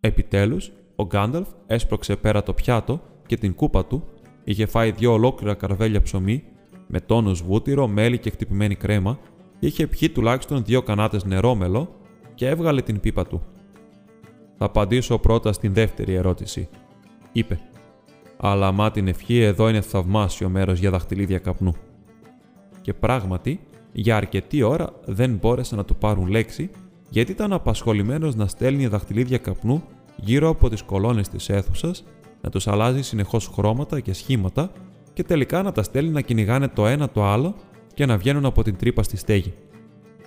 Επιτέλους, 0.00 0.72
ο 0.96 1.04
Γκάνταλφ 1.04 1.48
έσπρωξε 1.66 2.16
πέρα 2.16 2.42
το 2.42 2.52
πιάτο 2.52 3.00
και 3.26 3.36
την 3.36 3.54
κούπα 3.54 3.86
του, 3.86 4.04
είχε 4.44 4.66
φάει 4.66 4.90
δύο 4.90 5.12
ολόκληρα 5.12 5.54
καρβέλια 5.54 6.02
ψωμί, 6.02 6.44
με 6.86 7.00
τόνους 7.00 7.42
βούτυρο, 7.42 7.88
μέλι 7.88 8.18
και 8.18 8.30
χτυπημένη 8.30 8.74
κρέμα, 8.74 9.18
είχε 9.58 9.86
πιει 9.86 10.10
τουλάχιστον 10.10 10.64
δύο 10.64 10.82
κανάτες 10.82 11.24
νερόμελο 11.24 11.94
και 12.34 12.48
έβγαλε 12.48 12.82
την 12.82 13.00
πίπα 13.00 13.26
του. 13.26 13.42
Θα 14.58 14.64
απαντήσω 14.64 15.18
πρώτα 15.18 15.52
στην 15.52 15.74
δεύτερη 15.74 16.14
ερώτηση, 16.14 16.68
είπε. 17.32 17.60
Αλλά 18.36 18.72
μα 18.72 18.90
την 18.90 19.08
ευχή 19.08 19.40
εδώ 19.40 19.68
είναι 19.68 19.80
θαυμάσιο 19.80 20.48
μέρος 20.48 20.78
για 20.78 20.90
δαχτυλίδια 20.90 21.38
καπνού. 21.38 21.74
Και 22.86 22.94
πράγματι, 22.94 23.60
για 23.92 24.16
αρκετή 24.16 24.62
ώρα 24.62 24.92
δεν 25.04 25.38
μπόρεσαν 25.40 25.78
να 25.78 25.84
του 25.84 25.96
πάρουν 25.96 26.26
λέξη 26.26 26.70
γιατί 27.10 27.32
ήταν 27.32 27.52
απασχολημένος 27.52 28.34
να 28.34 28.46
στέλνει 28.46 28.86
δαχτυλίδια 28.86 29.38
καπνού 29.38 29.82
γύρω 30.16 30.48
από 30.48 30.68
τις 30.68 30.82
κολόνες 30.82 31.28
της 31.28 31.48
αίθουσας, 31.48 32.04
να 32.40 32.50
τους 32.50 32.66
αλλάζει 32.66 33.02
συνεχώς 33.02 33.50
χρώματα 33.54 34.00
και 34.00 34.12
σχήματα 34.12 34.70
και 35.12 35.22
τελικά 35.22 35.62
να 35.62 35.72
τα 35.72 35.82
στέλνει 35.82 36.10
να 36.10 36.20
κυνηγάνε 36.20 36.68
το 36.68 36.86
ένα 36.86 37.08
το 37.08 37.24
άλλο 37.24 37.54
και 37.94 38.06
να 38.06 38.16
βγαίνουν 38.16 38.44
από 38.44 38.62
την 38.62 38.76
τρύπα 38.76 39.02
στη 39.02 39.16
στέγη. 39.16 39.54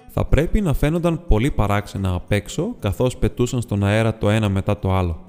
Θα 0.09 0.25
πρέπει 0.25 0.61
να 0.61 0.73
φαίνονταν 0.73 1.25
πολύ 1.27 1.51
παράξενα 1.51 2.13
απ' 2.13 2.31
έξω 2.31 2.75
καθώς 2.79 3.17
πετούσαν 3.17 3.61
στον 3.61 3.83
αέρα 3.83 4.17
το 4.17 4.29
ένα 4.29 4.49
μετά 4.49 4.79
το 4.79 4.93
άλλο. 4.93 5.25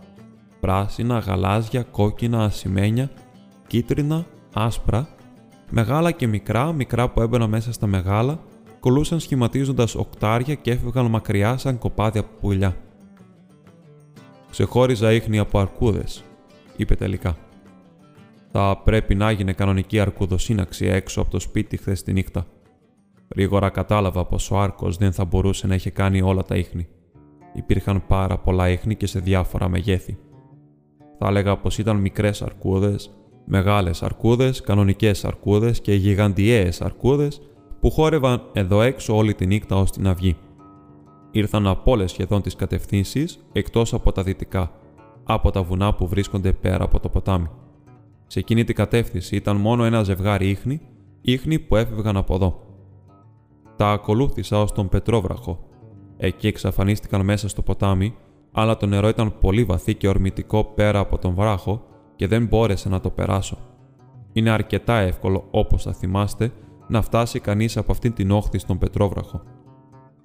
Πράσινα, 0.60 1.18
γαλάζια, 1.18 1.82
κόκκινα, 1.82 2.44
ασημένια, 2.44 3.10
κίτρινα, 3.66 4.26
άσπρα 4.54 5.08
Μεγάλα 5.72 6.10
και 6.10 6.26
μικρά, 6.26 6.72
μικρά 6.72 7.10
που 7.10 7.20
έμπαιναν 7.20 7.48
μέσα 7.48 7.72
στα 7.72 7.86
μεγάλα, 7.86 8.40
κολούσαν 8.80 9.20
σχηματίζοντας 9.20 9.94
οκτάρια 9.94 10.54
και 10.54 10.70
έφευγαν 10.70 11.06
μακριά 11.06 11.56
σαν 11.56 11.78
κοπάδια 11.78 12.20
από 12.20 12.30
πουλιά. 12.40 12.76
Ξεχώριζα 14.50 15.12
ίχνη 15.12 15.38
από 15.38 15.58
αρκούδες, 15.58 16.24
είπε 16.76 16.94
τελικά. 16.94 17.36
Θα 18.52 18.80
πρέπει 18.84 19.14
να 19.14 19.28
έγινε 19.28 19.52
κανονική 19.52 20.00
αρκουδοσύναξη 20.00 20.86
έξω 20.86 21.20
από 21.20 21.30
το 21.30 21.38
σπίτι 21.38 21.76
χθες 21.76 22.02
τη 22.02 22.12
νύχτα. 22.12 22.46
Γρήγορα 23.34 23.68
κατάλαβα 23.68 24.26
πως 24.26 24.50
ο 24.50 24.58
άρκος 24.58 24.96
δεν 24.96 25.12
θα 25.12 25.24
μπορούσε 25.24 25.66
να 25.66 25.74
είχε 25.74 25.90
κάνει 25.90 26.22
όλα 26.22 26.42
τα 26.42 26.56
ίχνη. 26.56 26.88
Υπήρχαν 27.54 28.06
πάρα 28.06 28.38
πολλά 28.38 28.68
ίχνη 28.68 28.96
και 28.96 29.06
σε 29.06 29.18
διάφορα 29.18 29.68
μεγέθη. 29.68 30.18
Θα 31.18 31.28
έλεγα 31.28 31.56
πως 31.56 31.78
ήταν 31.78 31.96
μικρές 31.96 32.42
αρκούδες, 32.42 33.19
μεγάλες 33.50 34.02
αρκούδες, 34.02 34.60
κανονικές 34.60 35.24
αρκούδες 35.24 35.80
και 35.80 35.94
γιγαντιαίες 35.94 36.80
αρκούδες 36.80 37.40
που 37.80 37.90
χόρευαν 37.90 38.42
εδώ 38.52 38.82
έξω 38.82 39.16
όλη 39.16 39.34
τη 39.34 39.46
νύχτα 39.46 39.76
ως 39.76 39.90
την 39.90 40.08
αυγή. 40.08 40.36
Ήρθαν 41.30 41.66
από 41.66 41.90
όλες 41.90 42.10
σχεδόν 42.10 42.42
τις 42.42 42.56
κατευθύνσεις 42.56 43.46
εκτός 43.52 43.94
από 43.94 44.12
τα 44.12 44.22
δυτικά, 44.22 44.72
από 45.24 45.50
τα 45.50 45.62
βουνά 45.62 45.94
που 45.94 46.06
βρίσκονται 46.06 46.52
πέρα 46.52 46.84
από 46.84 47.00
το 47.00 47.08
ποτάμι. 47.08 47.50
Σε 48.26 48.38
εκείνη 48.38 48.64
την 48.64 48.74
κατεύθυνση 48.74 49.36
ήταν 49.36 49.56
μόνο 49.56 49.84
ένα 49.84 50.02
ζευγάρι 50.02 50.48
ίχνη, 50.48 50.80
ίχνη 51.20 51.58
που 51.58 51.76
έφευγαν 51.76 52.16
από 52.16 52.34
εδώ. 52.34 52.60
Τα 53.76 53.90
ακολούθησα 53.90 54.60
ως 54.60 54.72
τον 54.72 54.88
Πετρόβραχο. 54.88 55.58
Εκεί 56.16 56.46
εξαφανίστηκαν 56.46 57.24
μέσα 57.24 57.48
στο 57.48 57.62
ποτάμι, 57.62 58.14
αλλά 58.52 58.76
το 58.76 58.86
νερό 58.86 59.08
ήταν 59.08 59.38
πολύ 59.38 59.64
βαθύ 59.64 59.94
και 59.94 60.08
ορμητικό 60.08 60.64
πέρα 60.64 60.98
από 60.98 61.18
τον 61.18 61.34
βράχο 61.34 61.84
και 62.20 62.26
δεν 62.26 62.46
μπόρεσα 62.46 62.88
να 62.88 63.00
το 63.00 63.10
περάσω. 63.10 63.58
Είναι 64.32 64.50
αρκετά 64.50 64.98
εύκολο, 64.98 65.46
όπως 65.50 65.82
θα 65.82 65.92
θυμάστε, 65.92 66.52
να 66.88 67.02
φτάσει 67.02 67.40
κανείς 67.40 67.76
από 67.76 67.92
αυτήν 67.92 68.12
την 68.12 68.30
όχθη 68.30 68.58
στον 68.58 68.78
Πετρόβραχο. 68.78 69.42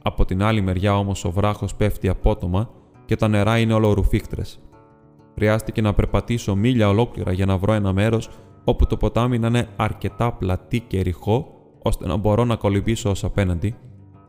Από 0.04 0.26
την 0.26 0.44
άλλη 0.44 0.62
μεριά 0.62 0.98
όμως 0.98 1.26
ο 1.26 1.32
βράχος 1.32 1.76
πέφτει 1.76 2.08
απότομα 2.08 2.70
και 3.06 3.16
τα 3.16 3.28
νερά 3.28 3.58
είναι 3.58 3.74
ολορουφίχτρες. 3.74 4.60
Χρειάστηκε 5.36 5.82
να 5.82 5.94
περπατήσω 5.94 6.56
μίλια 6.56 6.90
ολόκληρα 6.90 7.32
για 7.32 7.46
να 7.46 7.58
βρω 7.58 7.74
ένα 7.74 7.94
μέρος 7.94 8.30
όπου 8.64 8.88
το 8.88 8.98
ποτάμι 8.98 9.40
να 9.40 9.48
είναι 9.48 9.68
αρκετά 9.76 10.32
πλατή 10.34 10.80
και 10.80 11.02
ρηχό 11.02 11.48
ώστε 11.82 12.08
να 12.08 12.16
μπορώ 12.16 12.46
να 12.46 12.56
κολυμπήσω 12.56 13.10
ως 13.10 13.24
απέναντι 13.24 13.76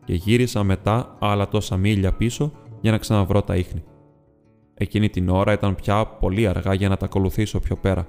και 0.05 0.13
γύρισα 0.13 0.63
μετά 0.63 1.15
άλλα 1.19 1.47
τόσα 1.47 1.77
μίλια 1.77 2.13
πίσω 2.13 2.51
για 2.81 2.91
να 2.91 2.97
ξαναβρω 2.97 3.41
τα 3.41 3.55
ίχνη. 3.55 3.83
Εκείνη 4.79 5.09
την 5.09 5.29
ώρα 5.29 5.53
ήταν 5.53 5.75
πια 5.75 6.05
πολύ 6.05 6.47
αργά 6.47 6.73
για 6.73 6.89
να 6.89 6.97
τα 6.97 7.05
ακολουθήσω 7.05 7.59
πιο 7.59 7.75
πέρα. 7.75 8.07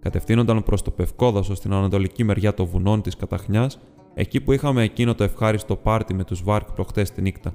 Κατευθύνονταν 0.00 0.62
προς 0.62 0.82
το 0.82 0.90
Πευκόδασο 0.90 1.54
στην 1.54 1.72
ανατολική 1.72 2.24
μεριά 2.24 2.54
των 2.54 2.66
βουνών 2.66 3.02
της 3.02 3.16
Καταχνιάς, 3.16 3.78
εκεί 4.14 4.40
που 4.40 4.52
είχαμε 4.52 4.82
εκείνο 4.82 5.14
το 5.14 5.24
ευχάριστο 5.24 5.76
πάρτι 5.76 6.14
με 6.14 6.24
τους 6.24 6.42
Βάρκ 6.42 6.72
προχτές 6.72 7.10
τη 7.10 7.22
νύχτα. 7.22 7.54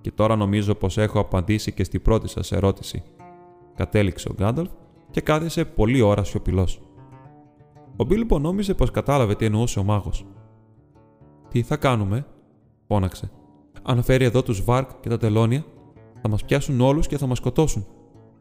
Και 0.00 0.10
τώρα 0.10 0.36
νομίζω 0.36 0.74
πως 0.74 0.98
έχω 0.98 1.18
απαντήσει 1.18 1.72
και 1.72 1.84
στην 1.84 2.02
πρώτη 2.02 2.28
σας 2.28 2.52
ερώτηση. 2.52 3.02
Κατέληξε 3.74 4.28
ο 4.28 4.34
Γκάνταλφ 4.34 4.70
και 5.10 5.20
κάθισε 5.20 5.64
πολλή 5.64 6.00
ώρα 6.00 6.24
σιωπηλός. 6.24 6.80
Ο 7.96 8.04
Μπίλμπο 8.04 8.38
νόμιζε 8.38 8.74
πως 8.74 8.90
κατάλαβε 8.90 9.34
τι 9.34 9.44
εννοούσε 9.44 9.78
ο 9.78 9.82
μάγος. 9.82 10.26
Τι 11.48 11.62
θα 11.62 11.76
κάνουμε, 11.76 12.26
φώναξε. 12.86 13.30
Αναφέρει 13.82 14.24
εδώ 14.24 14.42
τους 14.42 14.64
Βάρκ 14.64 14.90
και 15.00 15.08
τα 15.08 15.18
τελώνια 15.18 15.64
θα 16.22 16.28
μας 16.28 16.44
πιάσουν 16.44 16.80
όλους 16.80 17.06
και 17.06 17.18
θα 17.18 17.26
μας 17.26 17.38
σκοτώσουν. 17.38 17.86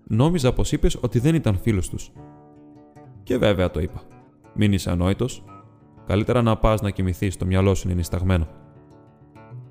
Νόμιζα 0.08 0.54
πως 0.54 0.72
είπες 0.72 0.98
ότι 1.02 1.20
δεν 1.20 1.36
ήταν 1.36 1.58
φίλος 1.58 1.90
τους. 1.90 2.12
Και 3.24 3.38
βέβαια 3.38 3.72
το 3.72 3.80
είπα. 3.80 4.02
Μην 4.56 4.74
είσαι 4.74 4.92
ανόητος. 4.92 5.44
Καλύτερα 6.06 6.42
να 6.42 6.58
πας 6.58 6.82
να 6.82 6.90
κοιμηθείς, 6.90 7.38
το 7.38 7.46
μυαλό 7.46 7.76
σου 7.76 7.88
είναι 7.88 7.98
νησταγμένο. 7.98 8.48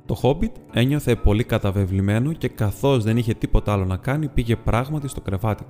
Το 0.07 0.15
Χόμπιτ 0.15 0.57
ένιωθε 0.73 1.17
πολύ 1.17 1.45
καταβεβλημένο 1.45 2.33
και 2.33 2.49
καθώς 2.49 3.05
δεν 3.05 3.17
είχε 3.17 3.35
τίποτα 3.35 3.73
άλλο 3.73 3.85
να 3.85 3.97
κάνει, 3.97 4.29
πήγε 4.29 4.57
πράγματι 4.57 5.09
στο 5.09 5.21
κρεβάτι. 5.21 5.65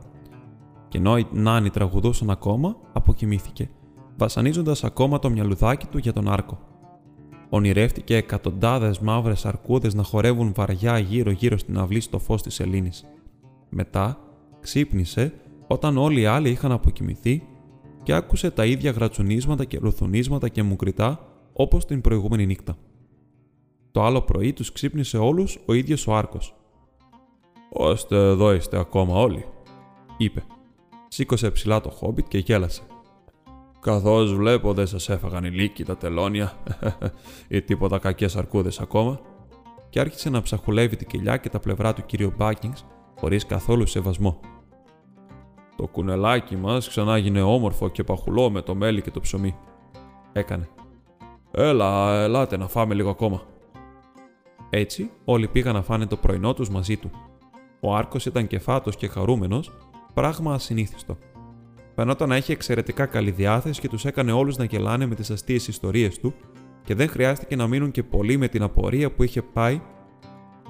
Και 0.88 0.98
ενώ 0.98 1.18
οι 1.18 1.26
νάνοι 1.32 1.70
τραγουδούσαν 1.70 2.30
ακόμα, 2.30 2.76
αποκοιμήθηκε, 2.92 3.70
βασανίζοντας 4.16 4.84
ακόμα 4.84 5.18
το 5.18 5.30
μυαλουδάκι 5.30 5.86
του 5.86 5.98
για 5.98 6.12
τον 6.12 6.28
άρκο. 6.28 6.58
Ονειρεύτηκε 7.50 8.16
εκατοντάδες 8.16 8.98
μαύρες 8.98 9.46
αρκούδες 9.46 9.94
να 9.94 10.02
χορεύουν 10.02 10.52
βαριά 10.54 10.98
γύρω-γύρω 10.98 11.58
στην 11.58 11.78
αυλή 11.78 12.00
στο 12.00 12.18
φως 12.18 12.42
της 12.42 12.60
Ελλήνη. 12.60 12.90
Μετά 13.68 14.18
ξύπνησε 14.60 15.32
όταν 15.66 15.98
όλοι 15.98 16.20
οι 16.20 16.26
άλλοι 16.26 16.50
είχαν 16.50 16.72
αποκοιμηθεί 16.72 17.42
και 18.02 18.12
άκουσε 18.12 18.50
τα 18.50 18.64
ίδια 18.64 18.90
γρατσουνίσματα 18.90 19.64
και 19.64 19.78
ρουθουνίσματα 19.78 20.48
και 20.48 20.62
μουκριτά 20.62 21.20
όπως 21.52 21.84
την 21.84 22.00
προηγούμενη 22.00 22.46
νύχτα. 22.46 22.76
Το 23.90 24.02
άλλο 24.02 24.22
πρωί 24.22 24.52
τους 24.52 24.72
ξύπνησε 24.72 25.18
όλους 25.18 25.58
ο 25.66 25.72
ίδιος 25.72 26.06
ο 26.06 26.16
Άρκος. 26.16 26.54
Ωστε 27.72 28.16
εδώ 28.16 28.52
είστε 28.52 28.78
ακόμα 28.78 29.14
όλοι, 29.14 29.44
είπε. 30.16 30.42
Σήκωσε 31.08 31.50
ψηλά 31.50 31.80
το 31.80 31.90
χόμπιτ 31.90 32.28
και 32.28 32.38
γέλασε. 32.38 32.82
Καθώς 33.80 34.34
βλέπω 34.34 34.72
δεν 34.72 34.86
σας 34.86 35.08
έφαγαν 35.08 35.44
οι 35.44 35.50
λύκοι 35.50 35.84
τα 35.84 35.96
τελώνια 35.96 36.52
ή 37.48 37.62
τίποτα 37.62 37.98
κακές 37.98 38.36
αρκούδες 38.36 38.80
ακόμα, 38.80 39.20
και 39.88 40.00
άρχισε 40.00 40.30
να 40.30 40.42
ψαχουλεύει 40.42 40.96
την 40.96 41.06
κοιλιά 41.06 41.36
και 41.36 41.48
τα 41.48 41.60
πλευρά 41.60 41.92
του 41.92 42.06
κύριου 42.06 42.32
Μπάκινγκ 42.36 42.72
χωρίς 43.18 43.46
καθόλου 43.46 43.86
σεβασμό. 43.86 44.40
Το 45.76 45.86
κουνελάκι 45.86 46.56
μας 46.56 46.88
ξανά 46.88 47.18
γίνε 47.18 47.42
όμορφο 47.42 47.88
και 47.88 48.04
παχουλό 48.04 48.50
με 48.50 48.62
το 48.62 48.74
μέλι 48.74 49.02
και 49.02 49.10
το 49.10 49.20
ψωμί. 49.20 49.56
Έκανε. 50.32 50.68
Έλα, 51.50 52.22
ελάτε 52.22 52.56
να 52.56 52.68
φάμε 52.68 52.94
λίγο 52.94 53.10
ακόμα. 53.10 53.42
Έτσι, 54.70 55.10
όλοι 55.24 55.48
πήγαν 55.48 55.74
να 55.74 55.82
φάνε 55.82 56.06
το 56.06 56.16
πρωινό 56.16 56.54
τους 56.54 56.70
μαζί 56.70 56.96
του. 56.96 57.10
Ο 57.80 57.94
Άρκος 57.94 58.26
ήταν 58.26 58.46
κεφάτος 58.46 58.96
και 58.96 59.08
χαρούμενος, 59.08 59.72
πράγμα 60.14 60.54
ασυνήθιστο. 60.54 61.16
Φαινόταν 61.94 62.28
να 62.28 62.36
έχει 62.36 62.52
εξαιρετικά 62.52 63.06
καλή 63.06 63.30
διάθεση 63.30 63.80
και 63.80 63.88
τους 63.88 64.04
έκανε 64.04 64.32
όλους 64.32 64.56
να 64.56 64.64
γελάνε 64.64 65.06
με 65.06 65.14
τις 65.14 65.30
αστείες 65.30 65.68
ιστορίες 65.68 66.18
του 66.18 66.34
και 66.84 66.94
δεν 66.94 67.08
χρειάστηκε 67.08 67.56
να 67.56 67.66
μείνουν 67.66 67.90
και 67.90 68.02
πολύ 68.02 68.36
με 68.36 68.48
την 68.48 68.62
απορία 68.62 69.10
που 69.10 69.22
είχε 69.22 69.42
πάει 69.42 69.80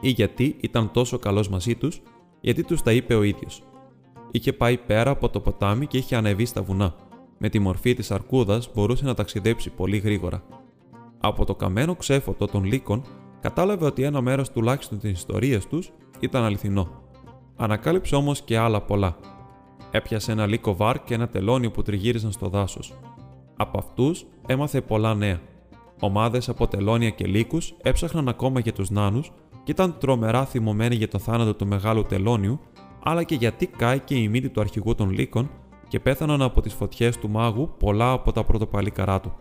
ή 0.00 0.08
γιατί 0.08 0.56
ήταν 0.60 0.90
τόσο 0.92 1.18
καλός 1.18 1.48
μαζί 1.48 1.74
τους, 1.74 2.02
γιατί 2.40 2.62
τους 2.62 2.82
τα 2.82 2.92
είπε 2.92 3.14
ο 3.14 3.22
ίδιος. 3.22 3.62
Είχε 4.30 4.52
πάει 4.52 4.76
πέρα 4.76 5.10
από 5.10 5.28
το 5.28 5.40
ποτάμι 5.40 5.86
και 5.86 5.98
είχε 5.98 6.16
ανεβεί 6.16 6.44
στα 6.44 6.62
βουνά. 6.62 6.94
Με 7.38 7.48
τη 7.48 7.58
μορφή 7.58 7.94
της 7.94 8.10
αρκούδας 8.10 8.70
μπορούσε 8.74 9.04
να 9.04 9.14
ταξιδέψει 9.14 9.70
πολύ 9.70 9.98
γρήγορα. 9.98 10.42
Από 11.20 11.44
το 11.44 11.54
καμένο 11.54 11.96
ξέφωτο 11.96 12.46
των 12.46 12.64
λύκων 12.64 13.04
κατάλαβε 13.40 13.84
ότι 13.84 14.02
ένα 14.02 14.20
μέρος 14.20 14.50
τουλάχιστον 14.50 14.98
της 14.98 15.10
ιστορίας 15.10 15.66
τους 15.66 15.92
ήταν 16.20 16.44
αληθινό. 16.44 17.02
Ανακάλυψε 17.56 18.16
όμως 18.16 18.42
και 18.42 18.58
άλλα 18.58 18.80
πολλά. 18.80 19.16
Έπιασε 19.90 20.32
ένα 20.32 20.46
λύκο 20.46 20.76
βάρ 20.76 21.04
και 21.04 21.14
ένα 21.14 21.28
τελώνιο 21.28 21.70
που 21.70 21.82
τριγύριζαν 21.82 22.32
στο 22.32 22.48
δάσος. 22.48 22.92
Από 23.56 23.78
αυτούς 23.78 24.26
έμαθε 24.46 24.80
πολλά 24.80 25.14
νέα. 25.14 25.40
Ομάδες 26.00 26.48
από 26.48 26.66
τελώνια 26.66 27.10
και 27.10 27.26
λύκους 27.26 27.74
έψαχναν 27.82 28.28
ακόμα 28.28 28.60
για 28.60 28.72
τους 28.72 28.90
νάνους 28.90 29.32
και 29.64 29.70
ήταν 29.70 29.96
τρομερά 29.98 30.44
θυμωμένοι 30.44 30.94
για 30.94 31.08
το 31.08 31.18
θάνατο 31.18 31.54
του 31.54 31.66
μεγάλου 31.66 32.02
τελώνιου, 32.02 32.60
αλλά 33.02 33.22
και 33.22 33.34
γιατί 33.34 33.66
κάηκε 33.66 34.14
η 34.14 34.28
μύτη 34.28 34.48
του 34.48 34.60
αρχηγού 34.60 34.94
των 34.94 35.10
λύκων 35.10 35.50
και 35.88 36.00
πέθαναν 36.00 36.42
από 36.42 36.60
τις 36.60 36.74
φωτιές 36.74 37.18
του 37.18 37.30
μάγου 37.30 37.74
πολλά 37.78 38.12
από 38.12 38.32
τα 38.32 38.44
πρωτοπαλίκαρά 38.44 39.20
του. 39.20 39.32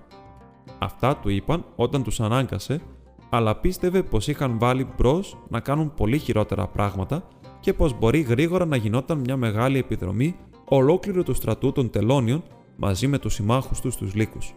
Αυτά 0.80 1.16
του 1.16 1.30
είπαν 1.30 1.66
όταν 1.76 2.04
τους 2.04 2.20
ανάγκασε, 2.20 2.82
αλλά 3.30 3.56
πίστευε 3.56 4.04
πως 4.04 4.28
είχαν 4.28 4.60
βάλει 4.60 4.88
μπρος 4.98 5.38
να 5.50 5.60
κάνουν 5.60 5.94
πολύ 5.94 6.18
χειρότερα 6.18 6.68
πράγματα 6.68 7.24
και 7.60 7.74
πως 7.74 8.00
μπορεί 8.00 8.20
γρήγορα 8.20 8.66
να 8.66 8.76
γινόταν 8.76 9.18
μια 9.18 9.38
μεγάλη 9.38 9.78
επιδρομή 9.78 10.36
ολόκληρο 10.66 11.24
του 11.24 11.34
στρατού 11.34 11.72
των 11.72 11.90
τελώνιων 11.90 12.44
μαζί 12.76 13.08
με 13.08 13.18
τους 13.18 13.34
συμμάχους 13.34 13.82
τους 13.82 13.96
τους 13.96 14.14
λύκους 14.14 14.54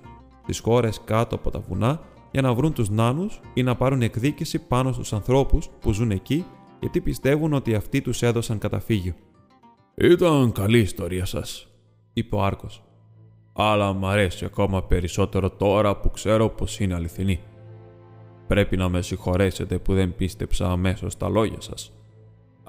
τις 0.47 0.59
χώρες 0.59 1.01
κάτω 1.05 1.35
από 1.35 1.51
τα 1.51 1.61
βουνά 1.61 2.01
για 2.31 2.43
να 2.43 2.55
βρουν 2.55 2.73
τους 2.73 2.91
νάνους 2.91 3.41
ή 3.55 3.63
να 3.63 3.75
πάρουν 3.77 4.03
εκδίκηση 4.03 4.59
πάνω 4.67 4.93
στους 4.93 5.13
ανθρώπους 5.13 5.69
που 5.81 5.93
ζουν 5.93 6.11
εκεί 6.11 6.45
γιατί 6.81 7.01
πιστεύουν 7.01 7.53
ότι 7.53 7.75
αυτοί 7.75 8.01
τους 8.01 8.23
έδωσαν 8.23 8.59
καταφύγιο. 8.59 9.15
«Ήταν 9.95 10.53
καλή 10.53 10.79
ιστορία 10.79 11.25
σας», 11.25 11.69
είπε 12.13 12.37
ο 12.37 12.43
Άρκος. 12.43 12.83
«Αλλά 13.53 13.93
μ' 13.93 14.07
αρέσει 14.07 14.45
ακόμα 14.45 14.83
περισσότερο 14.83 15.51
τώρα 15.51 15.97
που 15.97 16.11
ξέρω 16.11 16.49
πως 16.49 16.81
είναι 16.81 16.95
αληθινή. 16.95 17.41
Πρέπει 18.47 18.77
να 18.77 18.89
με 18.89 19.03
συγχωρέσετε 19.03 19.79
που 19.79 19.95
δεν 19.95 20.17
πίστεψα 20.17 20.71
αμέσως 20.71 21.17
τα 21.17 21.29
λόγια 21.29 21.61
σας. 21.61 21.93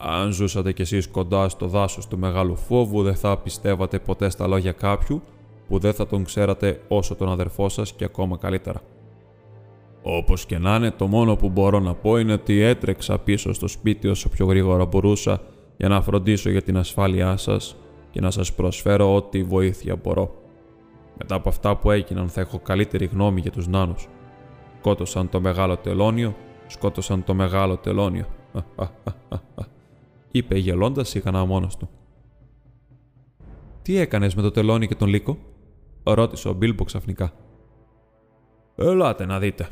Αν 0.05 0.31
ζούσατε 0.31 0.71
κι 0.71 0.81
εσείς 0.81 1.07
κοντά 1.07 1.49
στο 1.49 1.67
δάσος 1.67 2.07
του 2.07 2.17
μεγάλου 2.17 2.55
φόβου 2.55 3.03
δεν 3.03 3.15
θα 3.15 3.37
πιστεύατε 3.37 3.99
ποτέ 3.99 4.29
στα 4.29 4.47
λόγια 4.47 4.71
κάποιου 4.71 5.21
που 5.67 5.79
δεν 5.79 5.93
θα 5.93 6.07
τον 6.07 6.23
ξέρατε 6.23 6.81
όσο 6.87 7.15
τον 7.15 7.29
αδερφό 7.29 7.69
σας 7.69 7.93
και 7.93 8.03
ακόμα 8.03 8.37
καλύτερα. 8.37 8.81
Όπως 10.01 10.45
και 10.45 10.57
να 10.57 10.75
είναι, 10.75 10.91
το 10.91 11.07
μόνο 11.07 11.35
που 11.35 11.49
μπορώ 11.49 11.79
να 11.79 11.93
πω 11.93 12.17
είναι 12.17 12.33
ότι 12.33 12.61
έτρεξα 12.61 13.19
πίσω 13.19 13.53
στο 13.53 13.67
σπίτι 13.67 14.07
όσο 14.07 14.29
πιο 14.29 14.45
γρήγορα 14.45 14.85
μπορούσα 14.85 15.41
για 15.77 15.87
να 15.87 16.01
φροντίσω 16.01 16.49
για 16.49 16.61
την 16.61 16.77
ασφάλειά 16.77 17.37
σας 17.37 17.75
και 18.11 18.21
να 18.21 18.31
σας 18.31 18.53
προσφέρω 18.53 19.15
ό,τι 19.15 19.43
βοήθεια 19.43 19.95
μπορώ. 19.95 20.35
Μετά 21.17 21.35
από 21.35 21.49
αυτά 21.49 21.77
που 21.77 21.91
έγιναν 21.91 22.29
θα 22.29 22.41
έχω 22.41 22.59
καλύτερη 22.59 23.05
γνώμη 23.05 23.41
για 23.41 23.51
τους 23.51 23.67
νάνους. 23.67 24.07
Σκότωσαν 24.79 25.29
το 25.29 25.41
μεγάλο 25.41 25.77
τελώνιο, 25.77 26.35
σκότωσαν 26.67 27.23
το 27.23 27.33
μεγάλο 27.33 27.77
τελώνιο. 27.77 28.25
είπε 30.35 30.57
γελώντας 30.57 31.09
σιγανά 31.09 31.45
μόνος 31.45 31.77
του. 31.77 31.89
«Τι 33.81 33.97
έκανες 33.97 34.35
με 34.35 34.41
το 34.41 34.51
τελώνιο 34.51 34.87
και 34.87 34.95
τον 34.95 35.07
λύκο» 35.07 35.37
ρώτησε 36.03 36.49
ο 36.49 36.53
Μπίλμπο 36.53 36.83
ξαφνικά. 36.83 37.33
Ελάτε 38.75 39.25
να 39.25 39.39
δείτε, 39.39 39.69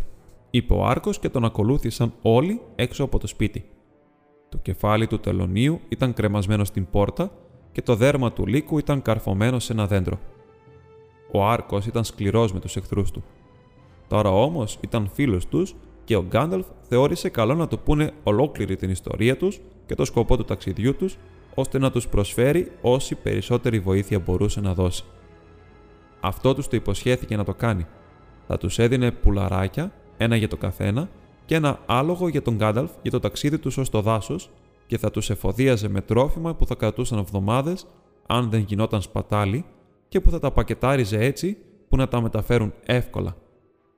είπε 0.49 0.74
ο 0.74 0.86
Άρκος 0.86 1.20
και 1.20 1.30
τον 1.30 1.45
ακολούθησαν 1.45 2.14
όλοι 2.22 2.62
έξω 2.76 3.03
από 3.03 3.20
το 3.20 3.28
σπίτι. 3.28 3.66
Το 4.49 4.57
κεφάλι 4.57 5.07
του 5.07 5.20
τελωνίου 5.20 5.80
ήταν 5.89 6.14
κρεμασμένο 6.14 6.64
στην 6.64 6.89
πόρτα 6.89 7.32
και 7.72 7.82
το 7.82 7.95
δέρμα 7.95 8.32
του 8.34 8.45
λύκου 8.45 8.78
ήταν 8.78 9.01
καρφωμένο 9.01 9.59
σε 9.59 9.74
ένα 9.74 9.88
δέντρο. 9.88 10.20
Ο 11.32 11.45
Άρκος 11.45 11.86
ήταν 11.86 12.03
σκληρός 12.03 12.53
με 12.53 12.59
τους 12.59 12.76
εχθρούς 12.76 13.12
του. 13.12 13.24
Τώρα 14.07 14.30
όμως 14.30 14.78
ήταν 14.82 15.09
φίλος 15.14 15.47
τους 15.47 15.76
και 16.04 16.16
ο 16.16 16.26
Γκάνταλφ 16.28 16.66
θεώρησε 16.82 17.30
καλό 17.30 17.56
να 17.56 17.68
του 17.68 17.80
πούνε 17.80 18.12
ολόκληρη 18.24 18.76
την 18.76 18.89
ιστορία 18.89 19.38
τους 19.38 19.60
και 19.86 19.95
το 19.95 20.06
σκοπό 20.06 20.38
του 20.38 20.45
ταξιδιού 20.45 20.95
τους, 20.95 21.18
ώστε 21.56 21.80
να 21.80 21.91
τους 21.91 22.08
προσφέρει 22.08 22.72
όση 22.82 23.16
περισσότερη 23.16 23.80
βοήθεια 23.80 24.20
μπορούσε 24.20 24.62
να 24.62 24.74
δώσει. 24.74 25.04
Αυτό 26.20 26.54
τους 26.54 26.68
το 26.68 26.76
υποσχέθηκε 26.76 27.36
να 27.36 27.43
το 27.43 27.54
κάνει. 27.54 27.86
Θα 28.47 28.58
τους 28.58 28.80
έδινε 28.80 29.12
πουλαράκια, 29.12 29.93
ένα 30.18 30.36
για 30.36 30.47
το 30.47 30.58
καθένα, 30.58 31.10
και 31.45 31.56
ένα 31.56 31.80
άλογο 31.86 32.28
για 32.28 32.41
τον 32.41 32.56
Γκάνταλφ 32.56 32.91
για 33.02 33.12
το 33.12 33.20
ταξίδι 33.20 33.60
τους 33.60 33.78
ως 33.78 33.89
το 33.89 34.02
δάσος 34.02 34.49
και 34.88 34.97
θα 34.97 35.12
τους 35.12 35.30
εφοδίαζε 35.30 35.88
με 35.88 36.02
τρόφιμα 36.02 36.56
που 36.56 36.66
θα 36.66 36.76
κρατούσαν 36.76 37.20
εβδομάδες, 37.20 37.88
αν 38.28 38.49
δεν 38.49 38.60
γινόταν 38.60 39.02
σπατάλι, 39.02 39.66
και 40.08 40.22
που 40.22 40.30
θα 40.30 40.39
τα 40.39 40.52
πακετάριζε 40.52 41.18
έτσι 41.18 41.58
που 41.89 41.95
να 41.97 42.08
τα 42.08 42.22
μεταφέρουν 42.22 42.74
εύκολα. 42.86 43.36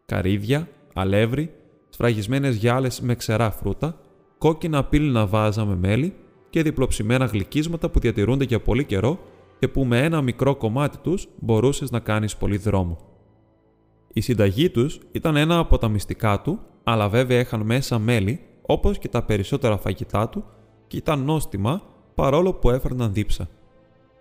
Καρύδια, 0.05 0.67
αλεύρι, 0.93 1.53
σφραγισμένες 1.93 2.55
γυάλες 2.55 3.01
με 3.01 3.15
ξερά 3.15 3.51
φρούτα, 3.51 3.99
κόκκινα 4.37 4.83
πύληνα 4.83 5.25
βάζα 5.27 5.65
με 5.65 5.75
μέλι 5.75 6.13
και 6.49 6.61
διπλοψημένα 6.61 7.25
γλυκίσματα 7.25 7.89
που 7.89 7.99
διατηρούνται 7.99 8.43
για 8.43 8.61
πολύ 8.61 8.83
καιρό 8.83 9.19
και 9.59 9.67
που 9.67 9.85
με 9.85 10.03
ένα 10.03 10.21
μικρό 10.21 10.55
κομμάτι 10.55 10.97
τους 10.97 11.27
μπορούσες 11.39 11.91
να 11.91 11.99
κάνεις 11.99 12.35
πολύ 12.35 12.57
δρόμο. 12.57 12.97
Η 14.13 14.21
συνταγή 14.21 14.69
τους 14.69 14.99
ήταν 15.11 15.35
ένα 15.35 15.57
από 15.57 15.77
τα 15.77 15.87
μυστικά 15.87 16.41
του, 16.41 16.59
αλλά 16.83 17.09
βέβαια 17.09 17.39
είχαν 17.39 17.61
μέσα 17.61 17.99
μέλι, 17.99 18.39
όπως 18.61 18.97
και 18.97 19.07
τα 19.07 19.23
περισσότερα 19.23 19.77
φαγητά 19.77 20.29
του, 20.29 20.43
και 20.87 20.97
ήταν 20.97 21.19
νόστιμα 21.19 21.81
παρόλο 22.15 22.53
που 22.53 22.69
έφερναν 22.69 23.13
δίψα. 23.13 23.49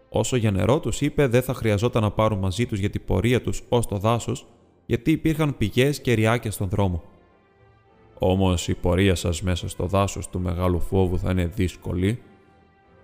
Όσο 0.08 0.36
για 0.36 0.50
νερό 0.50 0.80
τους 0.80 1.00
είπε 1.00 1.26
δεν 1.26 1.42
θα 1.42 1.54
χρειαζόταν 1.54 2.02
να 2.02 2.10
πάρουν 2.10 2.38
μαζί 2.38 2.66
τους 2.66 2.78
για 2.78 2.90
την 2.90 3.04
πορεία 3.04 3.40
τους 3.40 3.62
ως 3.68 3.86
το 3.86 3.96
δάσος, 3.96 4.46
γιατί 4.86 5.10
υπήρχαν 5.10 5.56
πηγές 5.56 6.00
και 6.00 6.12
ριάκια 6.12 6.50
στον 6.50 6.68
δρόμο. 6.68 7.02
Όμως 8.24 8.68
η 8.68 8.74
πορεία 8.74 9.14
σας 9.14 9.42
μέσα 9.42 9.68
στο 9.68 9.86
δάσος 9.86 10.28
του 10.28 10.40
μεγάλου 10.40 10.80
φόβου 10.80 11.18
θα 11.18 11.30
είναι 11.30 11.46
δύσκολη, 11.46 12.22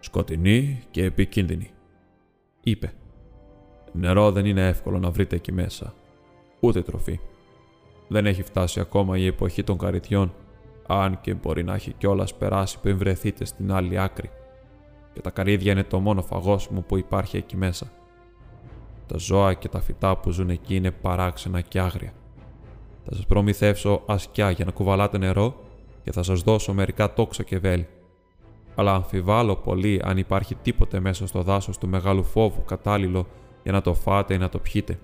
σκοτεινή 0.01 0.83
και 0.91 1.05
επικίνδυνη 1.05 1.71
είπε. 2.61 2.93
Νερό 3.93 4.33
δεν 4.33 4.45
είναι 4.47 4.69
εύκολο 4.69 4.99
να 4.99 5.11
βρείτε 5.11 5.37
εκεί 5.37 5.53
μέσα. 5.53 5.95
Ούτε 6.61 6.83
τροφή. 6.83 7.21
Δεν 8.09 8.27
έχει 8.27 8.43
φτάσει 8.43 8.81
ακόμα 8.81 9.19
η 9.19 9.27
εποχή 9.27 9.64
των 9.64 9.79
καριτιών, 9.79 10.33
αν 10.87 11.21
και 11.21 11.35
μπορεί 11.35 11.64
να 11.64 11.75
έχει 11.75 11.93
κιόλας 11.93 12.35
περάσει 12.35 12.81
πριν 12.81 12.99
βρεθείτε 12.99 13.45
στην 13.45 13.73
άλλη 13.73 13.99
άκρη. 13.99 14.31
Και 15.12 15.21
τα 15.21 15.31
καρύδια 15.31 15.73
είναι 15.73 15.85
το 15.85 16.01
μόνο 16.01 16.23
φαγόσιμο 16.23 16.81
που 16.81 16.97
υπάρχει 16.97 17.37
εκεί 17.37 17.57
μέσα. 17.57 17.91
Τα 19.07 19.16
ζώα 19.16 19.55
και 19.55 19.69
τα 19.69 19.81
φυτά 19.81 20.16
που 20.16 20.31
ζουν 20.31 20.51
εκεί 20.51 20.77
είναι 20.77 20.91
παράξενα 20.91 21.61
και 21.61 21.81
άγρια. 21.81 22.12
Θα 23.09 23.15
σας 23.15 23.27
προμηθεύσω 23.27 24.03
ασκιά 24.07 24.51
για 24.51 24.65
να 24.65 24.71
κουβαλάτε 24.71 25.19
νερό 25.19 25.61
και 26.05 26.13
θα 26.13 26.23
σας 26.23 26.41
δώσω 26.41 26.73
μερικά 26.73 27.13
τόξα 27.13 27.43
και 27.43 27.59
βέλη 27.59 27.87
αλλά 28.79 28.95
αμφιβάλλω 28.95 29.57
πολύ 29.57 30.01
αν 30.05 30.19
υπάρχει 30.19 30.55
τίποτε 30.55 31.01
μέσα 31.01 31.27
στο 31.27 31.43
δάσος 31.43 31.79
του 31.79 31.89
μεγάλου 31.89 32.25
φόβου 32.25 32.65
κατάλληλο 32.65 33.27
για 33.63 33.73
να 33.73 33.81
το 33.81 33.95
φάτε 33.95 34.35
ή 34.35 34.39
να 34.39 34.49
το 34.49 34.59
πιείτε. 34.59 34.99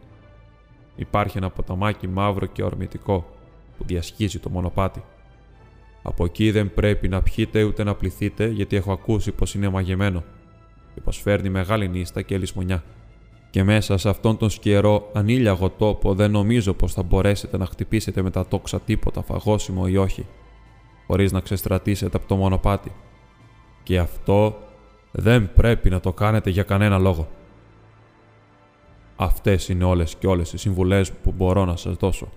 Υπάρχει 0.97 1.39
ένα 1.39 1.51
ποταμάκι 1.51 2.09
μαύρο 2.09 2.47
και 2.47 2.63
ορμητικό 2.63 3.27
που 3.79 3.85
διασχίζει 3.85 4.39
το 4.39 4.51
μονοπάτι. 4.51 5.03
Από 6.03 6.25
εκεί 6.25 6.51
δεν 6.51 6.75
πρέπει 6.75 7.09
να 7.09 7.23
πιείτε 7.23 7.63
ούτε 7.63 7.85
να 7.85 7.95
πληθείτε 7.95 8.47
γιατί 8.47 8.77
έχω 8.77 8.93
ακούσει 8.93 9.33
πως 9.33 9.55
είναι 9.55 9.69
μαγεμένο 9.69 10.23
και 10.95 11.01
πως 11.01 11.21
φέρνει 11.21 11.49
μεγάλη 11.49 11.89
νύστα 11.89 12.23
και 12.23 12.39
λησμονιά. 12.39 12.83
Και 13.55 13.65
μέσα 13.65 13.97
σε 13.97 14.09
αυτόν 14.09 14.37
τον 14.37 14.51
σκιερό 14.51 15.11
ανήλιαγο 15.13 15.71
τόπο 15.71 16.15
δεν 16.15 16.31
νομίζω 16.31 16.75
πως 16.75 16.93
θα 16.93 17.03
μπορέσετε 17.03 17.57
να 17.57 17.67
χτυπήσετε 17.67 18.23
με 18.23 18.31
τα 18.31 18.47
τόξα 18.47 18.81
τίποτα 18.81 19.23
φαγόσιμο 19.23 19.85
ή 19.87 19.97
όχι, 19.97 20.27
χωρίς 21.07 21.33
να 21.33 21.41
ξεστρατήσετε 21.41 22.17
από 22.17 22.27
το 22.27 22.37
μονοπάτι. 22.37 22.93
Και 23.83 23.99
αυτό 23.99 24.57
δεν 25.11 25.53
πρέπει 25.53 25.91
να 25.91 26.01
το 26.01 26.13
κάνετε 26.13 26.51
για 26.51 26.63
κανένα 26.63 26.99
λόγο. 26.99 27.29
Αυτές 29.17 29.69
είναι 29.69 29.85
όλες 29.85 30.15
και 30.15 30.27
όλες 30.27 30.53
οι 30.53 30.57
συμβουλές 30.57 31.13
που 31.13 31.33
μπορώ 31.33 31.65
να 31.65 31.77
σας 31.77 31.95
δώσω. 31.95 32.29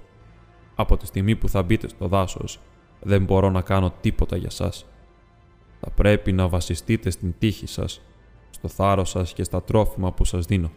Από 0.75 0.97
τη 0.97 1.05
στιγμή 1.05 1.35
που 1.35 1.49
θα 1.49 1.63
μπείτε 1.63 1.87
στο 1.87 2.07
δάσος, 2.07 2.59
δεν 3.01 3.23
μπορώ 3.23 3.49
να 3.49 3.61
κάνω 3.61 3.93
τίποτα 4.01 4.35
για 4.35 4.49
σας. 4.49 4.85
Θα 5.79 5.89
πρέπει 5.89 6.31
να 6.31 6.47
βασιστείτε 6.47 7.09
στην 7.09 7.33
τύχη 7.39 7.67
σας, 7.67 8.01
στο 8.49 8.67
θάρρος 8.67 9.09
σας 9.09 9.33
και 9.33 9.43
στα 9.43 9.63
τρόφιμα 9.63 10.11
που 10.11 10.25
σας 10.25 10.45
δίνω. 10.45 10.71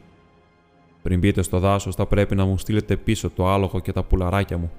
Πριν 1.03 1.19
μπείτε 1.19 1.43
στο 1.43 1.59
δάσος 1.59 1.95
θα 1.95 2.07
πρέπει 2.07 2.35
να 2.35 2.45
μου 2.45 2.59
στείλετε 2.59 2.97
πίσω 2.97 3.31
το 3.31 3.49
άλογο 3.49 3.81
και 3.81 3.93
τα 3.93 4.03
πουλαράκια 4.03 4.59
μου. 4.59 4.71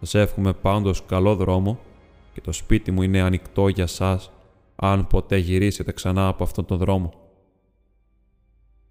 Σας 0.00 0.14
εύχομαι 0.14 0.52
πάντως 0.52 1.04
καλό 1.06 1.34
δρόμο 1.36 1.78
και 2.32 2.40
το 2.40 2.52
σπίτι 2.52 2.90
μου 2.90 3.02
είναι 3.02 3.20
ανοιχτό 3.20 3.68
για 3.68 3.86
σας 3.86 4.30
αν 4.76 5.06
ποτέ 5.06 5.36
γυρίσετε 5.36 5.92
ξανά 5.92 6.28
από 6.28 6.44
αυτόν 6.44 6.64
τον 6.64 6.78
δρόμο. 6.78 7.12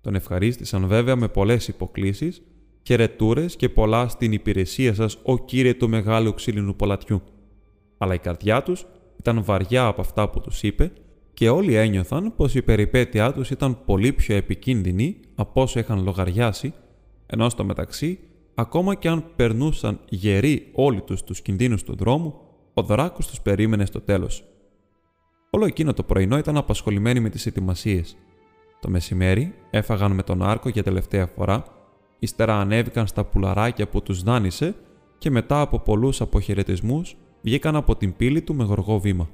Τον 0.01 0.15
ευχαρίστησαν 0.15 0.87
βέβαια 0.87 1.15
με 1.15 1.27
πολλές 1.27 1.67
υποκλήσεις, 1.67 2.41
χαιρετούρε 2.83 3.45
και 3.45 3.69
πολλά 3.69 4.07
στην 4.07 4.31
υπηρεσία 4.31 4.93
σας 4.93 5.17
ο 5.23 5.37
κύριε 5.37 5.73
του 5.73 5.89
μεγάλου 5.89 6.33
ξύλινου 6.33 6.75
πολλατιού. 6.75 7.21
Αλλά 7.97 8.13
η 8.13 8.19
καρδιά 8.19 8.63
τους 8.63 8.85
ήταν 9.19 9.43
βαριά 9.43 9.85
από 9.85 10.01
αυτά 10.01 10.29
που 10.29 10.41
τους 10.41 10.63
είπε 10.63 10.91
και 11.35 11.49
όλοι 11.49 11.75
ένιωθαν 11.75 12.33
πως 12.35 12.55
η 12.55 12.61
περιπέτειά 12.61 13.33
τους 13.33 13.49
ήταν 13.49 13.85
πολύ 13.85 14.13
πιο 14.13 14.35
επικίνδυνη 14.35 15.19
από 15.35 15.61
όσο 15.61 15.79
είχαν 15.79 16.03
λογαριάσει, 16.03 16.73
ενώ 17.25 17.49
στο 17.49 17.63
μεταξύ, 17.63 18.19
ακόμα 18.55 18.95
και 18.95 19.07
αν 19.07 19.25
περνούσαν 19.35 19.99
γεροί 20.09 20.69
όλοι 20.73 21.01
τους 21.01 21.23
τους 21.23 21.41
κινδύνους 21.41 21.83
του 21.83 21.95
δρόμου, 21.95 22.33
ο 22.73 22.81
δράκος 22.81 23.27
τους 23.27 23.41
περίμενε 23.41 23.85
στο 23.85 24.01
τέλος. 24.01 24.43
Όλο 25.49 25.65
εκείνο 25.65 25.93
το 25.93 26.03
πρωινό 26.03 26.37
ήταν 26.37 26.57
απασχολημένοι 26.57 27.19
με 27.19 27.29
τις 27.29 27.45
ετοιμασίες. 27.45 28.17
Το 28.79 28.89
μεσημέρι 28.89 29.53
έφαγαν 29.69 30.11
με 30.11 30.23
τον 30.23 30.43
άρκο 30.43 30.69
για 30.69 30.83
τελευταία 30.83 31.27
φορά, 31.27 31.63
ύστερα 32.19 32.59
ανέβηκαν 32.59 33.07
στα 33.07 33.25
πουλαράκια 33.25 33.87
που 33.87 34.01
τους 34.01 34.23
δάνεισε 34.23 34.75
και 35.17 35.29
μετά 35.29 35.61
από 35.61 35.79
πολλούς 35.79 36.21
αποχαιρετισμούς 36.21 37.17
βγήκαν 37.41 37.75
από 37.75 37.95
την 37.95 38.15
πύλη 38.15 38.41
του 38.41 38.55
με 38.55 38.63
γοργό 38.63 38.99
βήμα. 38.99 39.29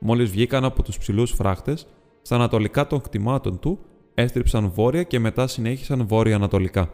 Μόλις 0.00 0.30
βγήκαν 0.30 0.64
από 0.64 0.82
τους 0.82 0.98
ψηλούς 0.98 1.30
φράχτες, 1.30 1.86
στα 2.22 2.34
ανατολικά 2.34 2.86
των 2.86 3.00
κτημάτων 3.00 3.58
του 3.58 3.78
έστριψαν 4.14 4.70
βόρεια 4.70 5.02
και 5.02 5.18
μετά 5.18 5.46
συνέχισαν 5.46 6.06
βόρεια-ανατολικά. 6.06 6.90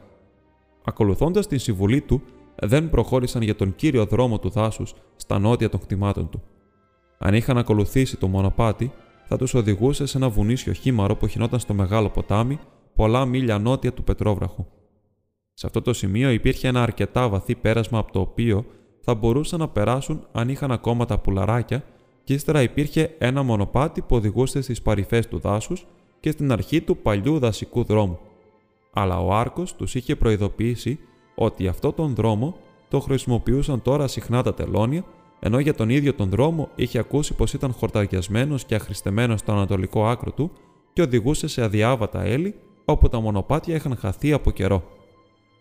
Ακολουθώντας 0.85 1.47
την 1.47 1.59
συμβουλή 1.59 2.01
του, 2.01 2.23
δεν 2.63 2.91
προχώρησαν 2.91 3.43
για 3.43 3.55
τον 3.57 3.75
κύριο 3.75 4.05
δρόμο 4.07 4.39
του 4.39 4.49
δάσου 4.49 4.85
στα 5.17 5.39
νότια 5.39 5.69
των 5.69 5.81
κτημάτων 5.81 6.31
του. 6.31 6.43
Αν 7.19 7.35
είχαν 7.35 7.59
ακολουθήσει 7.59 8.17
το 8.17 8.29
μονοπάτι, 8.29 8.93
θα 9.25 9.37
τους 9.37 9.55
οδηγούσε 9.55 10.07
σε 10.07 10.17
ένα 10.17 10.29
βουνίσιο 10.29 10.73
χήμαρο 10.73 11.17
που 11.17 11.27
χινόταν 11.27 11.59
στο 11.59 11.75
μεγάλο 11.75 12.09
ποτάμι, 12.11 12.59
πολλά 12.95 13.25
μίλια 13.25 13.59
νότια 13.59 13.93
του 13.93 14.05
Πετρόβραχου. 14.05 14.67
Σε 15.53 15.67
αυτό 15.67 15.83
το 15.83 15.93
σημείο 15.93 16.31
υπήρχε 16.31 16.69
ένα 16.69 16.83
αρκετά 16.83 17.29
βαθύ 17.29 17.55
πέρασμα 17.55 17.99
από 17.99 18.13
το 18.13 18.21
οποίο 18.21 18.65
θα 19.01 19.15
μπορούσαν 19.15 19.59
να 19.59 19.69
περάσουν 19.69 20.27
αν 20.33 20.49
είχαν 20.49 20.73
ακόμα 20.73 21.05
τα 21.05 21.19
πουλαράκια 21.19 21.85
και 22.27 22.35
ύστερα 22.35 22.63
υπήρχε 22.63 23.15
ένα 23.19 23.43
μονοπάτι 23.43 24.01
που 24.01 24.17
οδηγούσε 24.17 24.61
στις 24.61 24.83
παρυφές 24.83 25.29
του 25.29 25.39
δάσους 25.39 25.87
και 26.21 26.31
στην 26.31 26.53
αρχή 26.53 26.81
του 26.81 26.97
παλιού 26.97 27.39
δασικού 27.39 27.85
δρόμου. 27.85 28.19
Αλλά 28.93 29.21
ο 29.21 29.35
Άρκος 29.35 29.75
τους 29.75 29.95
είχε 29.95 30.17
προειδοποιήσει 30.17 30.99
ότι 31.35 31.69
αυτό 31.69 31.93
τον 31.93 32.15
δρόμο 32.15 32.57
το 32.89 33.01
χρησιμοποιούσαν 33.01 33.83
τώρα 33.83 34.07
συχνά 34.07 34.43
τα 34.43 34.55
τελώνια, 34.55 35.05
ενώ 35.41 35.59
για 35.59 35.75
τον 35.75 35.89
ίδιο 35.89 36.15
τον 36.15 36.29
δρόμο 36.29 36.69
είχε 36.75 36.99
ακούσει 36.99 37.35
πως 37.35 37.53
ήταν 37.53 37.73
χορταριασμένος 37.73 38.65
και 38.65 38.75
αχρηστεμένος 38.75 39.41
στο 39.41 39.53
ανατολικό 39.53 40.07
άκρο 40.07 40.31
του 40.31 40.51
και 40.93 41.03
οδηγούσε 41.03 41.49
σε 41.49 41.63
αδιάβατα 41.63 42.23
έλλη 42.23 42.55
όπου 42.85 43.09
τα 43.09 43.21
μονοπάτια 43.21 43.75
είχαν 43.75 43.97
χαθεί 43.97 44.33
από 44.33 44.51
καιρό. 44.51 44.83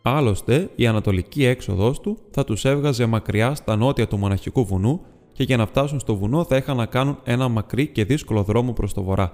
Άλλωστε, 0.02 0.70
η 0.76 0.88
ανατολική 0.88 1.46
έξοδος 1.46 2.00
του 2.00 2.18
θα 2.32 2.44
τους 2.44 2.66
έβγαζε 2.66 3.06
μακριά 3.06 3.56
στα 3.56 3.76
νότια 3.76 4.08
του 4.08 4.18
μοναχικού 4.18 4.66
βουνού 4.66 5.02
και 5.36 5.44
για 5.44 5.58
να 5.58 5.66
φτάσουν 5.66 6.00
στο 6.00 6.16
βουνό 6.16 6.44
θα 6.44 6.56
είχαν 6.56 6.78
να 6.78 6.86
κάνουν 6.86 7.18
ένα 7.24 7.48
μακρύ 7.48 7.88
και 7.88 8.06
δύσκολο 8.06 8.44
δρόμο 8.44 8.74
προς 8.74 8.94
το 8.94 9.04
βορρά. 9.04 9.34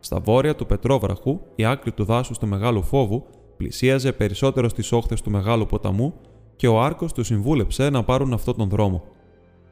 Στα 0.00 0.20
βόρεια 0.20 0.54
του 0.54 0.66
Πετρόβραχου, 0.66 1.40
η 1.54 1.64
άκρη 1.64 1.92
του 1.92 2.04
δάσους 2.04 2.38
του 2.38 2.46
Μεγάλου 2.46 2.82
Φόβου 2.82 3.24
πλησίαζε 3.56 4.12
περισσότερο 4.12 4.68
στις 4.68 4.92
όχθες 4.92 5.20
του 5.20 5.30
Μεγάλου 5.30 5.66
Ποταμού 5.66 6.14
και 6.56 6.68
ο 6.68 6.82
Άρκος 6.82 7.12
του 7.12 7.24
συμβούλεψε 7.24 7.90
να 7.90 8.02
πάρουν 8.02 8.32
αυτόν 8.32 8.56
τον 8.56 8.68
δρόμο. 8.68 9.02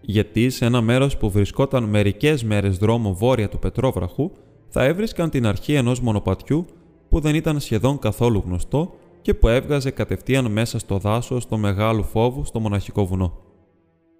Γιατί 0.01 0.51
σε 0.51 0.65
ένα 0.65 0.81
μέρος 0.81 1.17
που 1.17 1.31
βρισκόταν 1.31 1.85
μερικές 1.85 2.45
μέρες 2.45 2.77
δρόμο 2.77 3.15
βόρεια 3.15 3.49
του 3.49 3.59
Πετρόβραχου, 3.59 4.31
θα 4.69 4.85
έβρισκαν 4.85 5.31
την 5.31 5.47
αρχή 5.47 5.75
ενός 5.75 6.01
μονοπατιού 6.01 6.65
που 7.09 7.21
δεν 7.21 7.35
ήταν 7.35 7.61
σχεδόν 7.61 7.99
καθόλου 7.99 8.43
γνωστό 8.47 8.95
και 9.23 9.35
που 9.35 9.49
έβγαζε 9.49 9.91
κατευθείαν 9.91 10.53
μέσα 10.53 10.79
στο 10.79 10.99
δάσος 10.99 11.47
του 11.47 11.59
Μεγάλου 11.59 12.03
Φόβου 12.03 12.45
στο 12.45 12.61
μοναχικό 12.61 13.07
βουνό. 13.07 13.39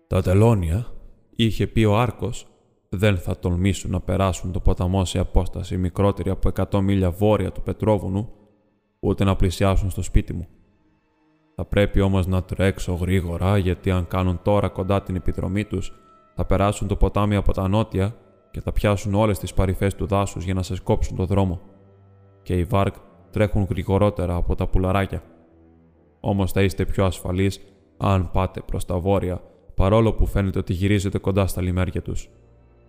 Τα 0.07 0.23
τελώνια 0.23 0.87
είχε 1.45 1.67
πει 1.67 1.85
ο 1.85 1.99
Άρκος, 1.99 2.47
δεν 2.89 3.19
θα 3.19 3.39
τολμήσουν 3.39 3.91
να 3.91 4.01
περάσουν 4.01 4.53
το 4.53 4.61
ποταμό 4.61 5.05
σε 5.05 5.19
απόσταση 5.19 5.77
μικρότερη 5.77 6.31
από 6.31 6.51
100 6.71 6.81
μίλια 6.81 7.11
βόρεια 7.11 7.53
του 7.53 7.63
Πετρόβουνου, 7.63 8.29
ούτε 9.01 9.25
να 9.25 9.37
πλησιάσουν 9.37 9.91
στο 9.91 10.03
σπίτι 10.03 10.33
μου. 10.33 10.47
Θα 11.55 11.65
πρέπει 11.65 12.01
όμως 12.01 12.27
να 12.27 12.43
τρέξω 12.43 12.93
γρήγορα, 12.93 13.59
γιατί 13.59 13.91
αν 13.91 14.07
κάνουν 14.07 14.41
τώρα 14.43 14.69
κοντά 14.69 15.03
την 15.03 15.17
επιδρομή 15.17 15.65
τους, 15.65 15.93
θα 16.35 16.45
περάσουν 16.45 16.89
το 16.89 16.97
ποτάμι 16.97 17.37
από 17.37 17.53
τα 17.53 17.69
νότια 17.69 18.17
και 18.51 18.61
θα 18.61 18.73
πιάσουν 18.73 19.15
όλες 19.15 19.39
τις 19.39 19.55
παρυφές 19.55 19.95
του 19.95 20.07
δάσους 20.07 20.45
για 20.45 20.55
να 20.55 20.63
σε 20.63 20.81
κόψουν 20.83 21.17
το 21.17 21.27
δρόμο. 21.27 21.61
Και 22.43 22.59
οι 22.59 22.65
Βάρκ 22.65 22.95
τρέχουν 23.31 23.67
γρηγορότερα 23.71 24.35
από 24.35 24.55
τα 24.55 24.69
πουλαράκια. 24.69 25.23
Όμως 26.21 26.53
θα 26.53 26.63
είστε 26.63 26.85
πιο 26.85 27.05
ασφαλείς 27.05 27.61
αν 27.97 28.31
πάτε 28.31 28.61
προς 28.61 28.85
τα 28.85 28.99
βόρεια 28.99 29.43
παρόλο 29.81 30.13
που 30.13 30.27
φαίνεται 30.27 30.59
ότι 30.59 30.73
γυρίζετε 30.73 31.19
κοντά 31.19 31.47
στα 31.47 31.63
λιμέρια 31.63 32.03
τους. 32.03 32.29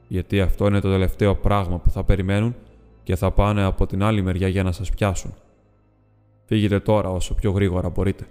Γιατί 0.08 0.42
αυτό 0.42 0.68
είναι 0.68 0.80
το 0.80 0.90
τελευταίο 0.90 1.36
πράγμα 1.36 1.78
που 1.78 1.90
θα 1.90 2.04
περιμένουν 2.04 2.56
και 3.04 3.16
θα 3.16 3.32
πάνε 3.32 3.64
από 3.64 3.86
την 3.86 4.04
άλλη 4.04 4.22
μεριά 4.22 4.48
για 4.48 4.64
να 4.64 4.72
σας 4.72 4.90
πιάσουν. 4.90 5.34
Φύγετε 6.46 6.80
τώρα 6.80 7.10
όσο 7.10 7.34
πιο 7.34 7.52
γρήγορα 7.52 7.90
μπορείτε. 7.90 8.28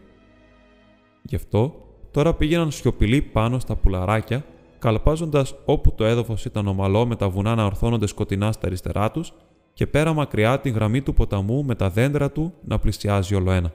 Γι' 1.22 1.34
αυτό 1.34 1.74
τώρα 2.10 2.34
πήγαιναν 2.34 2.70
σιωπηλοί 2.70 3.22
πάνω 3.22 3.58
στα 3.58 3.76
πουλαράκια, 3.76 4.44
καλπάζοντας 4.78 5.54
όπου 5.64 5.92
το 5.94 6.04
έδαφο 6.04 6.36
ήταν 6.46 6.66
ομαλό 6.66 7.06
με 7.06 7.16
τα 7.16 7.28
βουνά 7.28 7.54
να 7.54 7.64
ορθώνονται 7.64 8.06
σκοτεινά 8.06 8.52
στα 8.52 8.66
αριστερά 8.66 9.10
τους 9.10 9.32
και 9.72 9.86
πέρα 9.86 10.12
μακριά 10.12 10.60
την 10.60 10.74
γραμμή 10.74 11.00
του 11.00 11.14
ποταμού 11.14 11.64
με 11.64 11.74
τα 11.74 11.90
δέντρα 11.90 12.30
του 12.30 12.52
να 12.64 12.78
πλησιάζει 12.78 13.34
όλο 13.34 13.50
ένα. 13.50 13.72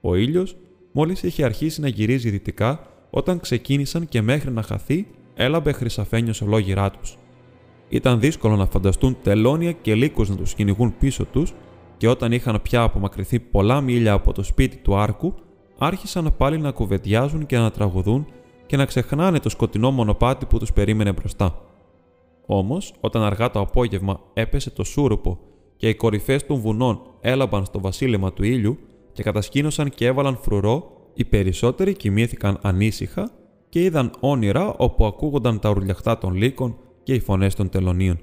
Ο 0.00 0.14
ήλιος, 0.14 0.56
μόλις 0.92 1.22
είχε 1.22 1.44
αρχίσει 1.44 1.80
να 1.80 1.88
γυρίζει 1.88 2.30
δυτικά, 2.30 2.93
όταν 3.16 3.40
ξεκίνησαν 3.40 4.08
και 4.08 4.22
μέχρι 4.22 4.50
να 4.50 4.62
χαθεί, 4.62 5.06
έλαμπε 5.34 5.72
χρυσαφένιο 5.72 6.32
ολόγυρά 6.42 6.90
τους. 6.90 7.16
Ήταν 7.88 8.20
δύσκολο 8.20 8.56
να 8.56 8.66
φανταστούν 8.66 9.16
τελώνια 9.22 9.72
και 9.72 9.94
λύκους 9.94 10.28
να 10.28 10.36
τους 10.36 10.54
κυνηγούν 10.54 10.94
πίσω 10.98 11.24
τους, 11.24 11.54
και 11.96 12.08
όταν 12.08 12.32
είχαν 12.32 12.62
πια 12.62 12.82
απομακρυνθεί 12.82 13.40
πολλά 13.40 13.80
μίλια 13.80 14.12
από 14.12 14.32
το 14.32 14.42
σπίτι 14.42 14.76
του 14.76 14.96
άρκου, 14.96 15.34
άρχισαν 15.78 16.34
πάλι 16.36 16.58
να 16.58 16.70
κουβεντιάζουν 16.70 17.46
και 17.46 17.58
να 17.58 17.70
τραγουδούν 17.70 18.26
και 18.66 18.76
να 18.76 18.84
ξεχνάνε 18.84 19.38
το 19.38 19.48
σκοτεινό 19.48 19.90
μονοπάτι 19.90 20.46
που 20.46 20.58
τους 20.58 20.72
περίμενε 20.72 21.12
μπροστά. 21.12 21.62
Όμως, 22.46 22.94
όταν 23.00 23.22
αργά 23.22 23.50
το 23.50 23.60
απόγευμα 23.60 24.20
έπεσε 24.32 24.70
το 24.70 24.84
σούρουπο 24.84 25.38
και 25.76 25.88
οι 25.88 25.94
κορυφές 25.94 26.46
των 26.46 26.56
βουνών 26.56 27.00
έλαμπαν 27.20 27.64
στο 27.64 27.80
βασίλεμα 27.80 28.32
του 28.32 28.44
ήλιου 28.44 28.78
και 29.12 29.22
κατασκήνωσαν 29.22 29.90
και 29.90 30.06
έβαλαν 30.06 30.36
φρουρό 30.36 30.94
οι 31.14 31.24
περισσότεροι 31.24 31.94
κοιμήθηκαν 31.94 32.58
ανήσυχα 32.62 33.30
και 33.68 33.82
είδαν 33.82 34.12
όνειρα 34.20 34.74
όπου 34.76 35.06
ακούγονταν 35.06 35.58
τα 35.58 35.70
ουρλιαχτά 35.70 36.18
των 36.18 36.34
λύκων 36.34 36.76
και 37.02 37.14
οι 37.14 37.20
φωνές 37.20 37.54
των 37.54 37.68
τελωνίων. 37.68 38.18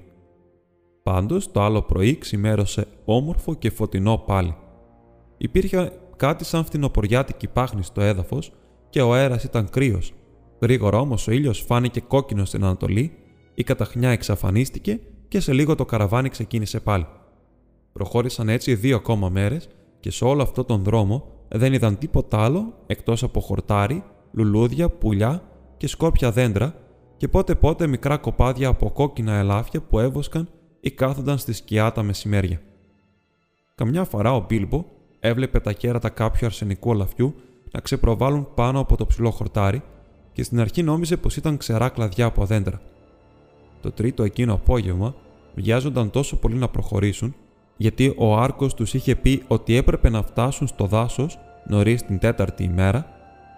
Πάντως 1.03 1.51
το 1.51 1.61
άλλο 1.61 1.81
πρωί 1.81 2.17
ξημέρωσε 2.17 2.87
όμορφο 3.05 3.53
και 3.53 3.69
φωτεινό 3.69 4.17
πάλι. 4.17 4.55
Υπήρχε 5.37 5.91
κάτι 6.15 6.45
σαν 6.45 6.65
φθινοποριάτικη 6.65 7.47
πάχνη 7.47 7.83
στο 7.83 8.01
έδαφος 8.01 8.51
και 8.89 9.01
ο 9.01 9.13
αέρας 9.13 9.43
ήταν 9.43 9.69
κρύος. 9.69 10.13
Γρήγορα 10.61 10.99
όμως 10.99 11.27
ο 11.27 11.31
ήλιος 11.31 11.59
φάνηκε 11.59 12.01
κόκκινο 12.01 12.45
στην 12.45 12.63
Ανατολή, 12.63 13.13
η 13.53 13.63
καταχνιά 13.63 14.09
εξαφανίστηκε 14.09 14.99
και 15.27 15.39
σε 15.39 15.53
λίγο 15.53 15.75
το 15.75 15.85
καραβάνι 15.85 16.29
ξεκίνησε 16.29 16.79
πάλι. 16.79 17.05
Προχώρησαν 17.93 18.49
έτσι 18.49 18.75
δύο 18.75 18.95
ακόμα 18.95 19.29
μέρες 19.29 19.67
και 19.99 20.11
σε 20.11 20.25
όλο 20.25 20.41
αυτό 20.41 20.63
τον 20.63 20.83
δρόμο 20.83 21.40
δεν 21.53 21.73
είδαν 21.73 21.97
τίποτα 21.97 22.43
άλλο 22.43 22.73
εκτός 22.87 23.23
από 23.23 23.39
χορτάρι, 23.39 24.03
λουλούδια, 24.31 24.89
πουλιά 24.89 25.43
και 25.77 25.87
σκόρπια 25.87 26.31
δέντρα 26.31 26.75
και 27.17 27.27
πότε 27.27 27.55
πότε 27.55 27.87
μικρά 27.87 28.17
κοπάδια 28.17 28.67
από 28.67 28.89
κόκκινα 28.89 29.33
ελάφια 29.33 29.81
που 29.81 29.99
έβοσκαν 29.99 30.49
ή 30.79 30.91
κάθονταν 30.91 31.37
στη 31.37 31.53
σκιά 31.53 31.91
τα 31.91 32.03
μεσημέρια. 32.03 32.61
Καμιά 33.75 34.03
φορά 34.03 34.33
ο 34.33 34.45
Μπίλμπο 34.47 34.85
έβλεπε 35.19 35.59
τα 35.59 35.71
κέρατα 35.73 36.09
κάποιου 36.09 36.45
αρσενικού 36.45 36.89
ολαφιού 36.89 37.35
να 37.71 37.79
ξεπροβάλλουν 37.79 38.47
πάνω 38.53 38.79
από 38.79 38.97
το 38.97 39.05
ψηλό 39.05 39.31
χορτάρι 39.31 39.81
και 40.33 40.43
στην 40.43 40.59
αρχή 40.59 40.83
νόμιζε 40.83 41.17
πως 41.17 41.37
ήταν 41.37 41.57
ξερά 41.57 41.89
κλαδιά 41.89 42.25
από 42.25 42.45
δέντρα. 42.45 42.81
Το 43.81 43.91
τρίτο 43.91 44.23
εκείνο 44.23 44.53
απόγευμα 44.53 45.15
βιάζονταν 45.55 46.09
τόσο 46.09 46.35
πολύ 46.35 46.55
να 46.55 46.67
προχωρήσουν, 46.67 47.35
γιατί 47.81 48.13
ο 48.17 48.37
Άρκος 48.37 48.73
τους 48.73 48.93
είχε 48.93 49.15
πει 49.15 49.43
ότι 49.47 49.75
έπρεπε 49.75 50.09
να 50.09 50.23
φτάσουν 50.23 50.67
στο 50.67 50.85
δάσος 50.85 51.39
νωρίς 51.67 52.03
την 52.05 52.19
τέταρτη 52.19 52.63
ημέρα, 52.63 53.05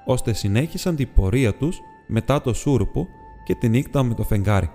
ώστε 0.05 0.33
συνέχισαν 0.33 0.95
την 0.95 1.09
πορεία 1.15 1.53
τους 1.53 1.79
μετά 2.07 2.41
το 2.41 2.53
σούρουπο 2.53 3.07
και 3.45 3.55
τη 3.55 3.69
νύχτα 3.69 4.03
με 4.03 4.13
το 4.13 4.23
φεγγάρι. 4.23 4.69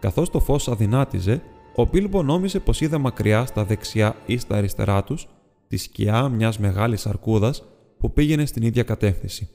Καθώς 0.00 0.30
το 0.30 0.40
φως 0.40 0.68
αδυνάτιζε, 0.68 1.42
ο 1.76 1.84
Μπίλμπο 1.84 2.22
νόμιζε 2.22 2.60
πως 2.60 2.80
είδε 2.80 2.98
μακριά 2.98 3.46
στα 3.46 3.64
δεξιά 3.64 4.16
ή 4.26 4.38
στα 4.38 4.56
αριστερά 4.56 5.04
τους 5.04 5.28
τη 5.68 5.76
σκιά 5.76 6.28
μιας 6.28 6.58
μεγάλης 6.58 7.06
αρκούδας 7.06 7.64
που 7.98 8.12
πήγαινε 8.12 8.46
στην 8.46 8.62
ίδια 8.62 8.82
κατεύθυνση. 8.82 9.48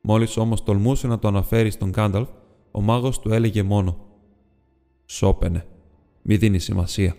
Μόλις 0.00 0.36
όμως 0.36 0.62
τολμούσε 0.62 1.06
να 1.06 1.18
το 1.18 1.28
αναφέρει 1.28 1.70
στον 1.70 1.90
Γκάνταλφ, 1.90 2.28
ο 2.70 2.80
μάγος 2.80 3.20
του 3.20 3.32
έλεγε 3.32 3.62
μόνο: 3.62 3.96
Σώπαινε, 5.06 5.66
μη 6.22 6.36
δίνεις 6.36 6.64
σημασία. 6.64 7.14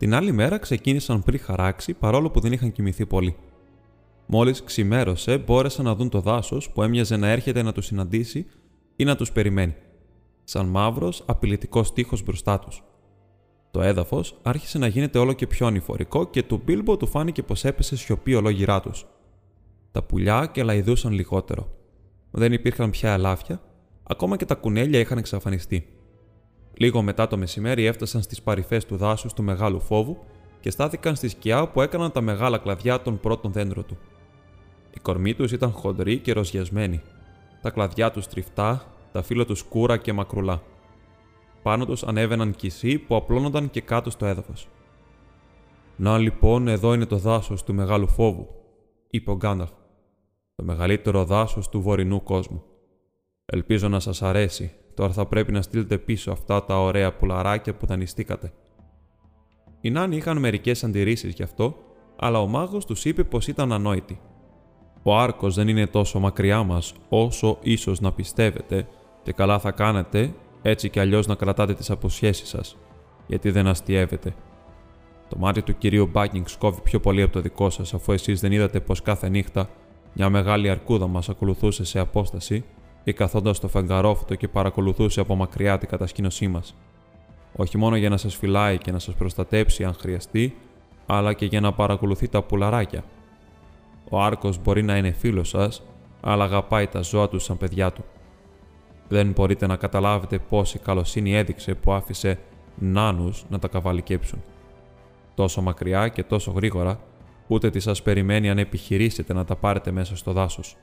Την 0.00 0.14
άλλη 0.14 0.32
μέρα 0.32 0.58
ξεκίνησαν 0.58 1.22
πριν 1.22 1.40
χαράξει 1.40 1.94
παρόλο 1.94 2.30
που 2.30 2.40
δεν 2.40 2.52
είχαν 2.52 2.72
κοιμηθεί 2.72 3.06
πολύ. 3.06 3.36
Μόλις 4.26 4.64
ξημέρωσε, 4.64 5.38
μπόρεσαν 5.38 5.84
να 5.84 5.94
δουν 5.94 6.08
το 6.08 6.20
δάσος 6.20 6.70
που 6.70 6.82
έμοιαζε 6.82 7.16
να 7.16 7.28
έρχεται 7.28 7.62
να 7.62 7.72
τους 7.72 7.86
συναντήσει 7.86 8.46
ή 8.96 9.04
να 9.04 9.16
τους 9.16 9.32
περιμένει. 9.32 9.74
Σαν 10.44 10.66
μαύρος, 10.66 11.22
απειλητικός 11.26 11.92
τείχο 11.92 12.16
μπροστά 12.24 12.58
τους. 12.58 12.82
Το 13.70 13.82
έδαφος 13.82 14.38
άρχισε 14.42 14.78
να 14.78 14.86
γίνεται 14.86 15.18
όλο 15.18 15.32
και 15.32 15.46
πιο 15.46 15.66
ανηφορικό 15.66 16.26
και 16.26 16.42
του 16.42 16.62
Μπίλμπο 16.64 16.96
του 16.96 17.06
φάνηκε 17.06 17.42
πως 17.42 17.64
έπεσε 17.64 17.96
σιωπή 17.96 18.34
ολόγυρά 18.34 18.80
τους. 18.80 19.06
Τα 19.92 20.02
πουλιά 20.02 20.46
και 20.46 20.62
λαϊδούσαν 20.62 21.12
λιγότερο. 21.12 21.68
Δεν 22.30 22.52
υπήρχαν 22.52 22.90
πια 22.90 23.12
ελάφια, 23.12 23.62
ακόμα 24.02 24.36
και 24.36 24.44
τα 24.44 24.54
κουνέλια 24.54 24.98
είχαν 24.98 25.18
εξαφανιστεί. 25.18 25.86
Λίγο 26.80 27.02
μετά 27.02 27.26
το 27.26 27.36
μεσημέρι 27.36 27.84
έφτασαν 27.84 28.22
στις 28.22 28.42
παρυφές 28.42 28.84
του 28.84 28.96
δάσους 28.96 29.32
του 29.32 29.42
μεγάλου 29.42 29.80
φόβου 29.80 30.18
και 30.60 30.70
στάθηκαν 30.70 31.16
στη 31.16 31.28
σκιά 31.28 31.68
που 31.68 31.80
έκαναν 31.80 32.12
τα 32.12 32.20
μεγάλα 32.20 32.58
κλαδιά 32.58 33.02
των 33.02 33.20
πρώτων 33.20 33.52
δέντρων 33.52 33.86
του. 33.86 33.98
Οι 34.94 35.00
κορμοί 35.00 35.34
τους 35.34 35.52
ήταν 35.52 35.70
χοντροί 35.70 36.18
και 36.18 36.32
ροζιασμένοι, 36.32 37.02
τα 37.62 37.70
κλαδιά 37.70 38.10
τους 38.10 38.26
τριφτά, 38.26 38.94
τα 39.12 39.22
φύλλα 39.22 39.44
τους 39.44 39.58
σκούρα 39.58 39.96
και 39.96 40.12
μακρουλά. 40.12 40.62
Πάνω 41.62 41.86
τους 41.86 42.02
ανέβαιναν 42.02 42.54
κυσί 42.54 42.98
που 42.98 43.16
απλώνονταν 43.16 43.70
και 43.70 43.80
κάτω 43.80 44.10
στο 44.10 44.26
έδαφος. 44.26 44.68
Να 45.96 46.18
λοιπόν, 46.18 46.68
εδώ 46.68 46.94
είναι 46.94 47.06
το 47.06 47.16
δάσος 47.16 47.64
του 47.64 47.74
μεγάλου 47.74 48.08
φόβου, 48.08 48.48
είπε 49.10 49.30
ο 49.30 49.36
Γκάνταλφ. 49.36 49.70
Το 50.54 50.64
μεγαλύτερο 50.64 51.24
δάσος 51.24 51.68
του 51.68 51.80
βορεινού 51.80 52.22
κόσμου. 52.22 52.62
Ελπίζω 53.44 53.88
να 53.88 54.00
σας 54.00 54.22
αρέσει. 54.22 54.74
Τώρα 54.94 55.12
θα 55.12 55.26
πρέπει 55.26 55.52
να 55.52 55.62
στείλετε 55.62 55.98
πίσω 55.98 56.30
αυτά 56.30 56.64
τα 56.64 56.82
ωραία 56.82 57.12
πουλαράκια 57.12 57.74
που 57.74 57.86
δανειστήκατε. 57.86 58.52
Οι 59.80 59.90
νάνοι 59.90 60.16
είχαν 60.16 60.38
μερικές 60.38 60.84
αντιρρήσεις 60.84 61.34
γι' 61.34 61.42
αυτό, 61.42 61.76
αλλά 62.16 62.40
ο 62.40 62.46
μάγος 62.46 62.84
τους 62.84 63.04
είπε 63.04 63.24
πως 63.24 63.48
ήταν 63.48 63.72
ανόητοι. 63.72 64.20
Ο 65.02 65.18
άρκος 65.18 65.54
δεν 65.54 65.68
είναι 65.68 65.86
τόσο 65.86 66.20
μακριά 66.20 66.62
μας 66.62 66.94
όσο 67.08 67.58
ίσως 67.62 68.00
να 68.00 68.12
πιστεύετε, 68.12 68.86
και 69.22 69.32
καλά 69.32 69.58
θα 69.58 69.70
κάνετε 69.70 70.34
έτσι 70.62 70.88
κι 70.88 71.00
αλλιώς 71.00 71.26
να 71.26 71.34
κρατάτε 71.34 71.74
τις 71.74 71.90
αποσχέσεις 71.90 72.48
σας, 72.48 72.76
γιατί 73.26 73.50
δεν 73.50 73.66
αστείευετε. 73.66 74.34
Το 75.28 75.36
μάτι 75.38 75.62
του 75.62 75.78
κυρίου 75.78 76.06
Μπάκινγκ 76.06 76.46
σκόβει 76.46 76.80
πιο 76.80 77.00
πολύ 77.00 77.22
από 77.22 77.32
το 77.32 77.40
δικό 77.40 77.70
σας, 77.70 77.94
αφού 77.94 78.12
εσείς 78.12 78.40
δεν 78.40 78.52
είδατε 78.52 78.80
πως 78.80 79.02
κάθε 79.02 79.28
νύχτα 79.28 79.68
μια 80.12 80.30
μεγάλη 80.30 80.70
αρκούδα 80.70 81.06
μας 81.06 81.28
ακολουθούσε 81.28 81.84
σε 81.84 81.98
απόσταση 81.98 82.64
ή 83.04 83.12
καθόντας 83.12 83.56
στο 83.56 83.68
φεγγαρόφωτο 83.68 84.34
και 84.34 84.48
παρακολουθούσε 84.48 85.20
από 85.20 85.34
μακριά 85.34 85.78
την 85.78 85.88
κατασκήνωσή 85.88 86.48
μας. 86.48 86.74
Όχι 87.56 87.78
μόνο 87.78 87.96
για 87.96 88.08
να 88.08 88.16
σας 88.16 88.36
φυλάει 88.36 88.78
και 88.78 88.92
να 88.92 88.98
σας 88.98 89.14
προστατέψει 89.14 89.84
αν 89.84 89.94
χρειαστεί, 89.94 90.56
αλλά 91.06 91.32
και 91.32 91.46
για 91.46 91.60
να 91.60 91.72
παρακολουθεί 91.72 92.28
τα 92.28 92.42
πουλαράκια. 92.42 93.04
Ο 94.10 94.20
Άρκος 94.20 94.62
μπορεί 94.62 94.82
να 94.82 94.96
είναι 94.96 95.10
φίλος 95.10 95.48
σας, 95.48 95.82
αλλά 96.20 96.44
αγαπάει 96.44 96.86
τα 96.86 97.00
ζώα 97.00 97.28
του 97.28 97.38
σαν 97.38 97.56
παιδιά 97.56 97.92
του. 97.92 98.04
Δεν 99.08 99.30
μπορείτε 99.30 99.66
να 99.66 99.76
καταλάβετε 99.76 100.38
πόση 100.38 100.78
καλοσύνη 100.78 101.34
έδειξε 101.34 101.74
που 101.74 101.92
άφησε 101.92 102.38
νάνους 102.78 103.44
να 103.48 103.58
τα 103.58 103.68
καβαλικέψουν. 103.68 104.42
Τόσο 105.34 105.62
μακριά 105.62 106.08
και 106.08 106.22
τόσο 106.22 106.50
γρήγορα, 106.50 107.00
ούτε 107.46 107.70
τι 107.70 107.80
σας 107.80 108.02
περιμένει 108.02 108.50
αν 108.50 108.58
επιχειρήσετε 108.58 109.32
να 109.32 109.44
τα 109.44 109.56
πάρετε 109.56 109.90
μέσα 109.90 110.16
στο 110.16 110.32
δάσος. 110.32 110.76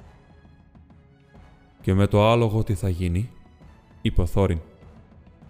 «Και 1.88 1.94
με 1.94 2.08
το 2.08 2.28
άλογο 2.28 2.64
τι 2.64 2.74
θα 2.74 2.90
γίνει» 2.90 3.30
είπε 4.02 4.22
ο 4.22 4.26
Θόριν. 4.26 4.60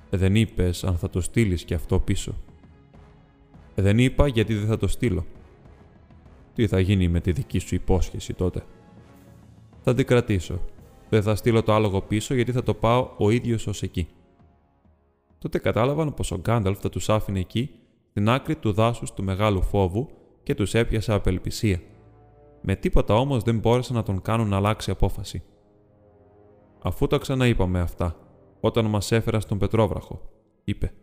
«Δεν 0.09 0.35
είπες 0.35 0.83
αν 0.83 0.97
θα 0.97 1.09
το 1.09 1.21
στείλεις 1.21 1.63
και 1.63 1.73
αυτό 1.73 1.99
πίσω». 1.99 2.33
«Δεν 3.75 3.99
είπα 3.99 4.27
γιατί 4.27 4.53
δεν 4.53 4.67
θα 4.67 4.77
το 4.77 4.87
στείλω». 4.87 5.25
«Τι 6.53 6.67
θα 6.67 6.79
γίνει 6.79 7.07
με 7.07 7.19
τη 7.19 7.31
δική 7.31 7.59
σου 7.59 7.75
υπόσχεση 7.75 8.33
τότε» 8.33 8.63
«Θα 9.81 9.93
την 9.93 10.05
κρατήσω 10.05 10.59
δεν 11.09 11.23
θα 11.23 11.35
στείλω 11.35 11.63
το 11.63 11.73
άλογο 11.73 12.01
πίσω 12.01 12.33
γιατί 12.33 12.51
θα 12.51 12.63
το 12.63 12.73
πάω 12.73 13.09
ο 13.17 13.29
ίδιος 13.29 13.67
ως 13.67 13.83
εκεί. 13.83 14.07
Τότε 15.37 15.59
κατάλαβαν 15.59 16.13
πως 16.13 16.31
ο 16.31 16.37
Γκάνταλφ 16.37 16.79
θα 16.79 16.89
τους 16.89 17.09
άφηνε 17.09 17.39
εκεί, 17.39 17.69
στην 18.09 18.29
άκρη 18.29 18.55
του 18.55 18.73
δάσους 18.73 19.13
του 19.13 19.23
μεγάλου 19.23 19.61
φόβου 19.61 20.09
και 20.43 20.55
τους 20.55 20.73
έπιασε 20.73 21.13
απελπισία. 21.13 21.81
Με 22.61 22.75
τίποτα 22.75 23.13
όμως 23.13 23.43
δεν 23.43 23.59
μπόρεσαν 23.59 23.95
να 23.95 24.03
τον 24.03 24.21
κάνουν 24.21 24.47
να 24.47 24.55
αλλάξει 24.55 24.91
απόφαση. 24.91 25.43
Αφού 26.81 27.07
τα 27.07 27.17
ξαναείπαμε 27.17 27.79
αυτά, 27.79 28.15
όταν 28.59 28.85
μας 28.85 29.11
έφερας 29.11 29.43
στον 29.43 29.57
Πετρόβραχο, 29.57 30.21
είπε: 30.63 30.93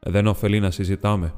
Δεν 0.00 0.26
ωφελεί 0.26 0.60
να 0.60 0.70
συζητάμε. 0.70 1.34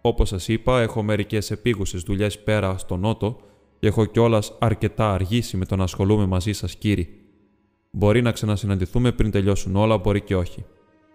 Όπως 0.00 0.28
σας 0.28 0.48
είπα, 0.48 0.80
έχω 0.80 1.02
μερικές 1.02 1.50
επίγουσες 1.50 2.02
δουλειές 2.02 2.42
πέρα 2.42 2.78
στο 2.78 2.96
Νότο 2.96 3.36
και 3.78 3.86
έχω 3.86 4.04
κιόλας 4.04 4.56
αρκετά 4.58 5.12
αργήσει 5.12 5.56
με 5.56 5.64
το 5.64 5.76
να 5.76 5.84
ασχολούμαι 5.84 6.26
μαζί 6.26 6.52
σας, 6.52 6.76
κύριοι. 6.76 7.20
Μπορεί 7.90 8.22
να 8.22 8.32
ξανασυναντηθούμε 8.32 9.12
πριν 9.12 9.30
τελειώσουν 9.30 9.76
όλα, 9.76 9.98
μπορεί 9.98 10.20
και 10.20 10.36
όχι. 10.36 10.64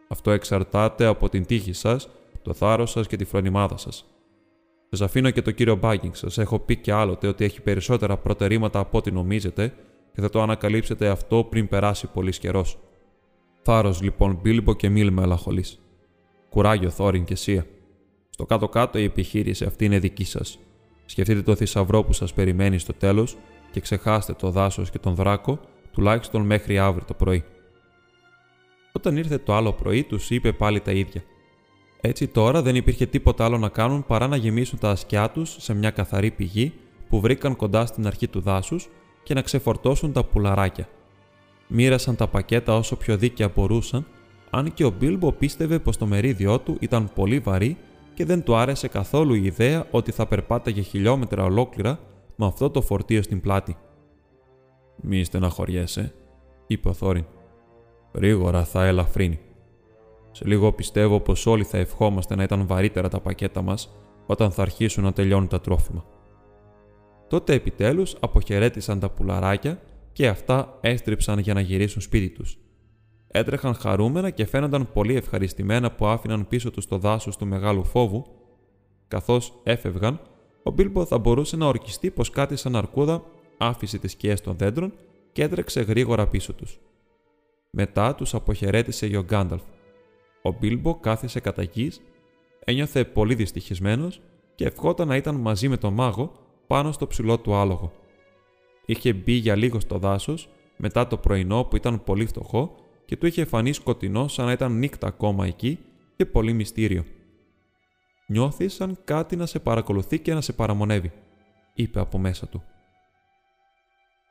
Αυτό 0.07 0.31
εξαρτάται 0.31 1.05
από 1.05 1.29
την 1.29 1.45
τύχη 1.45 1.73
σας, 1.73 2.09
το 2.41 2.53
θάρρος 2.53 2.91
σας 2.91 3.07
και 3.07 3.15
τη 3.15 3.25
φρονιμάδα 3.25 3.77
σας. 3.77 4.05
Σας 4.89 5.01
αφήνω 5.01 5.29
και 5.31 5.41
το 5.41 5.51
κύριο 5.51 5.75
Μπάγκινγκ. 5.75 6.13
Σας 6.13 6.37
έχω 6.37 6.59
πει 6.59 6.75
και 6.75 6.91
άλλοτε 6.91 7.27
ότι 7.27 7.43
έχει 7.43 7.61
περισσότερα 7.61 8.17
προτερήματα 8.17 8.79
από 8.79 8.97
ό,τι 8.97 9.11
νομίζετε 9.11 9.73
και 10.17 10.23
θα 10.23 10.29
το 10.29 10.41
ανακαλύψετε 10.41 11.07
αυτό 11.07 11.43
πριν 11.43 11.67
περάσει 11.67 12.07
πολύς 12.07 12.39
καιρός. 12.39 12.77
Θάρρο 13.61 13.95
λοιπόν, 14.01 14.39
Μπίλμπο 14.41 14.73
και 14.73 14.89
μη 14.89 15.09
μελαγχολή. 15.09 15.65
Κουράγιο, 16.49 16.89
Θόριν 16.89 17.23
και 17.23 17.35
Σία. 17.35 17.65
Στο 18.29 18.45
κάτω-κάτω 18.45 18.99
η 18.99 19.03
επιχείρηση 19.03 19.65
αυτή 19.65 19.85
είναι 19.85 19.99
δική 19.99 20.23
σας. 20.23 20.59
Σκεφτείτε 21.05 21.41
το 21.41 21.55
θησαυρό 21.55 22.03
που 22.03 22.13
σας 22.13 22.33
περιμένει 22.33 22.77
στο 22.77 22.93
τέλος 22.93 23.37
και 23.71 23.79
ξεχάστε 23.79 24.33
το 24.33 24.49
δάσος 24.49 24.89
και 24.89 24.99
τον 24.99 25.15
δράκο 25.15 25.59
τουλάχιστον 25.91 26.41
μέχρι 26.41 26.79
αύριο 26.79 27.05
το 27.07 27.13
πρωί. 27.13 27.43
Όταν 28.91 29.17
ήρθε 29.17 29.37
το 29.37 29.55
άλλο 29.55 29.73
πρωί, 29.73 30.03
τους 30.03 30.29
είπε 30.29 30.51
πάλι 30.51 30.79
τα 30.79 30.91
ίδια. 30.91 31.23
Έτσι 32.01 32.27
τώρα 32.27 32.61
δεν 32.61 32.75
υπήρχε 32.75 33.05
τίποτα 33.05 33.45
άλλο 33.45 33.57
να 33.57 33.69
κάνουν 33.69 34.05
παρά 34.05 34.27
να 34.27 34.35
γεμίσουν 34.35 34.79
τα 34.79 34.89
ασκιά 34.89 35.29
τους 35.29 35.55
σε 35.59 35.73
μια 35.73 35.91
καθαρή 35.91 36.31
πηγή 36.31 36.73
που 37.09 37.19
βρήκαν 37.19 37.55
κοντά 37.55 37.85
στην 37.85 38.07
αρχή 38.07 38.27
του 38.27 38.39
δάσους 38.39 38.89
και 39.27 39.33
να 39.33 39.41
ξεφορτώσουν 39.41 40.11
τα 40.11 40.23
πουλαράκια. 40.23 40.87
Μοίρασαν 41.67 42.15
τα 42.15 42.27
πακέτα 42.27 42.75
όσο 42.75 42.95
πιο 42.95 43.17
δίκαια 43.17 43.51
μπορούσαν, 43.55 44.05
αν 44.49 44.73
και 44.73 44.85
ο 44.85 44.89
Μπίλμπο 44.89 45.31
πίστευε 45.31 45.79
πως 45.79 45.97
το 45.97 46.05
μερίδιό 46.05 46.59
του 46.59 46.77
ήταν 46.79 47.09
πολύ 47.15 47.39
βαρύ 47.39 47.77
και 48.13 48.25
δεν 48.25 48.43
του 48.43 48.55
άρεσε 48.55 48.87
καθόλου 48.87 49.33
η 49.33 49.43
ιδέα 49.43 49.87
ότι 49.91 50.11
θα 50.11 50.25
περπάταγε 50.25 50.81
χιλιόμετρα 50.81 51.43
ολόκληρα 51.43 51.99
με 52.35 52.45
αυτό 52.45 52.69
το 52.69 52.81
φορτίο 52.81 53.21
στην 53.21 53.41
πλάτη. 53.41 53.77
Μη 55.01 55.23
στεναχωριέσαι, 55.23 56.13
είπε 56.67 56.89
ο 56.89 56.93
Θόριν. 56.93 57.25
Γρήγορα 58.13 58.63
θα 58.63 58.85
ελαφρύνει. 58.85 59.39
Σε 60.31 60.47
λίγο 60.47 60.71
πιστεύω 60.71 61.19
πως 61.19 61.45
όλοι 61.45 61.63
θα 61.63 61.77
ευχόμαστε 61.77 62.35
να 62.35 62.43
ήταν 62.43 62.67
βαρύτερα 62.67 63.09
τα 63.09 63.19
πακέτα 63.19 63.61
μας 63.61 63.97
όταν 64.25 64.51
θα 64.51 64.61
αρχίσουν 64.61 65.03
να 65.03 65.13
τελειώνουν 65.13 65.47
τα 65.47 65.61
τρόφιμα. 65.61 66.05
Τότε 67.27 67.53
επιτέλους 67.53 68.15
αποχαιρέτησαν 68.19 68.99
τα 68.99 69.09
πουλαράκια 69.09 69.79
και 70.13 70.27
αυτά 70.27 70.77
έστριψαν 70.81 71.39
για 71.39 71.53
να 71.53 71.61
γυρίσουν 71.61 72.01
σπίτι 72.01 72.29
τους. 72.29 72.57
Έτρεχαν 73.27 73.73
χαρούμενα 73.73 74.29
και 74.29 74.45
φαίνονταν 74.45 74.91
πολύ 74.93 75.15
ευχαριστημένα 75.15 75.91
που 75.91 76.05
άφηναν 76.05 76.47
πίσω 76.47 76.71
τους 76.71 76.85
το 76.85 76.97
δάσος 76.97 77.37
του 77.37 77.45
μεγάλου 77.45 77.83
φόβου. 77.83 78.25
Καθώς 79.07 79.53
έφευγαν, 79.63 80.19
ο 80.63 80.71
Μπίλμπο 80.71 81.05
θα 81.05 81.17
μπορούσε 81.17 81.57
να 81.57 81.65
ορκιστεί 81.65 82.11
πως 82.11 82.29
κάτι 82.29 82.55
σαν 82.55 82.75
αρκούδα 82.75 83.23
άφησε 83.57 83.97
τις 83.97 84.11
σκιές 84.11 84.41
των 84.41 84.57
δέντρων 84.57 84.93
και 85.31 85.43
έτρεξε 85.43 85.81
γρήγορα 85.81 86.27
πίσω 86.27 86.53
τους. 86.53 86.79
Μετά 87.69 88.15
τους 88.15 88.33
αποχαιρέτησε 88.33 89.05
ο 89.17 89.23
Γκάνταλφ. 89.23 89.61
Ο 90.41 90.51
Μπίλμπο 90.59 90.95
κάθισε 90.95 91.39
κατά 91.39 91.63
γης, 91.63 92.01
ένιωθε 92.59 93.05
πολύ 93.05 93.35
δυστυχισμένος 93.35 94.21
και 94.55 94.65
ευχόταν 94.65 95.07
να 95.07 95.15
ήταν 95.15 95.35
μαζί 95.35 95.67
με 95.69 95.77
τον 95.77 95.93
μάγο 95.93 96.31
πάνω 96.67 96.91
στο 96.91 97.07
ψηλό 97.07 97.39
του 97.39 97.55
άλογο. 97.55 97.91
Είχε 98.85 99.13
μπει 99.13 99.31
για 99.31 99.55
λίγο 99.55 99.79
στο 99.79 99.97
δάσος 99.97 100.49
μετά 100.77 101.07
το 101.07 101.17
πρωινό 101.17 101.63
που 101.63 101.75
ήταν 101.75 102.03
πολύ 102.03 102.25
φτωχό 102.25 102.75
και 103.05 103.17
του 103.17 103.25
είχε 103.25 103.45
φανεί 103.45 103.73
σκοτεινό 103.73 104.27
σαν 104.27 104.45
να 104.45 104.51
ήταν 104.51 104.77
νύχτα 104.77 105.07
ακόμα 105.07 105.45
εκεί 105.45 105.79
και 106.15 106.25
πολύ 106.25 106.53
μυστήριο. 106.53 107.05
Νιώθεις 108.27 108.73
σαν 108.73 108.97
κάτι 109.03 109.35
να 109.35 109.45
σε 109.45 109.59
παρακολουθεί 109.59 110.19
και 110.19 110.33
να 110.33 110.41
σε 110.41 110.53
παραμονεύει, 110.53 111.11
είπε 111.73 111.99
από 111.99 112.17
μέσα 112.17 112.47
του. 112.47 112.63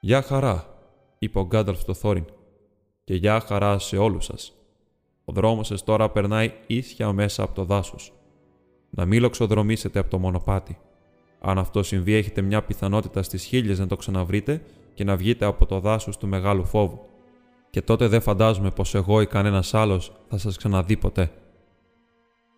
Γεια 0.00 0.22
χαρά, 0.22 0.78
είπε 1.18 1.38
ο 1.38 1.46
Γκάνταλφ 1.46 1.80
στο 1.80 1.94
Θόριν, 1.94 2.24
και 3.04 3.14
γεια 3.14 3.40
χαρά 3.40 3.78
σε 3.78 3.96
όλους 3.96 4.24
σας. 4.24 4.52
Ο 5.24 5.32
δρόμος 5.32 5.66
σας 5.66 5.84
τώρα 5.84 6.10
περνάει 6.10 6.52
ίσια 6.66 7.12
μέσα 7.12 7.42
από 7.42 7.54
το 7.54 7.64
δάσος. 7.64 8.12
Να 8.90 9.04
μην 9.04 9.20
λοξοδρομήσετε 9.20 9.98
από 9.98 10.10
το 10.10 10.18
μονοπάτι. 10.18 10.78
Αν 11.40 11.58
αυτό 11.58 11.82
συμβεί, 11.82 12.14
έχετε 12.14 12.40
μια 12.40 12.62
πιθανότητα 12.62 13.22
στις 13.22 13.44
χίλιες 13.44 13.78
να 13.78 13.86
το 13.86 13.96
ξαναβρείτε 13.96 14.62
και 14.94 15.04
να 15.04 15.16
βγείτε 15.16 15.44
από 15.44 15.66
το 15.66 15.80
δάσος 15.80 16.16
του 16.16 16.26
μεγάλου 16.26 16.64
φόβου. 16.64 17.00
Και 17.70 17.82
τότε 17.82 18.06
δεν 18.06 18.20
φαντάζομαι 18.20 18.70
πως 18.70 18.94
εγώ 18.94 19.20
ή 19.20 19.26
κανένας 19.26 19.74
άλλος 19.74 20.12
θα 20.28 20.38
σας 20.38 20.56
ξαναδεί 20.56 20.96
ποτέ. 20.96 21.30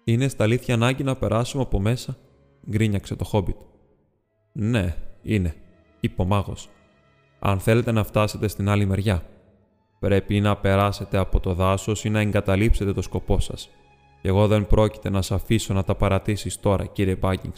Είναι 0.05 0.29
στα 0.29 0.45
αλήθεια 0.45 0.75
ανάγκη 0.75 1.03
να 1.03 1.17
περάσουμε 1.17 1.63
από 1.63 1.81
μέσα, 1.81 2.17
γκρίνιαξε 2.71 3.17
το 3.17 3.25
χόμπιτ. 3.25 3.57
Ναι, 4.53 4.97
είναι, 5.23 5.55
είπε 6.01 6.23
ο 6.23 6.25
μάγος. 6.25 6.69
Αν 7.39 7.61
θέλετε 7.61 7.93
να 7.93 8.05
φτάσετε 8.05 8.49
στην 8.49 8.69
άλλη 8.69 8.87
μεριά, 8.87 9.23
πρέπει 9.99 10.41
να 10.41 10.57
περάσετε 10.57 11.19
από 11.19 11.41
το 11.41 11.55
δάσος 11.55 12.05
ή 12.05 12.11
να 12.11 12.21
εγκαταλείψετε 12.21 12.93
το 12.93 13.03
σκοπό 13.03 13.41
σας. 13.41 13.71
Και 14.23 14.29
εγώ 14.29 14.47
δεν 14.47 14.67
πρόκειται 14.67 15.11
να 15.11 15.23
σε 15.23 15.35
αφήσω 15.35 15.75
να 15.75 15.85
τα 15.85 15.95
παρατήσεις 15.95 16.61
τώρα, 16.61 16.87
κύριε 16.87 17.17
Μπάγκινγκ. 17.17 17.53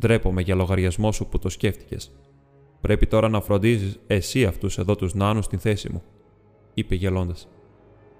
Ντρέπομαι 0.00 0.42
για 0.42 0.54
λογαριασμό 0.54 1.12
σου 1.12 1.26
που 1.26 1.38
το 1.38 1.48
σκέφτηκες. 1.48 2.12
Πρέπει 2.80 3.06
τώρα 3.06 3.28
να 3.28 3.40
φροντίζεις 3.40 3.98
εσύ 4.06 4.44
αυτούς 4.44 4.78
εδώ 4.78 4.96
τους 4.96 5.14
νάνους 5.14 5.44
στην 5.44 5.58
θέση 5.58 5.92
μου, 5.92 6.02
είπε 6.74 6.94
γελώντας. 6.94 7.48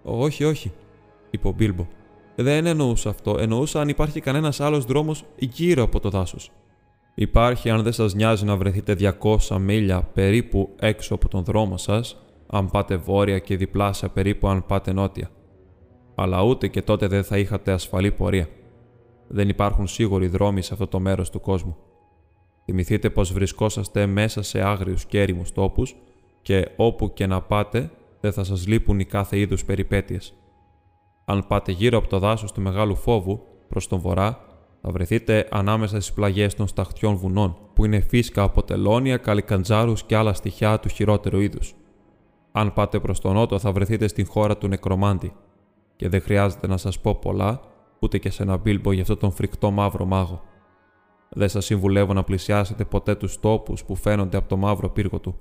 Όχι, 0.03 0.45
όχι, 0.45 0.73
είπε 1.31 1.49
ο 1.49 1.53
Μπίλμπο. 1.53 1.87
Δεν 2.37 2.67
εννοούσα 2.67 3.11
αυτό. 3.11 3.37
Εννοούσα 3.39 3.81
αν 3.81 3.89
υπάρχει 3.89 4.21
κανένας 4.21 4.61
άλλος 4.61 4.85
δρόμος 4.85 5.25
γύρω 5.39 5.83
από 5.83 6.01
το 6.01 6.11
δάσος. 6.11 6.51
Υπάρχει 7.15 7.71
αν 7.71 7.83
δεν 7.83 7.93
σας 7.93 8.15
νοιάζει 8.15 8.45
να 8.45 8.57
βρεθείτε 8.57 8.95
200 8.95 9.59
μίλια 9.59 10.03
περίπου 10.03 10.69
έξω 10.79 11.15
από 11.15 11.29
τον 11.29 11.45
δρόμο 11.45 11.77
σας, 11.77 12.17
αν 12.47 12.71
πάτε 12.71 12.97
βόρεια 12.97 13.39
και 13.39 13.57
διπλάσια 13.57 14.09
περίπου 14.09 14.49
αν 14.49 14.67
πάτε 14.67 14.93
νότια. 14.93 15.31
Αλλά 16.15 16.43
ούτε 16.43 16.69
και 16.69 16.83
τότε 16.83 17.07
δεν 17.07 17.25
θα 17.25 17.39
είχατε 17.39 17.73
ασφαλή 17.73 18.13
πορεία. 18.13 18.49
Δεν 19.35 19.49
υπάρχουν 19.49 19.87
σίγουροι 19.87 20.27
δρόμοι 20.27 20.63
σε 20.63 20.73
αυτό 20.73 20.87
το 20.87 21.01
μέρος 21.01 21.31
του 21.31 21.41
κόσμου. 21.41 21.77
Θυμηθείτε 22.65 23.11
πως 23.11 23.33
βρισκόσαστε 23.33 24.07
μέσα 24.07 24.43
σε 24.43 24.61
άγριους 24.61 25.05
και 25.05 25.21
έρημους 25.21 25.53
τόπους 25.53 25.97
και 26.43 26.69
όπου 26.77 27.13
και 27.13 27.27
να 27.27 27.41
πάτε 27.41 27.91
δεν 28.21 28.33
θα 28.33 28.45
σας 28.45 28.67
λείπουν 28.67 29.01
οι 29.01 29.05
κάθε 29.05 29.39
είδους 29.39 29.65
περιπέτειες. 29.65 30.35
Αν 31.25 31.47
πάτε 31.47 31.73
γύρω 31.73 31.99
από 31.99 32.09
το 32.09 32.19
δάσος 32.19 32.53
του 32.53 32.61
Μεγάλου 32.61 32.97
Φόβου, 32.97 33.43
προς 33.69 33.89
τον 33.89 33.99
βορρά, 33.99 34.41
θα 34.83 34.91
βρεθείτε 34.91 35.49
ανάμεσα 35.51 36.01
στις 36.01 36.13
πλαγιές 36.13 36.55
των 36.55 36.67
σταχτιών 36.67 37.17
βουνών, 37.17 37.57
που 37.75 37.85
είναι 37.85 38.01
φύσκα 38.01 38.43
από 38.43 38.63
τελώνια, 38.63 39.17
καλικαντζάρους 39.17 40.03
και 40.03 40.17
άλλα 40.17 40.33
στοιχιά 40.33 40.81
του 40.81 40.89
χειρότερου 40.89 41.41
είδους. 41.41 41.75
Αν 42.53 42.73
πάτε 42.73 43.01
προς 43.01 43.21
τον 43.21 43.35
νότο, 43.35 43.59
θα 43.59 43.73
βρεθείτε 43.73 44.09
στην 44.09 44.27
χώρα 44.27 44.57
του 44.57 44.69
Νεκρομάντη. 44.69 45.33
Και 45.97 46.09
δεν 46.09 46.21
χρειάζεται 46.21 46.67
να 46.67 46.77
σας 46.77 47.01
πω 47.01 47.15
πολλά, 47.15 47.61
ούτε 48.05 48.19
και 48.19 48.31
σε 48.31 48.43
ένα 48.43 48.57
μπίλμπο 48.57 48.93
για 48.93 49.03
αυτόν 49.03 49.19
τον 49.19 49.31
φρικτό 49.31 49.71
μαύρο 49.71 50.05
μάγο. 50.05 50.43
Δεν 51.29 51.49
σας 51.49 51.65
συμβουλεύω 51.65 52.13
να 52.13 52.25
πλησιάσετε 52.25 52.85
ποτέ 52.85 53.15
τους 53.15 53.41
τόπους 53.41 53.85
που 53.85 53.95
φαίνονται 53.95 54.37
από 54.37 54.49
το 54.49 54.57
μαύρο 54.57 54.91
πύργο 54.91 55.21
του. 55.21 55.39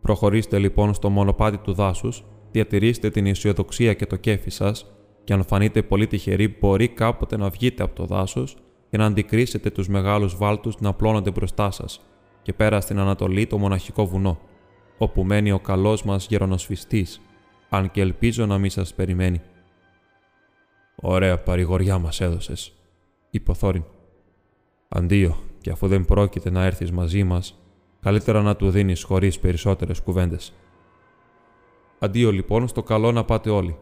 Προχωρήστε 0.00 0.58
λοιπόν 0.58 0.94
στο 0.94 1.10
μονοπάτι 1.10 1.58
του 1.58 1.72
δάσους, 1.72 2.24
διατηρήστε 2.50 3.10
την 3.10 3.26
αισιοδοξία 3.26 3.94
και 3.94 4.06
το 4.06 4.16
κέφι 4.16 4.50
σας 4.50 4.86
και 5.24 5.32
αν 5.32 5.44
φανείτε 5.44 5.82
πολύ 5.82 6.06
τυχεροί, 6.06 6.56
μπορεί 6.60 6.88
κάποτε 6.88 7.36
να 7.36 7.48
βγείτε 7.48 7.82
από 7.82 7.94
το 7.94 8.04
δάσος 8.04 8.56
και 8.90 8.96
να 8.96 9.04
αντικρίσετε 9.04 9.70
τους 9.70 9.88
μεγάλους 9.88 10.36
βάλτους 10.36 10.80
να 10.80 10.92
πλώνονται 10.94 11.30
μπροστά 11.30 11.70
σας, 11.70 12.00
και 12.42 12.52
πέρα 12.52 12.80
στην 12.80 12.98
Ανατολή 12.98 13.46
το 13.46 13.58
μοναχικό 13.58 14.06
βουνό, 14.06 14.38
όπου 14.98 15.24
μένει 15.24 15.52
ο 15.52 15.58
καλός 15.58 16.02
μας 16.02 16.26
γερονοσφιστή, 16.26 17.06
αν 17.68 17.90
και 17.90 18.00
ελπίζω 18.00 18.46
να 18.46 18.58
μην 18.58 18.70
σας 18.70 18.94
περιμένει. 18.94 19.40
Ωραία 21.02 21.38
παρηγοριά 21.38 21.98
μας 21.98 22.20
έδωσες, 22.20 22.72
είπε 23.30 23.50
ο 23.50 23.54
Θόριν. 23.54 23.84
Αντίο, 24.88 25.36
και 25.60 25.70
αφού 25.70 25.88
δεν 25.88 26.04
πρόκειται 26.04 26.50
να 26.50 26.64
έρθεις 26.64 26.92
μαζί 26.92 27.24
μας, 27.24 27.62
καλύτερα 28.00 28.42
να 28.42 28.56
του 28.56 28.70
δίνεις 28.70 29.02
χωρίς 29.02 29.38
περισσότερες 29.38 30.00
κουβέντες. 30.00 30.52
Αντίο 31.98 32.32
λοιπόν 32.32 32.68
στο 32.68 32.82
καλό 32.82 33.12
να 33.12 33.24
πάτε 33.24 33.50
όλοι, 33.50 33.76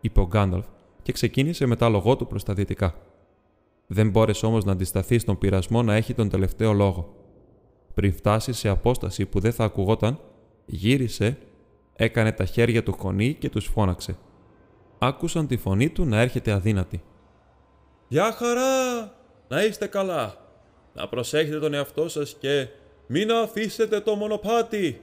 είπε 0.00 0.20
ο 0.20 0.26
Γκάνταλφ 0.26 0.66
και 1.02 1.12
ξεκίνησε 1.12 1.66
με 1.66 1.76
τα 1.76 1.88
λογό 1.88 2.16
του 2.16 2.26
προς 2.26 2.42
τα 2.42 2.54
δυτικά. 2.54 2.94
Δεν 3.86 4.10
μπόρεσε 4.10 4.46
όμως 4.46 4.64
να 4.64 4.72
αντισταθεί 4.72 5.18
στον 5.18 5.38
πειρασμό 5.38 5.82
να 5.82 5.94
έχει 5.94 6.14
τον 6.14 6.28
τελευταίο 6.28 6.72
λόγο. 6.72 7.14
Πριν 7.94 8.12
φτάσει 8.12 8.52
σε 8.52 8.68
απόσταση 8.68 9.26
που 9.26 9.40
δεν 9.40 9.52
θα 9.52 9.64
ακουγόταν, 9.64 10.20
γύρισε, 10.66 11.38
έκανε 11.96 12.32
τα 12.32 12.44
χέρια 12.44 12.82
του 12.82 12.92
χωνή 12.92 13.34
και 13.34 13.48
τους 13.50 13.66
φώναξε. 13.66 14.16
Άκουσαν 15.06 15.46
τη 15.46 15.56
φωνή 15.56 15.88
του 15.88 16.04
να 16.04 16.20
έρχεται 16.20 16.52
αδύνατη. 16.52 17.02
«Γεια 18.08 18.32
χαρά! 18.32 19.12
Να 19.48 19.64
είστε 19.64 19.86
καλά! 19.86 20.34
Να 20.94 21.08
προσέχετε 21.08 21.58
τον 21.58 21.74
εαυτό 21.74 22.08
σας 22.08 22.36
και 22.40 22.68
μην 23.06 23.32
αφήσετε 23.32 24.00
το 24.00 24.14
μονοπάτι!» 24.14 25.00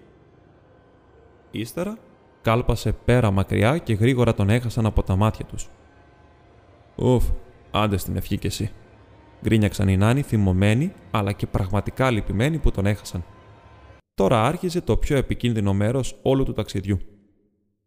Ύστερα 1.51 1.97
κάλπασε 2.41 2.91
πέρα 2.91 3.31
μακριά 3.31 3.77
και 3.77 3.93
γρήγορα 3.93 4.33
τον 4.33 4.49
έχασαν 4.49 4.85
από 4.85 5.03
τα 5.03 5.15
μάτια 5.15 5.45
τους. 5.45 5.69
Ουφ, 6.95 7.23
άντε 7.71 7.97
στην 7.97 8.15
ευχή 8.15 8.37
κι 8.37 8.47
εσύ. 8.47 8.71
Γκρίνιαξαν 9.43 9.87
οι 9.87 9.97
νάνοι 9.97 10.21
θυμωμένοι, 10.21 10.93
αλλά 11.11 11.31
και 11.31 11.47
πραγματικά 11.47 12.11
λυπημένοι 12.11 12.57
που 12.57 12.71
τον 12.71 12.85
έχασαν. 12.85 13.23
Τώρα 14.13 14.45
άρχιζε 14.45 14.81
το 14.81 14.97
πιο 14.97 15.17
επικίνδυνο 15.17 15.73
μέρος 15.73 16.19
όλου 16.21 16.43
του 16.43 16.53
ταξιδιού. 16.53 16.99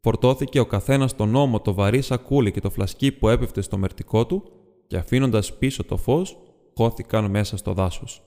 Φορτώθηκε 0.05 0.61
ο 0.61 0.66
καθένας 0.66 1.11
στον 1.11 1.34
ώμο 1.34 1.61
το 1.61 1.74
βαρύ 1.74 2.02
σακούλι 2.02 2.50
και 2.50 2.61
το 2.61 2.70
φλασκί 2.70 3.12
που 3.12 3.28
έπεφτε 3.28 3.61
στο 3.61 3.78
μερτικό 3.78 4.26
του 4.26 4.42
και 4.86 4.96
αφήνοντας 4.96 5.59
πίσω 5.59 5.84
το 5.84 5.96
φως, 5.96 6.36
χώθηκαν 6.76 7.30
μέσα 7.30 7.57
στο 7.57 7.72
δάσος. 7.72 8.22